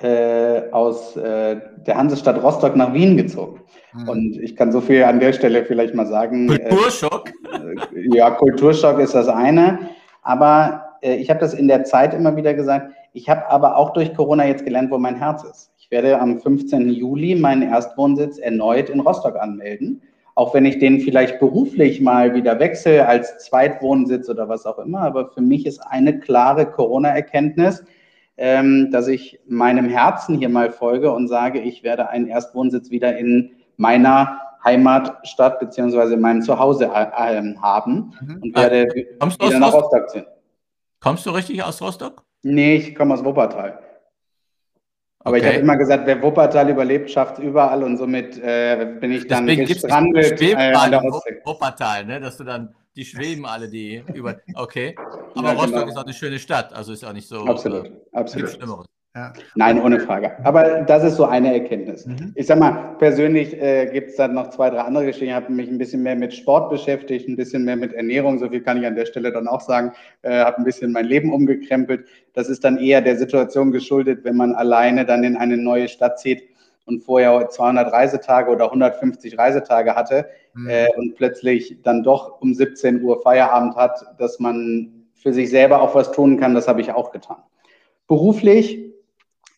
äh, 0.00 0.62
aus 0.72 1.14
äh, 1.18 1.60
der 1.86 1.98
Hansestadt 1.98 2.42
Rostock 2.42 2.74
nach 2.74 2.94
Wien 2.94 3.18
gezogen. 3.18 3.60
Mhm. 3.92 4.08
Und 4.08 4.40
ich 4.40 4.56
kann 4.56 4.72
so 4.72 4.80
viel 4.80 5.04
an 5.04 5.20
der 5.20 5.34
Stelle 5.34 5.66
vielleicht 5.66 5.94
mal 5.94 6.06
sagen. 6.06 6.50
Äh, 6.50 6.70
Kulturschock? 6.70 7.28
Äh, 7.52 8.16
ja, 8.16 8.30
Kulturschock 8.30 8.98
ist 8.98 9.14
das 9.14 9.28
eine. 9.28 9.78
Aber 10.22 10.96
äh, 11.02 11.16
ich 11.16 11.28
habe 11.28 11.40
das 11.40 11.52
in 11.52 11.68
der 11.68 11.84
Zeit 11.84 12.14
immer 12.14 12.34
wieder 12.34 12.54
gesagt. 12.54 12.94
Ich 13.12 13.28
habe 13.28 13.46
aber 13.50 13.76
auch 13.76 13.92
durch 13.92 14.14
Corona 14.14 14.46
jetzt 14.46 14.64
gelernt, 14.64 14.90
wo 14.90 14.96
mein 14.96 15.16
Herz 15.16 15.44
ist. 15.44 15.70
Ich 15.76 15.90
werde 15.90 16.18
am 16.18 16.40
15. 16.40 16.88
Juli 16.88 17.34
meinen 17.34 17.70
Erstwohnsitz 17.70 18.38
erneut 18.38 18.88
in 18.88 19.00
Rostock 19.00 19.36
anmelden 19.36 20.00
auch 20.38 20.54
wenn 20.54 20.64
ich 20.64 20.78
den 20.78 21.00
vielleicht 21.00 21.40
beruflich 21.40 22.00
mal 22.00 22.32
wieder 22.32 22.60
wechsle 22.60 23.08
als 23.08 23.38
Zweitwohnsitz 23.38 24.28
oder 24.28 24.48
was 24.48 24.66
auch 24.66 24.78
immer. 24.78 25.00
Aber 25.00 25.32
für 25.32 25.40
mich 25.40 25.66
ist 25.66 25.80
eine 25.80 26.20
klare 26.20 26.64
Corona-Erkenntnis, 26.64 27.82
ähm, 28.36 28.88
dass 28.92 29.08
ich 29.08 29.40
meinem 29.48 29.86
Herzen 29.88 30.38
hier 30.38 30.48
mal 30.48 30.70
folge 30.70 31.10
und 31.10 31.26
sage, 31.26 31.58
ich 31.58 31.82
werde 31.82 32.10
einen 32.10 32.28
Erstwohnsitz 32.28 32.92
wieder 32.92 33.18
in 33.18 33.50
meiner 33.78 34.40
Heimatstadt 34.62 35.58
beziehungsweise 35.58 36.14
in 36.14 36.20
meinem 36.20 36.42
Zuhause 36.42 36.84
äh, 36.84 37.56
haben 37.60 38.14
mhm. 38.20 38.40
und 38.40 38.56
werde 38.56 38.86
Kommst 39.18 39.44
wieder 39.44 39.58
nach 39.58 39.74
Rostock 39.74 40.08
ziehen. 40.08 40.26
Kommst 41.00 41.26
du 41.26 41.30
richtig 41.30 41.64
aus 41.64 41.82
Rostock? 41.82 42.22
Nee, 42.44 42.76
ich 42.76 42.94
komme 42.94 43.14
aus 43.14 43.24
Wuppertal. 43.24 43.80
Aber 45.20 45.36
okay. 45.36 45.40
ich 45.40 45.52
habe 45.52 45.62
immer 45.62 45.76
gesagt, 45.76 46.06
wer 46.06 46.22
Wuppertal 46.22 46.70
überlebt, 46.70 47.10
schafft 47.10 47.38
es 47.38 47.44
überall 47.44 47.82
und 47.82 47.96
somit 47.96 48.38
äh, 48.38 48.96
bin 49.00 49.12
ich 49.12 49.26
dann 49.26 49.46
Deswegen 49.46 49.66
gestrandet 49.66 50.40
äh, 50.40 50.54
an 50.54 50.90
der 50.90 51.02
Wuppertal, 51.02 52.04
ne? 52.04 52.20
dass 52.20 52.36
du 52.36 52.44
dann, 52.44 52.74
die 52.94 53.04
schweben 53.04 53.44
alle, 53.44 53.68
die 53.68 54.02
über. 54.14 54.36
Okay. 54.54 54.94
Aber 55.34 55.48
ja, 55.48 55.54
Rostock 55.54 55.72
genau. 55.72 55.88
ist 55.88 55.96
auch 55.96 56.04
eine 56.04 56.14
schöne 56.14 56.38
Stadt, 56.38 56.72
also 56.72 56.92
ist 56.92 57.04
auch 57.04 57.12
nicht 57.12 57.28
so. 57.28 57.44
Absolut, 57.46 57.86
äh, 57.86 57.92
absolut. 58.12 58.88
Ja. 59.18 59.32
Nein, 59.56 59.82
ohne 59.82 59.98
Frage. 59.98 60.32
Aber 60.44 60.82
das 60.82 61.02
ist 61.02 61.16
so 61.16 61.24
eine 61.24 61.52
Erkenntnis. 61.52 62.06
Mhm. 62.06 62.32
Ich 62.36 62.46
sag 62.46 62.60
mal, 62.60 62.94
persönlich 62.98 63.60
äh, 63.60 63.86
gibt 63.92 64.10
es 64.10 64.16
dann 64.16 64.34
noch 64.34 64.50
zwei, 64.50 64.70
drei 64.70 64.78
andere 64.78 65.06
Geschichten. 65.06 65.30
Ich 65.30 65.32
habe 65.32 65.52
mich 65.52 65.68
ein 65.68 65.76
bisschen 65.76 66.04
mehr 66.04 66.14
mit 66.14 66.32
Sport 66.32 66.70
beschäftigt, 66.70 67.28
ein 67.28 67.34
bisschen 67.34 67.64
mehr 67.64 67.74
mit 67.74 67.92
Ernährung. 67.94 68.38
So 68.38 68.48
viel 68.48 68.60
kann 68.60 68.78
ich 68.80 68.86
an 68.86 68.94
der 68.94 69.06
Stelle 69.06 69.32
dann 69.32 69.48
auch 69.48 69.60
sagen. 69.60 69.92
Äh, 70.22 70.38
habe 70.38 70.58
ein 70.58 70.64
bisschen 70.64 70.92
mein 70.92 71.06
Leben 71.06 71.32
umgekrempelt. 71.32 72.06
Das 72.34 72.48
ist 72.48 72.62
dann 72.62 72.78
eher 72.78 73.00
der 73.00 73.16
Situation 73.16 73.72
geschuldet, 73.72 74.22
wenn 74.22 74.36
man 74.36 74.54
alleine 74.54 75.04
dann 75.04 75.24
in 75.24 75.36
eine 75.36 75.56
neue 75.56 75.88
Stadt 75.88 76.20
zieht 76.20 76.44
und 76.86 77.00
vorher 77.00 77.48
200 77.48 77.92
Reisetage 77.92 78.52
oder 78.52 78.66
150 78.66 79.36
Reisetage 79.36 79.96
hatte 79.96 80.28
mhm. 80.54 80.68
äh, 80.70 80.86
und 80.96 81.16
plötzlich 81.16 81.82
dann 81.82 82.04
doch 82.04 82.40
um 82.40 82.54
17 82.54 83.02
Uhr 83.02 83.20
Feierabend 83.20 83.74
hat, 83.74 84.14
dass 84.18 84.38
man 84.38 85.08
für 85.14 85.32
sich 85.32 85.50
selber 85.50 85.82
auch 85.82 85.96
was 85.96 86.12
tun 86.12 86.38
kann. 86.38 86.54
Das 86.54 86.68
habe 86.68 86.80
ich 86.80 86.92
auch 86.92 87.10
getan. 87.10 87.38
Beruflich 88.06 88.88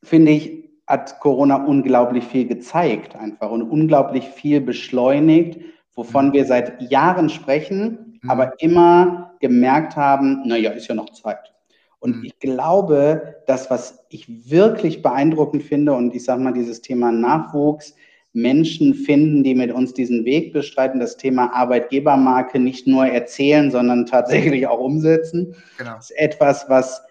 finde 0.02 0.32
ich, 0.32 0.60
hat 0.86 1.20
Corona 1.20 1.64
unglaublich 1.64 2.24
viel 2.24 2.46
gezeigt 2.46 3.14
einfach 3.14 3.50
und 3.50 3.62
unglaublich 3.62 4.26
viel 4.26 4.60
beschleunigt, 4.60 5.60
wovon 5.94 6.28
mhm. 6.28 6.32
wir 6.32 6.44
seit 6.44 6.82
Jahren 6.90 7.28
sprechen, 7.28 8.18
mhm. 8.22 8.30
aber 8.30 8.52
immer 8.58 9.34
gemerkt 9.40 9.96
haben, 9.96 10.42
naja, 10.46 10.70
ist 10.72 10.88
ja 10.88 10.94
noch 10.94 11.10
Zeit. 11.10 11.54
Und 12.00 12.16
mhm. 12.16 12.24
ich 12.24 12.38
glaube, 12.38 13.36
das, 13.46 13.70
was 13.70 14.04
ich 14.08 14.50
wirklich 14.50 15.02
beeindruckend 15.02 15.62
finde, 15.62 15.92
und 15.92 16.14
ich 16.14 16.24
sage 16.24 16.42
mal, 16.42 16.52
dieses 16.52 16.80
Thema 16.80 17.12
Nachwuchs, 17.12 17.94
Menschen 18.32 18.94
finden, 18.94 19.42
die 19.42 19.54
mit 19.54 19.72
uns 19.72 19.92
diesen 19.92 20.24
Weg 20.24 20.52
bestreiten, 20.52 21.00
das 21.00 21.16
Thema 21.16 21.52
Arbeitgebermarke 21.52 22.58
nicht 22.58 22.86
nur 22.86 23.06
erzählen, 23.06 23.70
sondern 23.70 24.06
tatsächlich 24.06 24.66
auch 24.66 24.78
umsetzen, 24.78 25.54
genau. 25.78 25.98
ist 25.98 26.12
etwas, 26.12 26.68
was 26.68 27.02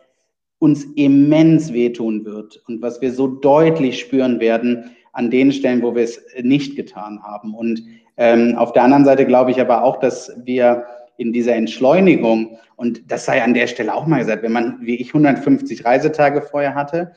uns 0.60 0.84
immens 0.96 1.74
wehtun 1.74 2.26
wird 2.26 2.62
und 2.68 2.82
was 2.82 3.02
wir 3.02 3.12
so 3.12 3.28
deutlich 3.28 4.00
spüren 4.00 4.40
werden 4.40 4.92
an 5.14 5.32
den 5.32 5.52
Stellen, 5.52 5.82
wo 5.82 5.96
wir 5.96 6.04
es 6.04 6.22
nicht 6.42 6.76
getan 6.76 7.22
haben. 7.24 7.56
Und 7.56 7.84
ähm, 8.18 8.56
auf 8.58 8.74
der 8.74 8.84
anderen 8.84 9.06
Seite 9.06 9.26
glaube 9.26 9.52
ich 9.52 9.60
aber 9.60 9.84
auch, 9.84 10.00
dass 10.00 10.32
wir 10.44 10.86
in 11.18 11.34
dieser 11.34 11.56
Entschleunigung, 11.56 12.58
und 12.76 13.12
das 13.12 13.26
sei 13.26 13.44
an 13.44 13.54
der 13.54 13.68
Stelle 13.68 13.94
auch 13.94 14.06
mal 14.06 14.20
gesagt, 14.20 14.44
wenn 14.44 14.54
man, 14.54 14.80
wie 14.82 14.96
ich, 14.96 15.10
150 15.10 15.84
Reisetage 15.84 16.42
vorher 16.42 16.76
hatte, 16.76 17.12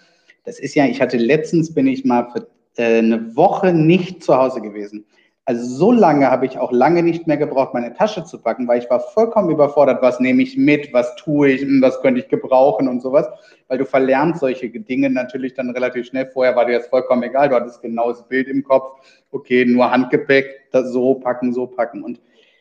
das 0.45 0.59
ist 0.59 0.75
ja, 0.75 0.87
ich 0.87 1.01
hatte 1.01 1.19
letztens, 1.19 1.73
bin 1.73 1.87
ich 1.87 2.05
mal 2.05 2.29
für 2.33 2.49
äh, 2.77 2.99
eine 2.99 3.37
Woche 3.37 3.73
nicht 3.73 4.25
zu 4.25 4.37
Hause 4.37 4.61
gewesen. 4.61 5.05
Also 5.45 5.67
so 5.67 5.91
lange 5.91 6.31
habe 6.31 6.47
ich 6.47 6.59
auch 6.59 6.71
lange 6.71 7.03
nicht 7.03 7.27
mehr 7.27 7.37
gebraucht, 7.37 7.75
meine 7.75 7.93
Tasche 7.95 8.23
zu 8.23 8.41
packen, 8.41 8.69
weil 8.69 8.79
ich 8.79 8.89
war 8.89 9.01
vollkommen 9.01 9.51
überfordert, 9.51 10.01
was 10.01 10.21
nehme 10.21 10.41
ich 10.41 10.57
mit, 10.57 10.93
was 10.93 11.17
tue 11.17 11.51
ich, 11.51 11.63
hm, 11.63 11.83
was 11.83 12.01
könnte 12.01 12.21
ich 12.21 12.29
gebrauchen 12.29 12.87
und 12.87 13.03
sowas, 13.03 13.27
weil 13.67 13.79
du 13.79 13.85
verlernst 13.85 14.39
solche 14.39 14.71
Dinge 14.71 15.11
natürlich 15.11 15.55
dann 15.55 15.71
relativ 15.71 16.07
schnell. 16.07 16.31
Vorher 16.33 16.55
war 16.55 16.67
dir 16.67 16.79
das 16.79 16.87
vollkommen 16.87 17.25
egal, 17.25 17.49
du 17.49 17.57
hattest 17.57 17.83
genau 17.83 18.11
das 18.11 18.27
Bild 18.29 18.47
im 18.47 18.63
Kopf, 18.63 19.01
okay, 19.33 19.65
nur 19.65 19.91
Handgepäck, 19.91 20.71
das 20.71 20.93
so 20.93 21.15
packen, 21.15 21.53
so 21.53 21.67
packen. 21.67 22.05
Und 22.05 22.21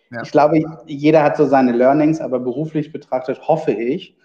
ja. 0.09 0.23
ich 0.23 0.32
glaube, 0.32 0.63
jeder 0.88 1.21
hat 1.21 1.38
so 1.38 1.45
seine 1.45 1.73
Learnings, 1.73 2.19
aber 2.19 2.39
beruflich 2.39 2.91
betrachtet 2.91 3.47
hoffe 3.47 3.73
ich, 3.73 4.17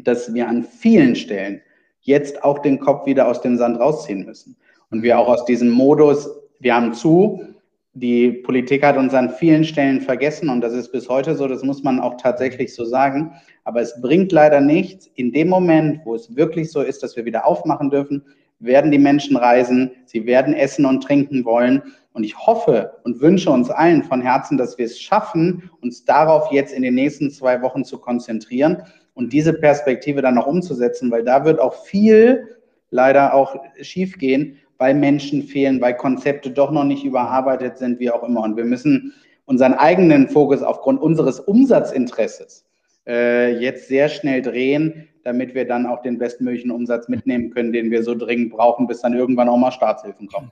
dass 0.00 0.34
wir 0.34 0.48
an 0.48 0.64
vielen 0.64 1.14
Stellen 1.14 1.62
jetzt 2.00 2.42
auch 2.42 2.58
den 2.58 2.80
Kopf 2.80 3.06
wieder 3.06 3.28
aus 3.28 3.40
dem 3.40 3.56
Sand 3.56 3.78
rausziehen 3.78 4.26
müssen 4.26 4.56
und 4.90 5.04
wir 5.04 5.16
auch 5.16 5.28
aus 5.28 5.44
diesem 5.44 5.70
Modus, 5.70 6.28
wir 6.58 6.74
haben 6.74 6.92
zu, 6.92 7.53
die 7.94 8.32
Politik 8.32 8.84
hat 8.84 8.96
uns 8.96 9.14
an 9.14 9.30
vielen 9.30 9.64
Stellen 9.64 10.00
vergessen 10.00 10.48
und 10.48 10.60
das 10.60 10.72
ist 10.72 10.90
bis 10.90 11.08
heute 11.08 11.36
so, 11.36 11.46
das 11.46 11.62
muss 11.62 11.84
man 11.84 12.00
auch 12.00 12.16
tatsächlich 12.16 12.74
so 12.74 12.84
sagen. 12.84 13.32
Aber 13.62 13.80
es 13.80 14.00
bringt 14.00 14.32
leider 14.32 14.60
nichts. 14.60 15.08
In 15.14 15.32
dem 15.32 15.48
Moment, 15.48 16.00
wo 16.04 16.16
es 16.16 16.34
wirklich 16.34 16.72
so 16.72 16.82
ist, 16.82 17.04
dass 17.04 17.14
wir 17.16 17.24
wieder 17.24 17.46
aufmachen 17.46 17.90
dürfen, 17.90 18.24
werden 18.58 18.90
die 18.90 18.98
Menschen 18.98 19.36
reisen, 19.36 19.92
sie 20.06 20.26
werden 20.26 20.54
essen 20.54 20.86
und 20.86 21.02
trinken 21.04 21.44
wollen. 21.44 21.82
Und 22.12 22.24
ich 22.24 22.36
hoffe 22.36 22.94
und 23.04 23.20
wünsche 23.20 23.50
uns 23.50 23.70
allen 23.70 24.02
von 24.02 24.20
Herzen, 24.20 24.58
dass 24.58 24.76
wir 24.76 24.86
es 24.86 25.00
schaffen, 25.00 25.70
uns 25.80 26.04
darauf 26.04 26.50
jetzt 26.50 26.74
in 26.74 26.82
den 26.82 26.94
nächsten 26.94 27.30
zwei 27.30 27.62
Wochen 27.62 27.84
zu 27.84 27.98
konzentrieren 27.98 28.82
und 29.14 29.32
diese 29.32 29.52
Perspektive 29.52 30.20
dann 30.20 30.34
noch 30.34 30.46
umzusetzen, 30.46 31.10
weil 31.10 31.24
da 31.24 31.44
wird 31.44 31.60
auch 31.60 31.84
viel 31.84 32.48
leider 32.90 33.34
auch 33.34 33.56
schiefgehen, 33.80 34.58
weil 34.78 34.94
Menschen 34.94 35.42
fehlen, 35.42 35.80
weil 35.80 35.96
Konzepte 35.96 36.50
doch 36.50 36.70
noch 36.70 36.84
nicht 36.84 37.04
überarbeitet 37.04 37.78
sind, 37.78 38.00
wie 38.00 38.10
auch 38.10 38.22
immer. 38.22 38.42
Und 38.42 38.56
wir 38.56 38.64
müssen 38.64 39.14
unseren 39.46 39.74
eigenen 39.74 40.28
Fokus 40.28 40.62
aufgrund 40.62 41.00
unseres 41.00 41.40
Umsatzinteresses 41.40 42.64
äh, 43.06 43.58
jetzt 43.58 43.88
sehr 43.88 44.08
schnell 44.08 44.42
drehen, 44.42 45.08
damit 45.24 45.54
wir 45.54 45.66
dann 45.66 45.86
auch 45.86 46.02
den 46.02 46.18
bestmöglichen 46.18 46.70
Umsatz 46.70 47.08
mitnehmen 47.08 47.50
können, 47.50 47.72
den 47.72 47.90
wir 47.90 48.02
so 48.02 48.14
dringend 48.14 48.52
brauchen, 48.52 48.86
bis 48.86 49.00
dann 49.00 49.14
irgendwann 49.14 49.48
auch 49.48 49.56
mal 49.56 49.72
Staatshilfen 49.72 50.28
kommen. 50.28 50.50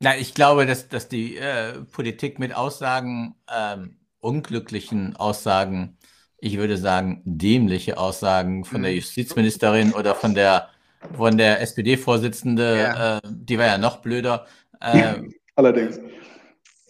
Na, 0.00 0.16
ich 0.16 0.34
glaube, 0.34 0.66
dass, 0.66 0.88
dass 0.88 1.08
die 1.08 1.36
äh, 1.36 1.80
Politik 1.90 2.38
mit 2.38 2.54
Aussagen, 2.54 3.34
ähm, 3.54 3.96
unglücklichen 4.20 5.16
Aussagen, 5.16 5.96
ich 6.38 6.58
würde 6.58 6.76
sagen, 6.76 7.22
dämliche 7.24 7.96
Aussagen 7.96 8.64
von 8.64 8.82
der 8.82 8.90
mhm. 8.90 8.98
Justizministerin 8.98 9.92
oder 9.92 10.14
von 10.14 10.34
der 10.34 10.68
von 11.14 11.36
der 11.36 11.60
SPD-Vorsitzende, 11.60 12.76
ja. 12.76 13.16
äh, 13.18 13.20
die 13.24 13.58
war 13.58 13.66
ja 13.66 13.78
noch 13.78 13.98
blöder. 13.98 14.46
Äh, 14.80 15.14
Allerdings. 15.54 16.00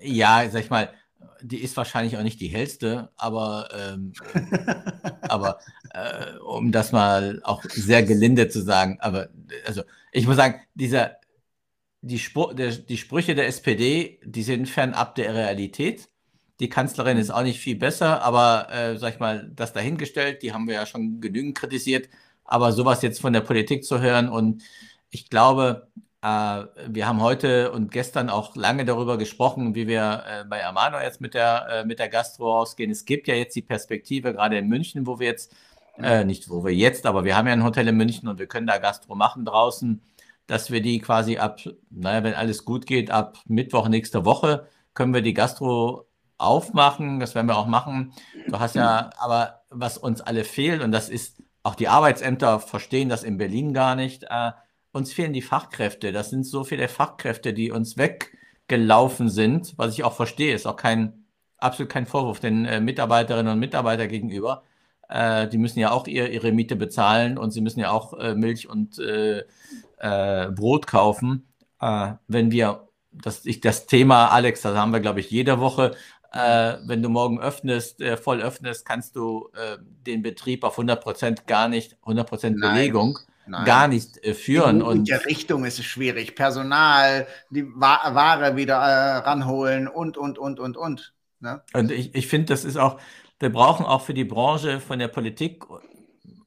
Ja, 0.00 0.48
sag 0.50 0.64
ich 0.64 0.70
mal, 0.70 0.90
die 1.42 1.62
ist 1.62 1.76
wahrscheinlich 1.76 2.16
auch 2.16 2.22
nicht 2.22 2.40
die 2.40 2.48
hellste, 2.48 3.10
aber, 3.16 3.68
ähm, 3.72 4.12
aber 5.22 5.58
äh, 5.92 6.38
um 6.38 6.72
das 6.72 6.92
mal 6.92 7.40
auch 7.44 7.62
sehr 7.64 8.02
gelinde 8.02 8.48
zu 8.48 8.62
sagen, 8.62 8.98
aber 9.00 9.28
also 9.66 9.82
ich 10.12 10.26
muss 10.26 10.36
sagen, 10.36 10.60
dieser, 10.74 11.16
die, 12.00 12.18
Spr 12.18 12.54
der, 12.54 12.72
die 12.72 12.96
Sprüche 12.96 13.34
der 13.34 13.46
SPD, 13.46 14.20
die 14.24 14.42
sind 14.42 14.68
fernab 14.68 15.14
der 15.14 15.34
Realität. 15.34 16.08
Die 16.60 16.70
Kanzlerin 16.70 17.18
ist 17.18 17.30
auch 17.30 17.42
nicht 17.42 17.60
viel 17.60 17.76
besser, 17.76 18.22
aber 18.22 18.68
äh, 18.72 18.96
sag 18.96 19.14
ich 19.14 19.20
mal, 19.20 19.50
das 19.54 19.74
dahingestellt, 19.74 20.42
die 20.42 20.52
haben 20.52 20.66
wir 20.66 20.74
ja 20.74 20.86
schon 20.86 21.20
genügend 21.20 21.56
kritisiert. 21.56 22.08
Aber 22.46 22.72
sowas 22.72 23.02
jetzt 23.02 23.20
von 23.20 23.32
der 23.32 23.40
Politik 23.40 23.84
zu 23.84 24.00
hören 24.00 24.28
und 24.28 24.62
ich 25.10 25.30
glaube, 25.30 25.88
äh, 26.22 26.64
wir 26.88 27.06
haben 27.06 27.20
heute 27.20 27.72
und 27.72 27.90
gestern 27.90 28.30
auch 28.30 28.56
lange 28.56 28.84
darüber 28.84 29.18
gesprochen, 29.18 29.74
wie 29.74 29.86
wir 29.86 30.24
äh, 30.26 30.44
bei 30.44 30.64
Amano 30.66 30.98
jetzt 30.98 31.20
mit 31.20 31.34
der, 31.34 31.66
äh, 31.70 31.84
mit 31.84 31.98
der 31.98 32.08
Gastro 32.08 32.52
rausgehen. 32.52 32.90
Es 32.90 33.04
gibt 33.04 33.28
ja 33.28 33.34
jetzt 33.34 33.54
die 33.54 33.62
Perspektive, 33.62 34.32
gerade 34.32 34.58
in 34.58 34.68
München, 34.68 35.06
wo 35.06 35.18
wir 35.18 35.26
jetzt, 35.26 35.54
äh, 35.98 36.24
nicht 36.24 36.48
wo 36.50 36.64
wir 36.64 36.74
jetzt, 36.74 37.06
aber 37.06 37.24
wir 37.24 37.36
haben 37.36 37.46
ja 37.46 37.52
ein 37.52 37.64
Hotel 37.64 37.88
in 37.88 37.96
München 37.96 38.28
und 38.28 38.38
wir 38.38 38.46
können 38.46 38.66
da 38.66 38.78
Gastro 38.78 39.14
machen 39.14 39.44
draußen, 39.44 40.02
dass 40.46 40.70
wir 40.70 40.80
die 40.80 41.00
quasi 41.00 41.38
ab, 41.38 41.60
naja, 41.90 42.24
wenn 42.24 42.34
alles 42.34 42.64
gut 42.64 42.86
geht, 42.86 43.10
ab 43.10 43.38
Mittwoch 43.46 43.88
nächste 43.88 44.24
Woche 44.24 44.66
können 44.94 45.14
wir 45.14 45.22
die 45.22 45.34
Gastro 45.34 46.06
aufmachen. 46.38 47.20
Das 47.20 47.34
werden 47.34 47.48
wir 47.48 47.56
auch 47.56 47.66
machen. 47.66 48.12
Du 48.48 48.58
hast 48.58 48.74
ja, 48.74 49.10
aber 49.18 49.62
was 49.70 49.98
uns 49.98 50.20
alle 50.20 50.44
fehlt, 50.44 50.82
und 50.82 50.92
das 50.92 51.08
ist 51.08 51.42
auch 51.66 51.74
die 51.74 51.88
Arbeitsämter 51.88 52.60
verstehen 52.60 53.08
das 53.08 53.24
in 53.24 53.38
Berlin 53.38 53.74
gar 53.74 53.96
nicht. 53.96 54.22
Äh, 54.30 54.52
uns 54.92 55.12
fehlen 55.12 55.32
die 55.32 55.42
Fachkräfte. 55.42 56.12
Das 56.12 56.30
sind 56.30 56.44
so 56.44 56.62
viele 56.62 56.86
Fachkräfte, 56.86 57.52
die 57.52 57.72
uns 57.72 57.96
weggelaufen 57.98 59.28
sind, 59.28 59.74
was 59.76 59.92
ich 59.92 60.04
auch 60.04 60.12
verstehe. 60.12 60.54
Ist 60.54 60.66
auch 60.66 60.76
kein, 60.76 61.24
absolut 61.58 61.90
kein 61.90 62.06
Vorwurf 62.06 62.38
den 62.38 62.66
äh, 62.66 62.80
Mitarbeiterinnen 62.80 63.52
und 63.52 63.58
Mitarbeitern 63.58 64.08
gegenüber. 64.08 64.62
Äh, 65.08 65.48
die 65.48 65.58
müssen 65.58 65.80
ja 65.80 65.90
auch 65.90 66.06
ihr, 66.06 66.30
ihre 66.30 66.52
Miete 66.52 66.76
bezahlen 66.76 67.36
und 67.36 67.50
sie 67.50 67.60
müssen 67.60 67.80
ja 67.80 67.90
auch 67.90 68.12
äh, 68.14 68.36
Milch 68.36 68.68
und 68.68 69.00
äh, 69.00 69.42
äh, 69.98 70.50
Brot 70.52 70.86
kaufen. 70.86 71.48
wenn 72.28 72.52
wir, 72.52 72.88
das, 73.10 73.44
ich, 73.44 73.60
das 73.60 73.86
Thema, 73.86 74.28
Alex, 74.28 74.62
das 74.62 74.76
haben 74.76 74.92
wir, 74.92 75.00
glaube 75.00 75.20
ich, 75.20 75.30
jede 75.30 75.58
Woche, 75.58 75.96
äh, 76.36 76.78
wenn 76.86 77.02
du 77.02 77.08
morgen 77.08 77.40
öffnest, 77.40 78.00
äh, 78.00 78.16
voll 78.16 78.40
öffnest, 78.40 78.84
kannst 78.84 79.16
du 79.16 79.50
äh, 79.54 79.78
den 80.06 80.22
Betrieb 80.22 80.64
auf 80.64 80.78
100% 80.78 81.46
gar 81.46 81.68
nicht, 81.68 81.96
100% 82.04 82.60
Belegung, 82.60 83.18
Nein. 83.46 83.64
gar 83.64 83.88
nicht 83.88 84.22
äh, 84.24 84.34
führen. 84.34 84.80
In 84.80 85.04
der 85.04 85.24
Richtung 85.24 85.64
ist 85.64 85.78
es 85.78 85.84
schwierig. 85.84 86.34
Personal, 86.34 87.26
die 87.50 87.64
Ware 87.74 88.56
wieder 88.56 88.76
äh, 88.76 89.16
ranholen 89.18 89.88
und, 89.88 90.16
und, 90.16 90.38
und, 90.38 90.60
und, 90.60 90.76
und. 90.76 91.14
Ne? 91.40 91.62
Und 91.72 91.90
ich, 91.90 92.14
ich 92.14 92.26
finde, 92.26 92.46
das 92.46 92.64
ist 92.64 92.76
auch, 92.76 93.00
wir 93.38 93.52
brauchen 93.52 93.86
auch 93.86 94.02
für 94.02 94.14
die 94.14 94.24
Branche 94.24 94.80
von 94.80 94.98
der 94.98 95.08
Politik 95.08 95.64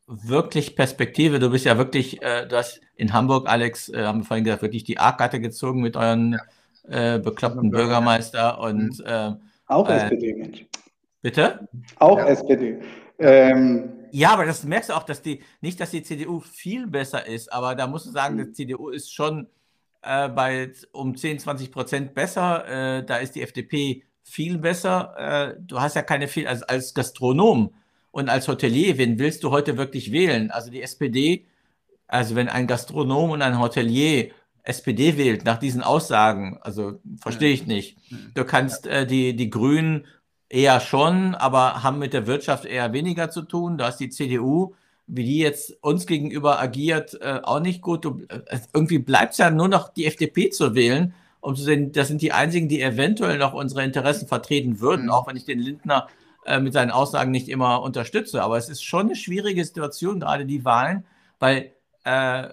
wirklich 0.08 0.76
Perspektive. 0.76 1.40
Du 1.40 1.52
bist 1.52 1.66
ja 1.66 1.78
wirklich, 1.78 2.22
äh, 2.22 2.48
du 2.48 2.58
hast 2.58 2.82
in 2.96 3.14
Hamburg, 3.14 3.48
Alex, 3.48 3.92
haben 3.96 4.20
wir 4.20 4.26
vorhin 4.26 4.44
gesagt, 4.44 4.62
wirklich 4.62 4.84
die 4.84 5.00
A-Karte 5.00 5.40
gezogen 5.40 5.82
mit 5.82 5.96
euren 5.96 6.38
ja. 6.90 7.18
bekloppten 7.20 7.70
Bürgermeister 7.70 8.60
und 8.60 9.00
mhm. 9.00 9.40
Auch 9.70 9.88
äh, 9.88 9.98
SPD, 9.98 10.34
Mensch. 10.34 10.66
Bitte? 11.22 11.68
Auch 11.98 12.18
ja. 12.18 12.28
SPD. 12.28 12.80
Ähm, 13.20 13.92
ja, 14.12 14.32
aber 14.32 14.46
das 14.46 14.64
merkst 14.64 14.90
du 14.90 14.94
auch, 14.94 15.04
dass 15.04 15.22
die, 15.22 15.42
nicht, 15.62 15.80
dass 15.80 15.92
die 15.92 16.04
CDU 16.04 16.40
viel 16.40 16.88
besser 16.88 17.26
ist, 17.26 17.54
aber 17.54 17.76
da 17.76 17.88
musst 17.88 18.08
du 18.08 18.12
sagen, 18.12 18.38
die 18.38 18.52
CDU 18.52 18.90
ist 18.90 19.14
schon 19.14 19.48
äh, 20.02 20.28
bei 20.30 20.72
um 20.92 21.16
10, 21.16 21.40
20 21.40 21.72
Prozent 21.72 22.14
besser. 22.16 22.98
Äh, 22.98 23.06
da 23.06 23.18
ist 23.18 23.36
die 23.36 23.44
FDP 23.44 24.04
viel 24.24 24.58
besser. 24.58 25.14
Äh, 25.18 25.56
du 25.60 25.80
hast 25.80 25.96
ja 25.96 26.02
keine 26.02 26.28
viel, 26.28 26.48
also 26.48 26.66
als 26.66 26.94
Gastronom 26.96 27.74
und 28.12 28.30
als 28.30 28.48
Hotelier, 28.48 28.98
wen 28.98 29.20
willst 29.20 29.44
du 29.44 29.52
heute 29.52 29.78
wirklich 29.78 30.12
wählen? 30.12 30.50
Also 30.50 30.72
die 30.72 30.82
SPD, 30.82 31.46
also 32.08 32.36
wenn 32.36 32.50
ein 32.50 32.66
Gastronom 32.66 33.30
und 33.32 33.44
ein 33.44 33.60
Hotelier 33.60 34.32
SPD 34.64 35.18
wählt 35.18 35.46
nach 35.46 35.58
diesen 35.58 35.82
Aussagen, 35.82 36.60
also 36.62 37.00
verstehe 37.20 37.54
ich 37.54 37.66
nicht. 37.66 37.98
Du 38.36 38.44
kannst 38.44 38.88
äh, 38.88 39.06
die, 39.06 39.36
die 39.36 39.50
Grünen 39.50 40.06
eher 40.50 40.80
schon, 40.80 41.36
aber 41.36 41.84
haben 41.84 42.00
mit 42.00 42.14
der 42.14 42.28
Wirtschaft 42.28 42.66
eher 42.66 42.92
weniger 42.94 43.30
zu 43.30 43.44
tun. 43.44 43.78
Du 43.78 43.86
hast 43.86 44.00
die 44.00 44.10
CDU, 44.10 44.74
wie 45.08 45.24
die 45.24 45.38
jetzt 45.38 45.78
uns 45.82 46.06
gegenüber 46.06 46.60
agiert, 46.60 47.20
äh, 47.22 47.40
auch 47.44 47.60
nicht 47.60 47.82
gut. 47.82 48.06
Du, 48.06 48.22
äh, 48.30 48.60
irgendwie 48.74 49.00
bleibt 49.00 49.34
es 49.34 49.38
ja 49.38 49.50
nur 49.50 49.68
noch 49.68 49.90
die 49.94 50.06
FDP 50.06 50.50
zu 50.50 50.76
wählen, 50.76 51.14
um 51.42 51.56
zu 51.56 51.64
sehen, 51.64 51.92
das 51.92 52.08
sind 52.08 52.22
die 52.22 52.32
einzigen, 52.32 52.68
die 52.68 52.82
eventuell 52.82 53.38
noch 53.38 53.54
unsere 53.54 53.84
Interessen 53.84 54.28
vertreten 54.28 54.80
würden, 54.80 55.06
mhm. 55.06 55.12
auch 55.12 55.28
wenn 55.28 55.36
ich 55.36 55.46
den 55.46 55.60
Lindner 55.60 56.08
äh, 56.46 56.60
mit 56.60 56.74
seinen 56.74 56.92
Aussagen 56.92 57.32
nicht 57.32 57.48
immer 57.48 57.82
unterstütze. 57.82 58.44
Aber 58.44 58.58
es 58.58 58.70
ist 58.70 58.84
schon 58.84 59.08
eine 59.08 59.16
schwierige 59.16 59.64
Situation, 59.64 60.20
gerade 60.20 60.46
die 60.46 60.66
Wahlen, 60.66 61.06
weil 61.40 61.72
äh, 62.04 62.48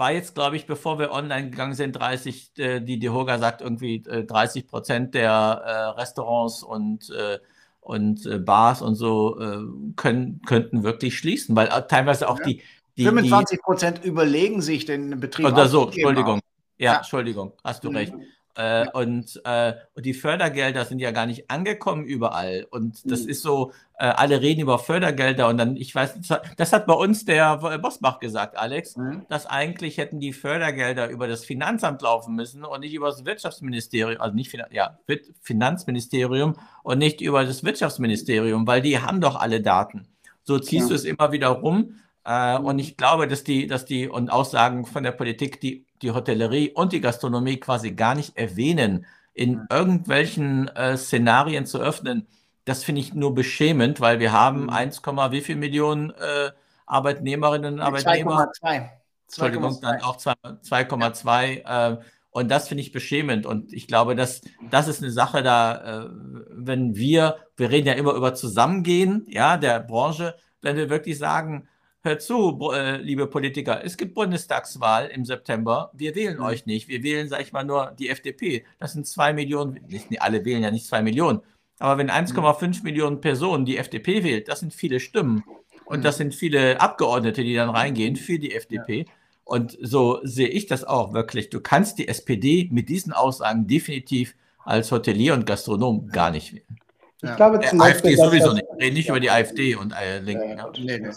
war 0.00 0.12
jetzt, 0.12 0.34
glaube 0.34 0.56
ich, 0.56 0.66
bevor 0.66 0.98
wir 0.98 1.12
online 1.12 1.50
gegangen 1.50 1.74
sind, 1.74 1.92
30, 1.92 2.58
äh, 2.58 2.80
die 2.80 2.98
Dehoga 2.98 3.38
sagt 3.38 3.60
irgendwie 3.60 4.02
äh, 4.06 4.24
30 4.24 4.66
Prozent 4.66 5.14
der 5.14 5.30
äh, 5.30 6.00
Restaurants 6.00 6.64
und, 6.64 7.10
äh, 7.10 7.38
und 7.80 8.26
äh, 8.26 8.38
Bars 8.38 8.82
und 8.82 8.96
so 8.96 9.38
äh, 9.38 9.58
können, 9.94 10.40
könnten 10.46 10.82
wirklich 10.82 11.16
schließen, 11.16 11.54
weil 11.54 11.68
teilweise 11.86 12.28
auch 12.28 12.38
ja. 12.40 12.46
die, 12.46 12.62
die 12.96 13.04
25 13.04 13.60
Prozent 13.60 14.04
überlegen 14.04 14.62
sich 14.62 14.86
den 14.86 15.20
Betrieb. 15.20 15.46
Oder 15.46 15.68
so, 15.68 15.86
Entschuldigung. 15.86 16.40
Ja, 16.78 16.92
ja, 16.92 16.98
Entschuldigung, 16.98 17.52
hast 17.62 17.84
du 17.84 17.90
mhm. 17.90 17.96
recht. 17.96 18.14
Äh, 18.60 18.90
und, 18.92 19.40
äh, 19.44 19.72
und 19.94 20.04
die 20.04 20.12
Fördergelder 20.12 20.84
sind 20.84 20.98
ja 20.98 21.12
gar 21.12 21.24
nicht 21.24 21.50
angekommen 21.50 22.04
überall. 22.04 22.66
Und 22.70 23.10
das 23.10 23.22
mhm. 23.22 23.30
ist 23.30 23.40
so, 23.42 23.72
äh, 23.98 24.04
alle 24.04 24.42
reden 24.42 24.60
über 24.60 24.78
Fördergelder 24.78 25.48
und 25.48 25.56
dann, 25.56 25.76
ich 25.76 25.94
weiß, 25.94 26.18
das 26.58 26.72
hat 26.74 26.86
bei 26.86 26.92
uns 26.92 27.24
der 27.24 27.56
Bosbach 27.78 28.18
gesagt, 28.18 28.58
Alex, 28.58 28.98
mhm. 28.98 29.24
dass 29.30 29.46
eigentlich 29.46 29.96
hätten 29.96 30.20
die 30.20 30.34
Fördergelder 30.34 31.08
über 31.08 31.26
das 31.26 31.42
Finanzamt 31.42 32.02
laufen 32.02 32.34
müssen 32.34 32.62
und 32.62 32.80
nicht 32.80 32.92
über 32.92 33.06
das 33.06 33.24
Wirtschaftsministerium, 33.24 34.20
also 34.20 34.34
nicht 34.34 34.54
ja, 34.72 34.98
Finanzministerium 35.40 36.56
und 36.82 36.98
nicht 36.98 37.22
über 37.22 37.46
das 37.46 37.64
Wirtschaftsministerium, 37.64 38.66
weil 38.66 38.82
die 38.82 38.98
haben 38.98 39.22
doch 39.22 39.40
alle 39.40 39.62
Daten. 39.62 40.06
So 40.42 40.58
ziehst 40.58 40.82
ja. 40.82 40.88
du 40.88 40.94
es 40.96 41.04
immer 41.04 41.32
wieder 41.32 41.48
rum. 41.48 41.94
Äh, 42.24 42.58
und 42.58 42.78
ich 42.78 42.96
glaube, 42.96 43.28
dass 43.28 43.44
die, 43.44 43.66
dass 43.66 43.84
die 43.84 44.08
und 44.08 44.30
Aussagen 44.30 44.86
von 44.86 45.02
der 45.02 45.12
Politik, 45.12 45.60
die 45.60 45.86
die 46.02 46.12
Hotellerie 46.12 46.70
und 46.70 46.92
die 46.92 47.00
Gastronomie 47.00 47.58
quasi 47.58 47.92
gar 47.92 48.14
nicht 48.14 48.36
erwähnen, 48.36 49.06
in 49.34 49.66
irgendwelchen 49.70 50.68
äh, 50.68 50.96
Szenarien 50.96 51.66
zu 51.66 51.78
öffnen, 51.78 52.26
das 52.64 52.84
finde 52.84 53.00
ich 53.00 53.14
nur 53.14 53.34
beschämend, 53.34 54.00
weil 54.00 54.20
wir 54.20 54.32
haben 54.32 54.70
1, 54.70 55.04
mhm. 55.04 55.18
wie 55.30 55.40
viel 55.40 55.56
Millionen 55.56 56.10
äh, 56.10 56.50
Arbeitnehmerinnen 56.86 57.74
und 57.74 57.80
Arbeitnehmer? 57.80 58.50
2,2. 58.62 58.88
Entschuldigung, 59.26 59.78
dann 59.80 60.02
auch 60.02 60.18
2,2. 60.18 61.64
Äh, 61.64 61.98
und 62.30 62.50
das 62.50 62.68
finde 62.68 62.82
ich 62.82 62.92
beschämend. 62.92 63.46
Und 63.46 63.72
ich 63.72 63.86
glaube, 63.86 64.14
dass 64.14 64.42
das 64.70 64.88
ist 64.88 65.02
eine 65.02 65.10
Sache, 65.10 65.42
da, 65.42 66.04
äh, 66.04 66.08
wenn 66.50 66.94
wir, 66.96 67.36
wir 67.56 67.70
reden 67.70 67.88
ja 67.88 67.94
immer 67.94 68.14
über 68.14 68.34
Zusammengehen, 68.34 69.26
ja, 69.28 69.56
der 69.56 69.80
Branche, 69.80 70.34
wenn 70.60 70.76
wir 70.76 70.90
wirklich 70.90 71.18
sagen, 71.18 71.68
hört 72.02 72.22
zu, 72.22 72.70
äh, 72.72 72.96
liebe 72.96 73.26
Politiker, 73.26 73.84
es 73.84 73.96
gibt 73.96 74.14
Bundestagswahl 74.14 75.06
im 75.08 75.24
September. 75.24 75.90
Wir 75.94 76.14
wählen 76.14 76.38
mhm. 76.38 76.44
euch 76.44 76.66
nicht. 76.66 76.88
Wir 76.88 77.02
wählen, 77.02 77.28
sag 77.28 77.42
ich 77.42 77.52
mal, 77.52 77.64
nur 77.64 77.94
die 77.98 78.08
FDP. 78.08 78.64
Das 78.78 78.92
sind 78.92 79.06
zwei 79.06 79.32
Millionen, 79.32 79.80
nicht, 79.88 80.20
alle 80.20 80.44
wählen 80.44 80.62
ja 80.62 80.70
nicht 80.70 80.86
zwei 80.86 81.02
Millionen. 81.02 81.40
Aber 81.78 81.98
wenn 81.98 82.10
1,5 82.10 82.78
mhm. 82.78 82.82
Millionen 82.84 83.20
Personen 83.20 83.64
die 83.64 83.78
FDP 83.78 84.24
wählt, 84.24 84.48
das 84.48 84.60
sind 84.60 84.74
viele 84.74 85.00
Stimmen. 85.00 85.44
Und 85.84 86.00
mhm. 86.00 86.02
das 86.02 86.16
sind 86.16 86.34
viele 86.34 86.80
Abgeordnete, 86.80 87.42
die 87.42 87.54
dann 87.54 87.70
reingehen 87.70 88.16
für 88.16 88.38
die 88.38 88.54
FDP. 88.54 89.00
Ja. 89.00 89.04
Und 89.44 89.76
so 89.80 90.20
sehe 90.22 90.48
ich 90.48 90.66
das 90.66 90.84
auch 90.84 91.12
wirklich. 91.12 91.50
Du 91.50 91.60
kannst 91.60 91.98
die 91.98 92.06
SPD 92.06 92.68
mit 92.70 92.88
diesen 92.88 93.12
Aussagen 93.12 93.66
definitiv 93.66 94.34
als 94.64 94.92
Hotelier 94.92 95.34
und 95.34 95.46
Gastronom 95.46 96.08
gar 96.08 96.30
nicht 96.30 96.52
wählen. 96.52 96.78
Ich 97.22 97.36
glaube, 97.36 97.60
zum 97.60 97.80
äh, 97.80 97.84
AfD 97.84 98.14
sowieso 98.14 98.52
nicht. 98.52 98.64
Ich 98.76 98.84
rede 98.84 98.94
nicht 98.94 99.08
über 99.08 99.20
die 99.20 99.30
AfD 99.30 99.74
und 99.74 99.92
äh, 99.92 100.20
Linken. 100.20 100.56
Ja. 100.56 100.70
Nee, 100.78 100.98
nee. 100.98 101.10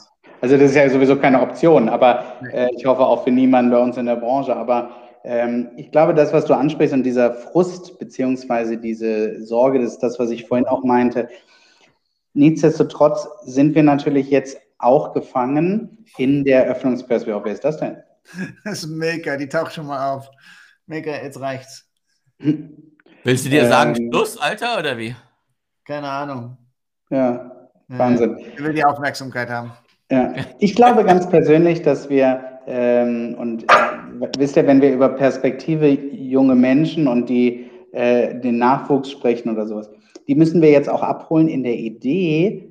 Also 0.43 0.57
das 0.57 0.71
ist 0.71 0.75
ja 0.75 0.89
sowieso 0.89 1.15
keine 1.15 1.39
Option, 1.39 1.87
aber 1.87 2.35
äh, 2.51 2.67
ich 2.75 2.85
hoffe 2.85 2.99
auch 2.99 3.23
für 3.23 3.31
niemanden 3.31 3.71
bei 3.71 3.77
uns 3.77 3.95
in 3.95 4.07
der 4.07 4.17
Branche. 4.17 4.53
Aber 4.53 4.89
ähm, 5.23 5.71
ich 5.77 5.89
glaube, 5.89 6.13
das, 6.13 6.33
was 6.33 6.43
du 6.43 6.53
ansprichst 6.53 6.93
und 6.93 7.03
dieser 7.03 7.33
Frust 7.33 7.97
beziehungsweise 7.97 8.75
diese 8.77 9.41
Sorge, 9.45 9.79
das 9.79 9.93
ist 9.93 10.03
das, 10.03 10.19
was 10.19 10.31
ich 10.31 10.45
vorhin 10.45 10.67
auch 10.67 10.83
meinte. 10.83 11.29
Nichtsdestotrotz 12.33 13.25
sind 13.45 13.73
wir 13.73 13.83
natürlich 13.83 14.29
jetzt 14.31 14.57
auch 14.79 15.13
gefangen 15.13 16.05
in 16.17 16.43
der 16.43 16.65
Öffnungsperspektive. 16.65 17.41
Wer 17.41 17.53
ist 17.53 17.63
das 17.63 17.77
denn? 17.77 18.03
Das 18.65 18.83
ist 18.83 18.87
Milka, 18.87 19.37
die 19.37 19.47
taucht 19.47 19.71
schon 19.71 19.87
mal 19.87 20.13
auf. 20.13 20.29
Milka, 20.87 21.11
jetzt 21.11 21.39
reicht's. 21.39 21.89
Willst 22.37 23.45
du 23.45 23.49
dir 23.49 23.61
ähm, 23.61 23.69
sagen, 23.69 23.95
Schluss, 23.95 24.37
Alter, 24.37 24.77
oder 24.77 24.97
wie? 24.97 25.15
Keine 25.85 26.09
Ahnung. 26.09 26.57
Ja, 27.09 27.69
Wahnsinn. 27.87 28.37
Ich 28.39 28.61
will 28.61 28.73
die 28.73 28.83
Aufmerksamkeit 28.83 29.49
haben. 29.49 29.71
Ja, 30.13 30.31
ich 30.59 30.75
glaube 30.75 31.03
ganz 31.05 31.27
persönlich, 31.27 31.81
dass 31.81 32.07
wir, 32.07 32.59
ähm, 32.67 33.35
und 33.39 33.63
äh, 33.63 34.27
wisst 34.37 34.55
ihr, 34.55 34.67
wenn 34.67 34.79
wir 34.79 34.93
über 34.93 35.09
Perspektive 35.09 35.89
junge 35.89 36.53
Menschen 36.53 37.07
und 37.07 37.29
die, 37.29 37.65
äh, 37.93 38.39
den 38.39 38.59
Nachwuchs 38.59 39.09
sprechen 39.09 39.49
oder 39.49 39.65
sowas, 39.65 39.89
die 40.27 40.35
müssen 40.35 40.61
wir 40.61 40.69
jetzt 40.69 40.87
auch 40.87 41.01
abholen 41.01 41.47
in 41.47 41.63
der 41.63 41.73
Idee, 41.73 42.69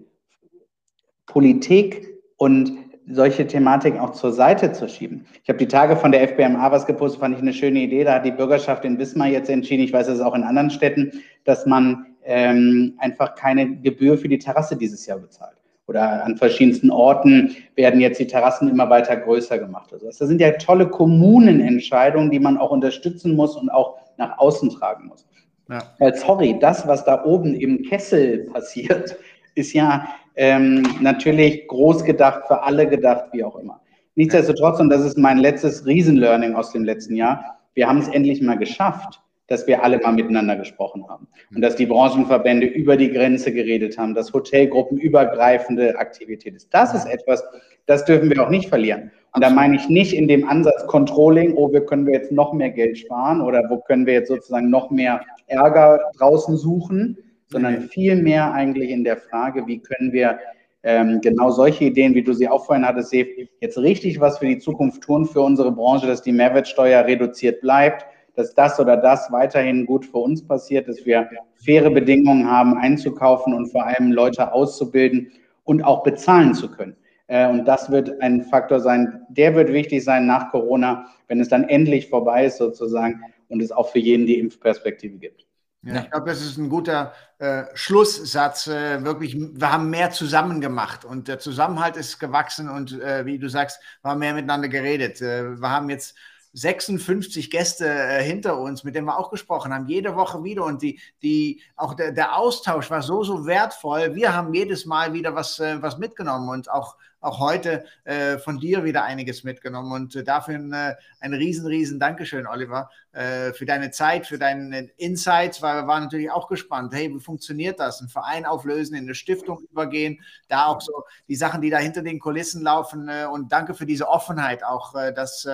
Politik 1.27 2.15
und 2.37 2.75
solche 3.09 3.45
Thematiken 3.45 3.99
auch 3.99 4.13
zur 4.13 4.31
Seite 4.31 4.71
zu 4.71 4.89
schieben. 4.89 5.27
Ich 5.43 5.49
habe 5.49 5.59
die 5.59 5.67
Tage 5.67 5.97
von 5.97 6.13
der 6.13 6.29
FBMA 6.29 6.71
was 6.71 6.87
gepostet, 6.87 7.19
fand 7.19 7.35
ich 7.35 7.43
eine 7.43 7.53
schöne 7.53 7.81
Idee. 7.81 8.05
Da 8.05 8.15
hat 8.15 8.25
die 8.25 8.31
Bürgerschaft 8.31 8.85
in 8.85 9.01
Wismar 9.01 9.27
jetzt 9.27 9.51
entschieden, 9.51 9.83
ich 9.83 9.93
weiß 9.93 10.07
es 10.07 10.21
auch 10.21 10.37
in 10.37 10.45
anderen 10.45 10.71
Städten, 10.71 11.11
dass 11.43 11.67
man 11.67 12.07
ähm, 12.23 12.95
einfach 12.99 13.35
keine 13.35 13.79
Gebühr 13.79 14.17
für 14.17 14.29
die 14.29 14.39
Terrasse 14.39 14.77
dieses 14.77 15.05
Jahr 15.07 15.19
bezahlt. 15.19 15.57
Oder 15.87 16.25
an 16.25 16.37
verschiedensten 16.37 16.91
Orten 16.91 17.57
werden 17.75 18.01
jetzt 18.01 18.21
die 18.21 18.27
Terrassen 18.27 18.69
immer 18.69 18.89
weiter 18.89 19.17
größer 19.17 19.59
gemacht. 19.59 19.93
Also 19.93 20.07
das 20.07 20.19
sind 20.19 20.41
ja 20.41 20.53
tolle 20.53 20.89
Kommunenentscheidungen, 20.89 22.31
die 22.31 22.39
man 22.39 22.57
auch 22.57 22.71
unterstützen 22.71 23.35
muss 23.35 23.57
und 23.57 23.69
auch 23.69 23.97
nach 24.17 24.39
außen 24.39 24.71
tragen 24.71 25.09
muss. 25.09 25.27
Ja. 25.69 25.83
Weil, 25.99 26.15
sorry, 26.15 26.59
das, 26.61 26.87
was 26.87 27.05
da 27.05 27.25
oben 27.25 27.55
im 27.55 27.83
Kessel 27.83 28.47
passiert, 28.53 29.17
ist 29.55 29.73
ja 29.73 30.07
ähm, 30.37 30.87
natürlich 31.01 31.67
groß 31.69 32.05
gedacht, 32.05 32.43
für 32.47 32.63
alle 32.63 32.89
gedacht, 32.89 33.27
wie 33.33 33.45
auch 33.45 33.57
immer. 33.57 33.81
Nichtsdestotrotz, 34.15 34.79
und 34.81 34.91
das 34.91 35.03
ist 35.05 35.19
mein 35.19 35.39
letztes 35.39 35.87
Riesenlearning 35.87 36.55
aus 36.55 36.73
dem 36.73 36.85
letzten 36.85 37.17
Jahr, 37.17 37.59
wir 37.75 37.89
haben 37.89 37.99
es 37.99 38.09
endlich 38.09 38.43
mal 38.43 38.59
geschafft, 38.59 39.21
dass 39.53 39.67
wir 39.67 39.85
alle 39.85 39.99
mal 39.99 40.13
miteinander 40.13 40.57
gesprochen 40.57 41.07
haben. 41.09 41.29
Und 41.55 41.61
dass 41.61 41.77
die 41.77 41.87
Branchenverbände 41.87 42.67
über 42.67 42.97
die 42.97 43.11
Grenze 43.11 43.53
geredet 43.53 43.99
haben, 43.99 44.15
dass 44.15 44.33
Hotelgruppen 44.33 44.99
übergreifende 44.99 45.99
Aktivität 45.99 46.55
ist. 46.55 46.73
Das 46.73 46.95
ist 46.95 47.07
etwas, 47.07 47.45
das 47.87 48.05
dürfen 48.07 48.31
wir 48.31 48.43
auch 48.43 48.49
nicht 48.49 48.69
verlieren. 48.69 49.11
Und 49.35 49.45
da 49.45 49.51
meine 49.51 49.77
ich 49.77 49.89
nicht 49.89 50.15
in 50.15 50.27
dem 50.27 50.49
Ansatz 50.49 50.87
Controlling, 50.87 51.55
oh, 51.55 51.71
wir 51.71 51.85
können 51.85 52.07
wir 52.07 52.15
jetzt 52.15 52.33
noch 52.33 52.53
mehr 52.53 52.71
Geld 52.71 52.99
sparen 52.99 53.41
oder 53.41 53.63
wo 53.69 53.79
können 53.79 54.07
wir 54.07 54.15
jetzt 54.15 54.29
sozusagen 54.29 54.71
noch 54.71 54.91
mehr 54.91 55.21
Ärger 55.47 56.01
draußen 56.19 56.57
suchen, 56.57 57.19
sondern 57.49 57.83
vielmehr 57.83 58.53
eigentlich 58.53 58.91
in 58.91 59.05
der 59.05 59.19
Frage, 59.19 59.67
wie 59.67 59.81
können 59.81 60.13
wir 60.13 60.39
ähm, 60.83 61.21
genau 61.21 61.51
solche 61.51 61.85
Ideen, 61.85 62.15
wie 62.15 62.23
du 62.23 62.33
sie 62.33 62.49
auch 62.49 62.65
vorhin 62.65 62.87
hattest, 62.87 63.13
jetzt 63.13 63.79
richtig 63.79 64.21
was 64.21 64.39
für 64.39 64.47
die 64.47 64.59
Zukunft 64.59 65.03
tun 65.03 65.27
für 65.27 65.41
unsere 65.41 65.73
Branche, 65.73 66.07
dass 66.07 66.23
die 66.23 66.33
Mehrwertsteuer 66.33 67.05
reduziert 67.05 67.61
bleibt, 67.61 68.07
dass 68.35 68.55
das 68.55 68.81
oder 68.81 68.97
das 68.97 69.31
weiterhin 69.31 69.87
gut 69.87 70.07
für 70.07 70.19
uns 70.19 70.47
passiert, 70.47 70.89
dass 70.89 71.05
wir 71.05 71.29
faire 71.55 71.91
Bedingungen 71.91 72.51
haben, 72.51 72.77
einzukaufen 72.77 73.55
und 73.55 73.67
vor 73.69 73.85
allem 73.87 74.13
Leute 74.13 74.53
auszubilden 74.53 75.33
und 75.65 75.83
auch 75.83 76.03
bezahlen 76.03 76.55
zu 76.55 76.71
können. 76.71 76.97
Äh, 77.27 77.49
und 77.49 77.65
das 77.67 77.91
wird 77.91 78.21
ein 78.21 78.43
Faktor 78.43 78.81
sein, 78.81 79.23
der 79.29 79.55
wird 79.55 79.73
wichtig 79.73 80.05
sein 80.05 80.27
nach 80.27 80.51
Corona, 80.51 81.07
wenn 81.29 81.41
es 81.41 81.49
dann 81.49 81.69
endlich 81.69 82.09
vorbei 82.09 82.47
ist 82.47 82.59
sozusagen 82.59 83.23
und 83.49 83.63
es 83.63 83.73
auch 83.73 83.91
für 83.91 83.99
jeden 83.99 84.27
die 84.27 84.39
Impfperspektive 84.39 85.19
gibt. 85.19 85.47
Ja, 85.85 86.03
ich 86.03 86.11
glaube, 86.11 86.27
das 86.27 86.41
ist 86.43 86.59
ein 86.59 86.69
guter 86.69 87.13
äh, 87.39 87.65
Schlusssatz. 87.75 88.69
Äh, 88.69 89.05
wirklich, 89.05 89.37
wir 89.37 89.73
haben 89.73 89.91
mehr 89.91 90.13
zusammen 90.13 90.61
gemacht 90.61 91.05
und 91.05 91.27
der 91.27 91.41
Zusammenhalt 91.41 91.97
ist 91.97 92.21
gewachsen 92.21 92.69
und 92.69 93.01
äh, 93.01 93.27
wie 93.27 93.39
du 93.39 93.49
sagst, 93.49 93.81
wir 94.03 94.13
haben 94.13 94.21
mehr 94.21 94.35
miteinander 94.35 94.69
geredet. 94.69 95.21
Äh, 95.21 95.61
wir 95.61 95.71
haben 95.71 95.91
jetzt 95.91 96.17
56 96.55 97.51
Gäste 97.51 97.89
äh, 97.89 98.23
hinter 98.23 98.59
uns, 98.59 98.85
mit 98.85 98.95
denen 98.95 99.07
wir 99.07 99.19
auch 99.19 99.31
gesprochen 99.31 99.73
haben, 99.73 99.87
jede 99.87 100.17
Woche 100.17 100.45
wieder. 100.45 100.65
Und 100.65 100.83
die, 100.83 101.01
die, 101.23 101.63
auch 101.77 101.95
der, 101.95 102.13
der 102.13 102.37
Austausch 102.37 102.91
war 102.91 103.03
so, 103.03 103.25
so 103.25 103.47
wertvoll. 103.47 104.15
Wir 104.15 104.35
haben 104.35 104.53
jedes 104.53 104.85
Mal 104.85 105.13
wieder 105.13 105.35
was, 105.35 105.59
äh, 105.59 105.81
was 105.81 105.99
mitgenommen 105.99 106.49
und 106.49 106.71
auch 106.71 106.97
auch 107.23 107.39
heute 107.39 107.85
äh, 108.05 108.37
von 108.39 108.59
dir 108.59 108.85
wieder 108.85 109.05
einiges 109.05 109.45
mitgenommen. 109.45 109.93
Und 109.93 110.17
äh, 110.17 110.25
dafür 110.25 110.57
ein, 110.57 110.73
äh, 110.73 110.97
ein 111.21 111.33
riesen, 111.33 111.67
riesen 111.67 111.99
Dankeschön, 111.99 112.47
Oliver, 112.47 112.91
äh, 113.13 113.53
für 113.53 113.65
deine 113.65 113.91
Zeit, 113.91 114.27
für 114.27 114.39
deine 114.39 114.91
Insights, 114.97 115.63
weil 115.63 115.83
wir 115.83 115.87
waren 115.87 116.05
natürlich 116.05 116.31
auch 116.31 116.49
gespannt, 116.49 116.93
hey, 116.93 117.15
wie 117.15 117.21
funktioniert 117.21 117.81
das? 117.81 118.01
Ein 118.01 118.09
Verein 118.09 118.45
auflösen, 118.45 118.97
in 118.97 119.05
eine 119.05 119.15
Stiftung 119.15 119.61
übergehen, 119.71 120.21
da 120.49 120.67
auch 120.67 120.81
so 120.81 121.05
die 121.29 121.37
Sachen, 121.37 121.63
die 121.63 121.71
da 121.71 121.79
hinter 121.79 122.03
den 122.03 122.19
Kulissen 122.19 122.63
laufen. 122.63 123.09
Äh, 123.09 123.27
und 123.31 123.53
danke 123.53 123.75
für 123.75 123.87
diese 123.87 124.09
Offenheit, 124.09 124.65
auch 124.65 124.95
äh, 124.95 125.13
das, 125.13 125.49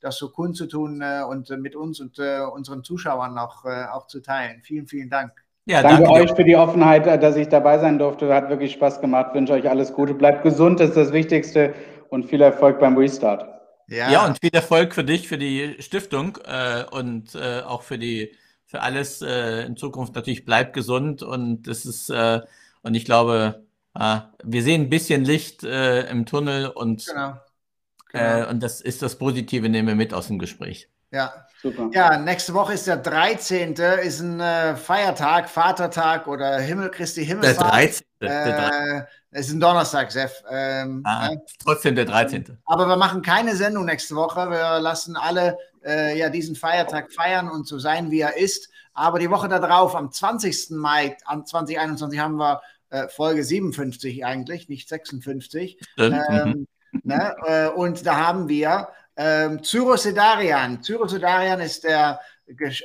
das 0.00 0.16
so 0.18 0.30
kundzutun 0.30 1.02
und 1.02 1.48
mit 1.50 1.74
uns 1.74 2.00
und 2.00 2.18
unseren 2.18 2.84
Zuschauern 2.84 3.38
auch, 3.38 3.64
auch 3.64 4.06
zu 4.06 4.20
teilen. 4.20 4.60
Vielen, 4.62 4.86
vielen 4.86 5.08
Dank. 5.08 5.43
Ja, 5.66 5.82
danke, 5.82 6.04
danke 6.04 6.20
euch 6.20 6.34
für 6.34 6.44
die 6.44 6.56
Offenheit, 6.56 7.06
äh, 7.06 7.18
dass 7.18 7.36
ich 7.36 7.48
dabei 7.48 7.78
sein 7.78 7.98
durfte. 7.98 8.32
Hat 8.34 8.50
wirklich 8.50 8.72
Spaß 8.72 9.00
gemacht. 9.00 9.28
Ich 9.30 9.34
wünsche 9.34 9.54
euch 9.54 9.68
alles 9.68 9.92
Gute. 9.94 10.14
Bleibt 10.14 10.42
gesund, 10.42 10.80
das 10.80 10.90
ist 10.90 10.96
das 10.96 11.12
Wichtigste. 11.12 11.74
Und 12.10 12.26
viel 12.26 12.42
Erfolg 12.42 12.78
beim 12.78 12.96
Restart. 12.96 13.48
Ja, 13.88 14.10
ja 14.10 14.26
und 14.26 14.38
viel 14.40 14.54
Erfolg 14.54 14.94
für 14.94 15.04
dich, 15.04 15.26
für 15.26 15.38
die 15.38 15.76
Stiftung 15.80 16.38
äh, 16.44 16.84
und 16.90 17.34
äh, 17.34 17.60
auch 17.62 17.82
für 17.82 17.98
die 17.98 18.32
für 18.66 18.82
alles 18.82 19.22
äh, 19.22 19.64
in 19.66 19.76
Zukunft 19.76 20.14
natürlich 20.14 20.44
bleibt 20.44 20.74
gesund 20.74 21.22
und 21.22 21.62
das 21.68 21.84
ist 21.84 22.08
äh, 22.08 22.40
und 22.82 22.94
ich 22.94 23.04
glaube, 23.04 23.62
wir 23.94 24.62
sehen 24.62 24.82
ein 24.82 24.90
bisschen 24.90 25.24
Licht 25.24 25.62
äh, 25.62 26.10
im 26.10 26.26
Tunnel 26.26 26.66
und, 26.66 27.06
genau. 27.06 27.34
Genau. 28.10 28.50
und 28.50 28.60
das 28.60 28.80
ist 28.80 29.02
das 29.02 29.16
Positive, 29.16 29.68
nehmen 29.68 29.86
wir 29.86 29.94
mit 29.94 30.12
aus 30.12 30.26
dem 30.26 30.40
Gespräch. 30.40 30.88
Ja, 31.14 31.32
super. 31.62 31.90
Ja, 31.92 32.18
nächste 32.18 32.54
Woche 32.54 32.74
ist 32.74 32.88
der 32.88 32.96
13. 32.96 33.74
ist 34.02 34.18
ein 34.18 34.40
äh, 34.40 34.74
Feiertag, 34.74 35.48
Vatertag 35.48 36.26
oder 36.26 36.58
Himmel 36.58 36.90
Christi 36.90 37.24
Himmelfahrt. 37.24 37.62
Der 37.62 37.70
13. 37.70 38.06
Äh, 38.18 39.04
der 39.30 39.40
ist 39.40 39.52
ein 39.52 39.60
Donnerstag, 39.60 40.10
Chef. 40.10 40.42
Ähm, 40.50 41.02
ah, 41.04 41.28
äh, 41.28 41.36
trotzdem 41.62 41.94
der 41.94 42.06
13. 42.06 42.58
Aber 42.64 42.88
wir 42.88 42.96
machen 42.96 43.22
keine 43.22 43.54
Sendung 43.54 43.84
nächste 43.84 44.16
Woche. 44.16 44.50
Wir 44.50 44.80
lassen 44.80 45.14
alle 45.14 45.56
äh, 45.84 46.18
ja 46.18 46.30
diesen 46.30 46.56
Feiertag 46.56 47.12
feiern 47.12 47.48
und 47.48 47.68
so 47.68 47.78
sein, 47.78 48.10
wie 48.10 48.20
er 48.20 48.36
ist. 48.36 48.68
Aber 48.92 49.20
die 49.20 49.30
Woche 49.30 49.48
darauf, 49.48 49.94
am 49.94 50.10
20. 50.10 50.70
Mai, 50.70 51.16
am 51.26 51.46
2021, 51.46 52.18
haben 52.18 52.36
wir 52.38 52.60
äh, 52.90 53.06
Folge 53.06 53.44
57 53.44 54.24
eigentlich, 54.24 54.68
nicht 54.68 54.88
56. 54.88 55.78
Ähm, 55.96 56.66
ne? 57.04 57.36
Äh, 57.46 57.68
und 57.68 58.04
da 58.04 58.16
haben 58.16 58.48
wir 58.48 58.88
ähm, 59.16 59.62
Zyro 59.62 59.96
Sedarian. 59.96 60.82
Zyro 60.82 61.06
Sedarian 61.06 61.60
ist 61.60 61.84
der 61.84 62.20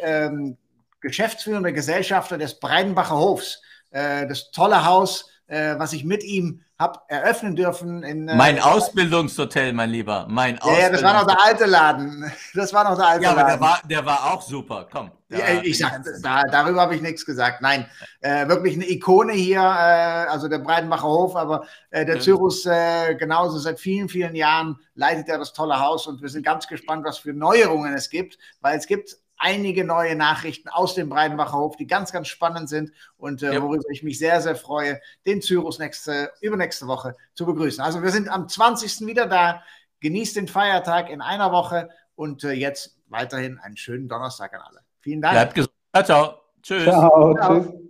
ähm, 0.01 0.57
geschäftsführende 1.01 1.73
Gesellschafter 1.73 2.37
des 2.37 2.59
Breidenbacher 2.59 3.17
Hofs. 3.17 3.61
Äh, 3.91 4.27
das 4.27 4.51
tolle 4.51 4.85
Haus, 4.85 5.29
äh, 5.49 5.77
was 5.77 5.93
ich 5.93 6.05
mit 6.05 6.23
ihm 6.23 6.61
habe 6.77 6.99
eröffnen 7.07 7.55
dürfen. 7.55 8.03
In, 8.03 8.29
äh, 8.29 8.35
mein 8.35 8.59
Ausbildungshotel, 8.59 9.73
mein 9.73 9.89
Lieber. 9.89 10.25
Mein 10.29 10.57
ja, 10.63 10.79
ja, 10.79 10.89
das 10.89 11.03
war 11.03 11.13
noch 11.13 11.27
der 11.27 11.43
alte 11.43 11.65
Laden. 11.65 12.31
Das 12.53 12.73
war 12.73 12.83
noch 12.83 12.95
der 12.95 13.07
alte 13.07 13.23
ja, 13.23 13.31
aber 13.31 13.43
Der 13.43 13.59
war, 13.59 13.81
der 13.83 14.05
war 14.05 14.33
auch 14.33 14.41
super. 14.41 14.87
Komm. 14.91 15.11
Ja, 15.29 15.61
ich 15.61 15.77
sag, 15.77 16.01
da, 16.23 16.43
darüber 16.43 16.81
habe 16.81 16.95
ich 16.95 17.01
nichts 17.01 17.25
gesagt. 17.25 17.61
Nein, 17.61 17.85
äh, 18.21 18.47
wirklich 18.47 18.75
eine 18.75 18.89
Ikone 18.89 19.33
hier, 19.33 19.59
äh, 19.59 20.27
also 20.29 20.47
der 20.47 20.59
Breitenbacher 20.59 21.07
Hof, 21.07 21.35
aber 21.35 21.65
äh, 21.91 22.05
der 22.05 22.15
ja. 22.15 22.21
Cyrus 22.21 22.65
äh, 22.65 23.15
genauso 23.15 23.59
seit 23.59 23.79
vielen, 23.79 24.09
vielen 24.09 24.35
Jahren 24.35 24.77
leitet 24.95 25.29
er 25.29 25.37
das 25.37 25.53
tolle 25.53 25.79
Haus 25.79 26.07
und 26.07 26.21
wir 26.21 26.29
sind 26.29 26.43
ganz 26.43 26.67
gespannt, 26.67 27.05
was 27.05 27.19
für 27.19 27.33
Neuerungen 27.33 27.93
es 27.93 28.09
gibt, 28.09 28.39
weil 28.61 28.77
es 28.77 28.87
gibt 28.87 29.17
einige 29.39 29.83
neue 29.83 30.15
Nachrichten 30.15 30.69
aus 30.69 30.93
dem 30.93 31.09
Breidenbacher 31.09 31.57
Hof, 31.57 31.75
die 31.77 31.87
ganz, 31.87 32.11
ganz 32.11 32.27
spannend 32.27 32.69
sind 32.69 32.91
und 33.17 33.41
äh, 33.41 33.61
worüber 33.61 33.83
ich 33.89 34.03
mich 34.03 34.19
sehr, 34.19 34.41
sehr 34.41 34.55
freue, 34.55 34.99
den 35.25 35.41
Cyrus 35.41 35.79
nächste, 35.79 36.31
übernächste 36.41 36.87
Woche 36.87 37.15
zu 37.33 37.45
begrüßen. 37.45 37.83
Also 37.83 38.03
wir 38.03 38.11
sind 38.11 38.29
am 38.29 38.47
20. 38.47 39.07
wieder 39.07 39.25
da. 39.25 39.63
Genießt 40.01 40.37
den 40.37 40.47
Feiertag 40.47 41.09
in 41.09 41.21
einer 41.21 41.51
Woche 41.51 41.89
und 42.15 42.43
äh, 42.43 42.51
jetzt 42.51 42.97
weiterhin 43.07 43.57
einen 43.59 43.75
schönen 43.75 44.07
Donnerstag 44.07 44.53
an 44.53 44.61
alle. 44.61 44.79
Vielen 44.99 45.21
Dank. 45.21 45.33
Bleibt 45.33 45.55
gesund. 45.55 45.73
Ciao, 45.93 46.03
ciao. 46.03 46.41
Tschüss. 46.61 46.83
Ciao, 46.83 47.33
ciao. 47.35 47.61
tschüss. 47.61 47.88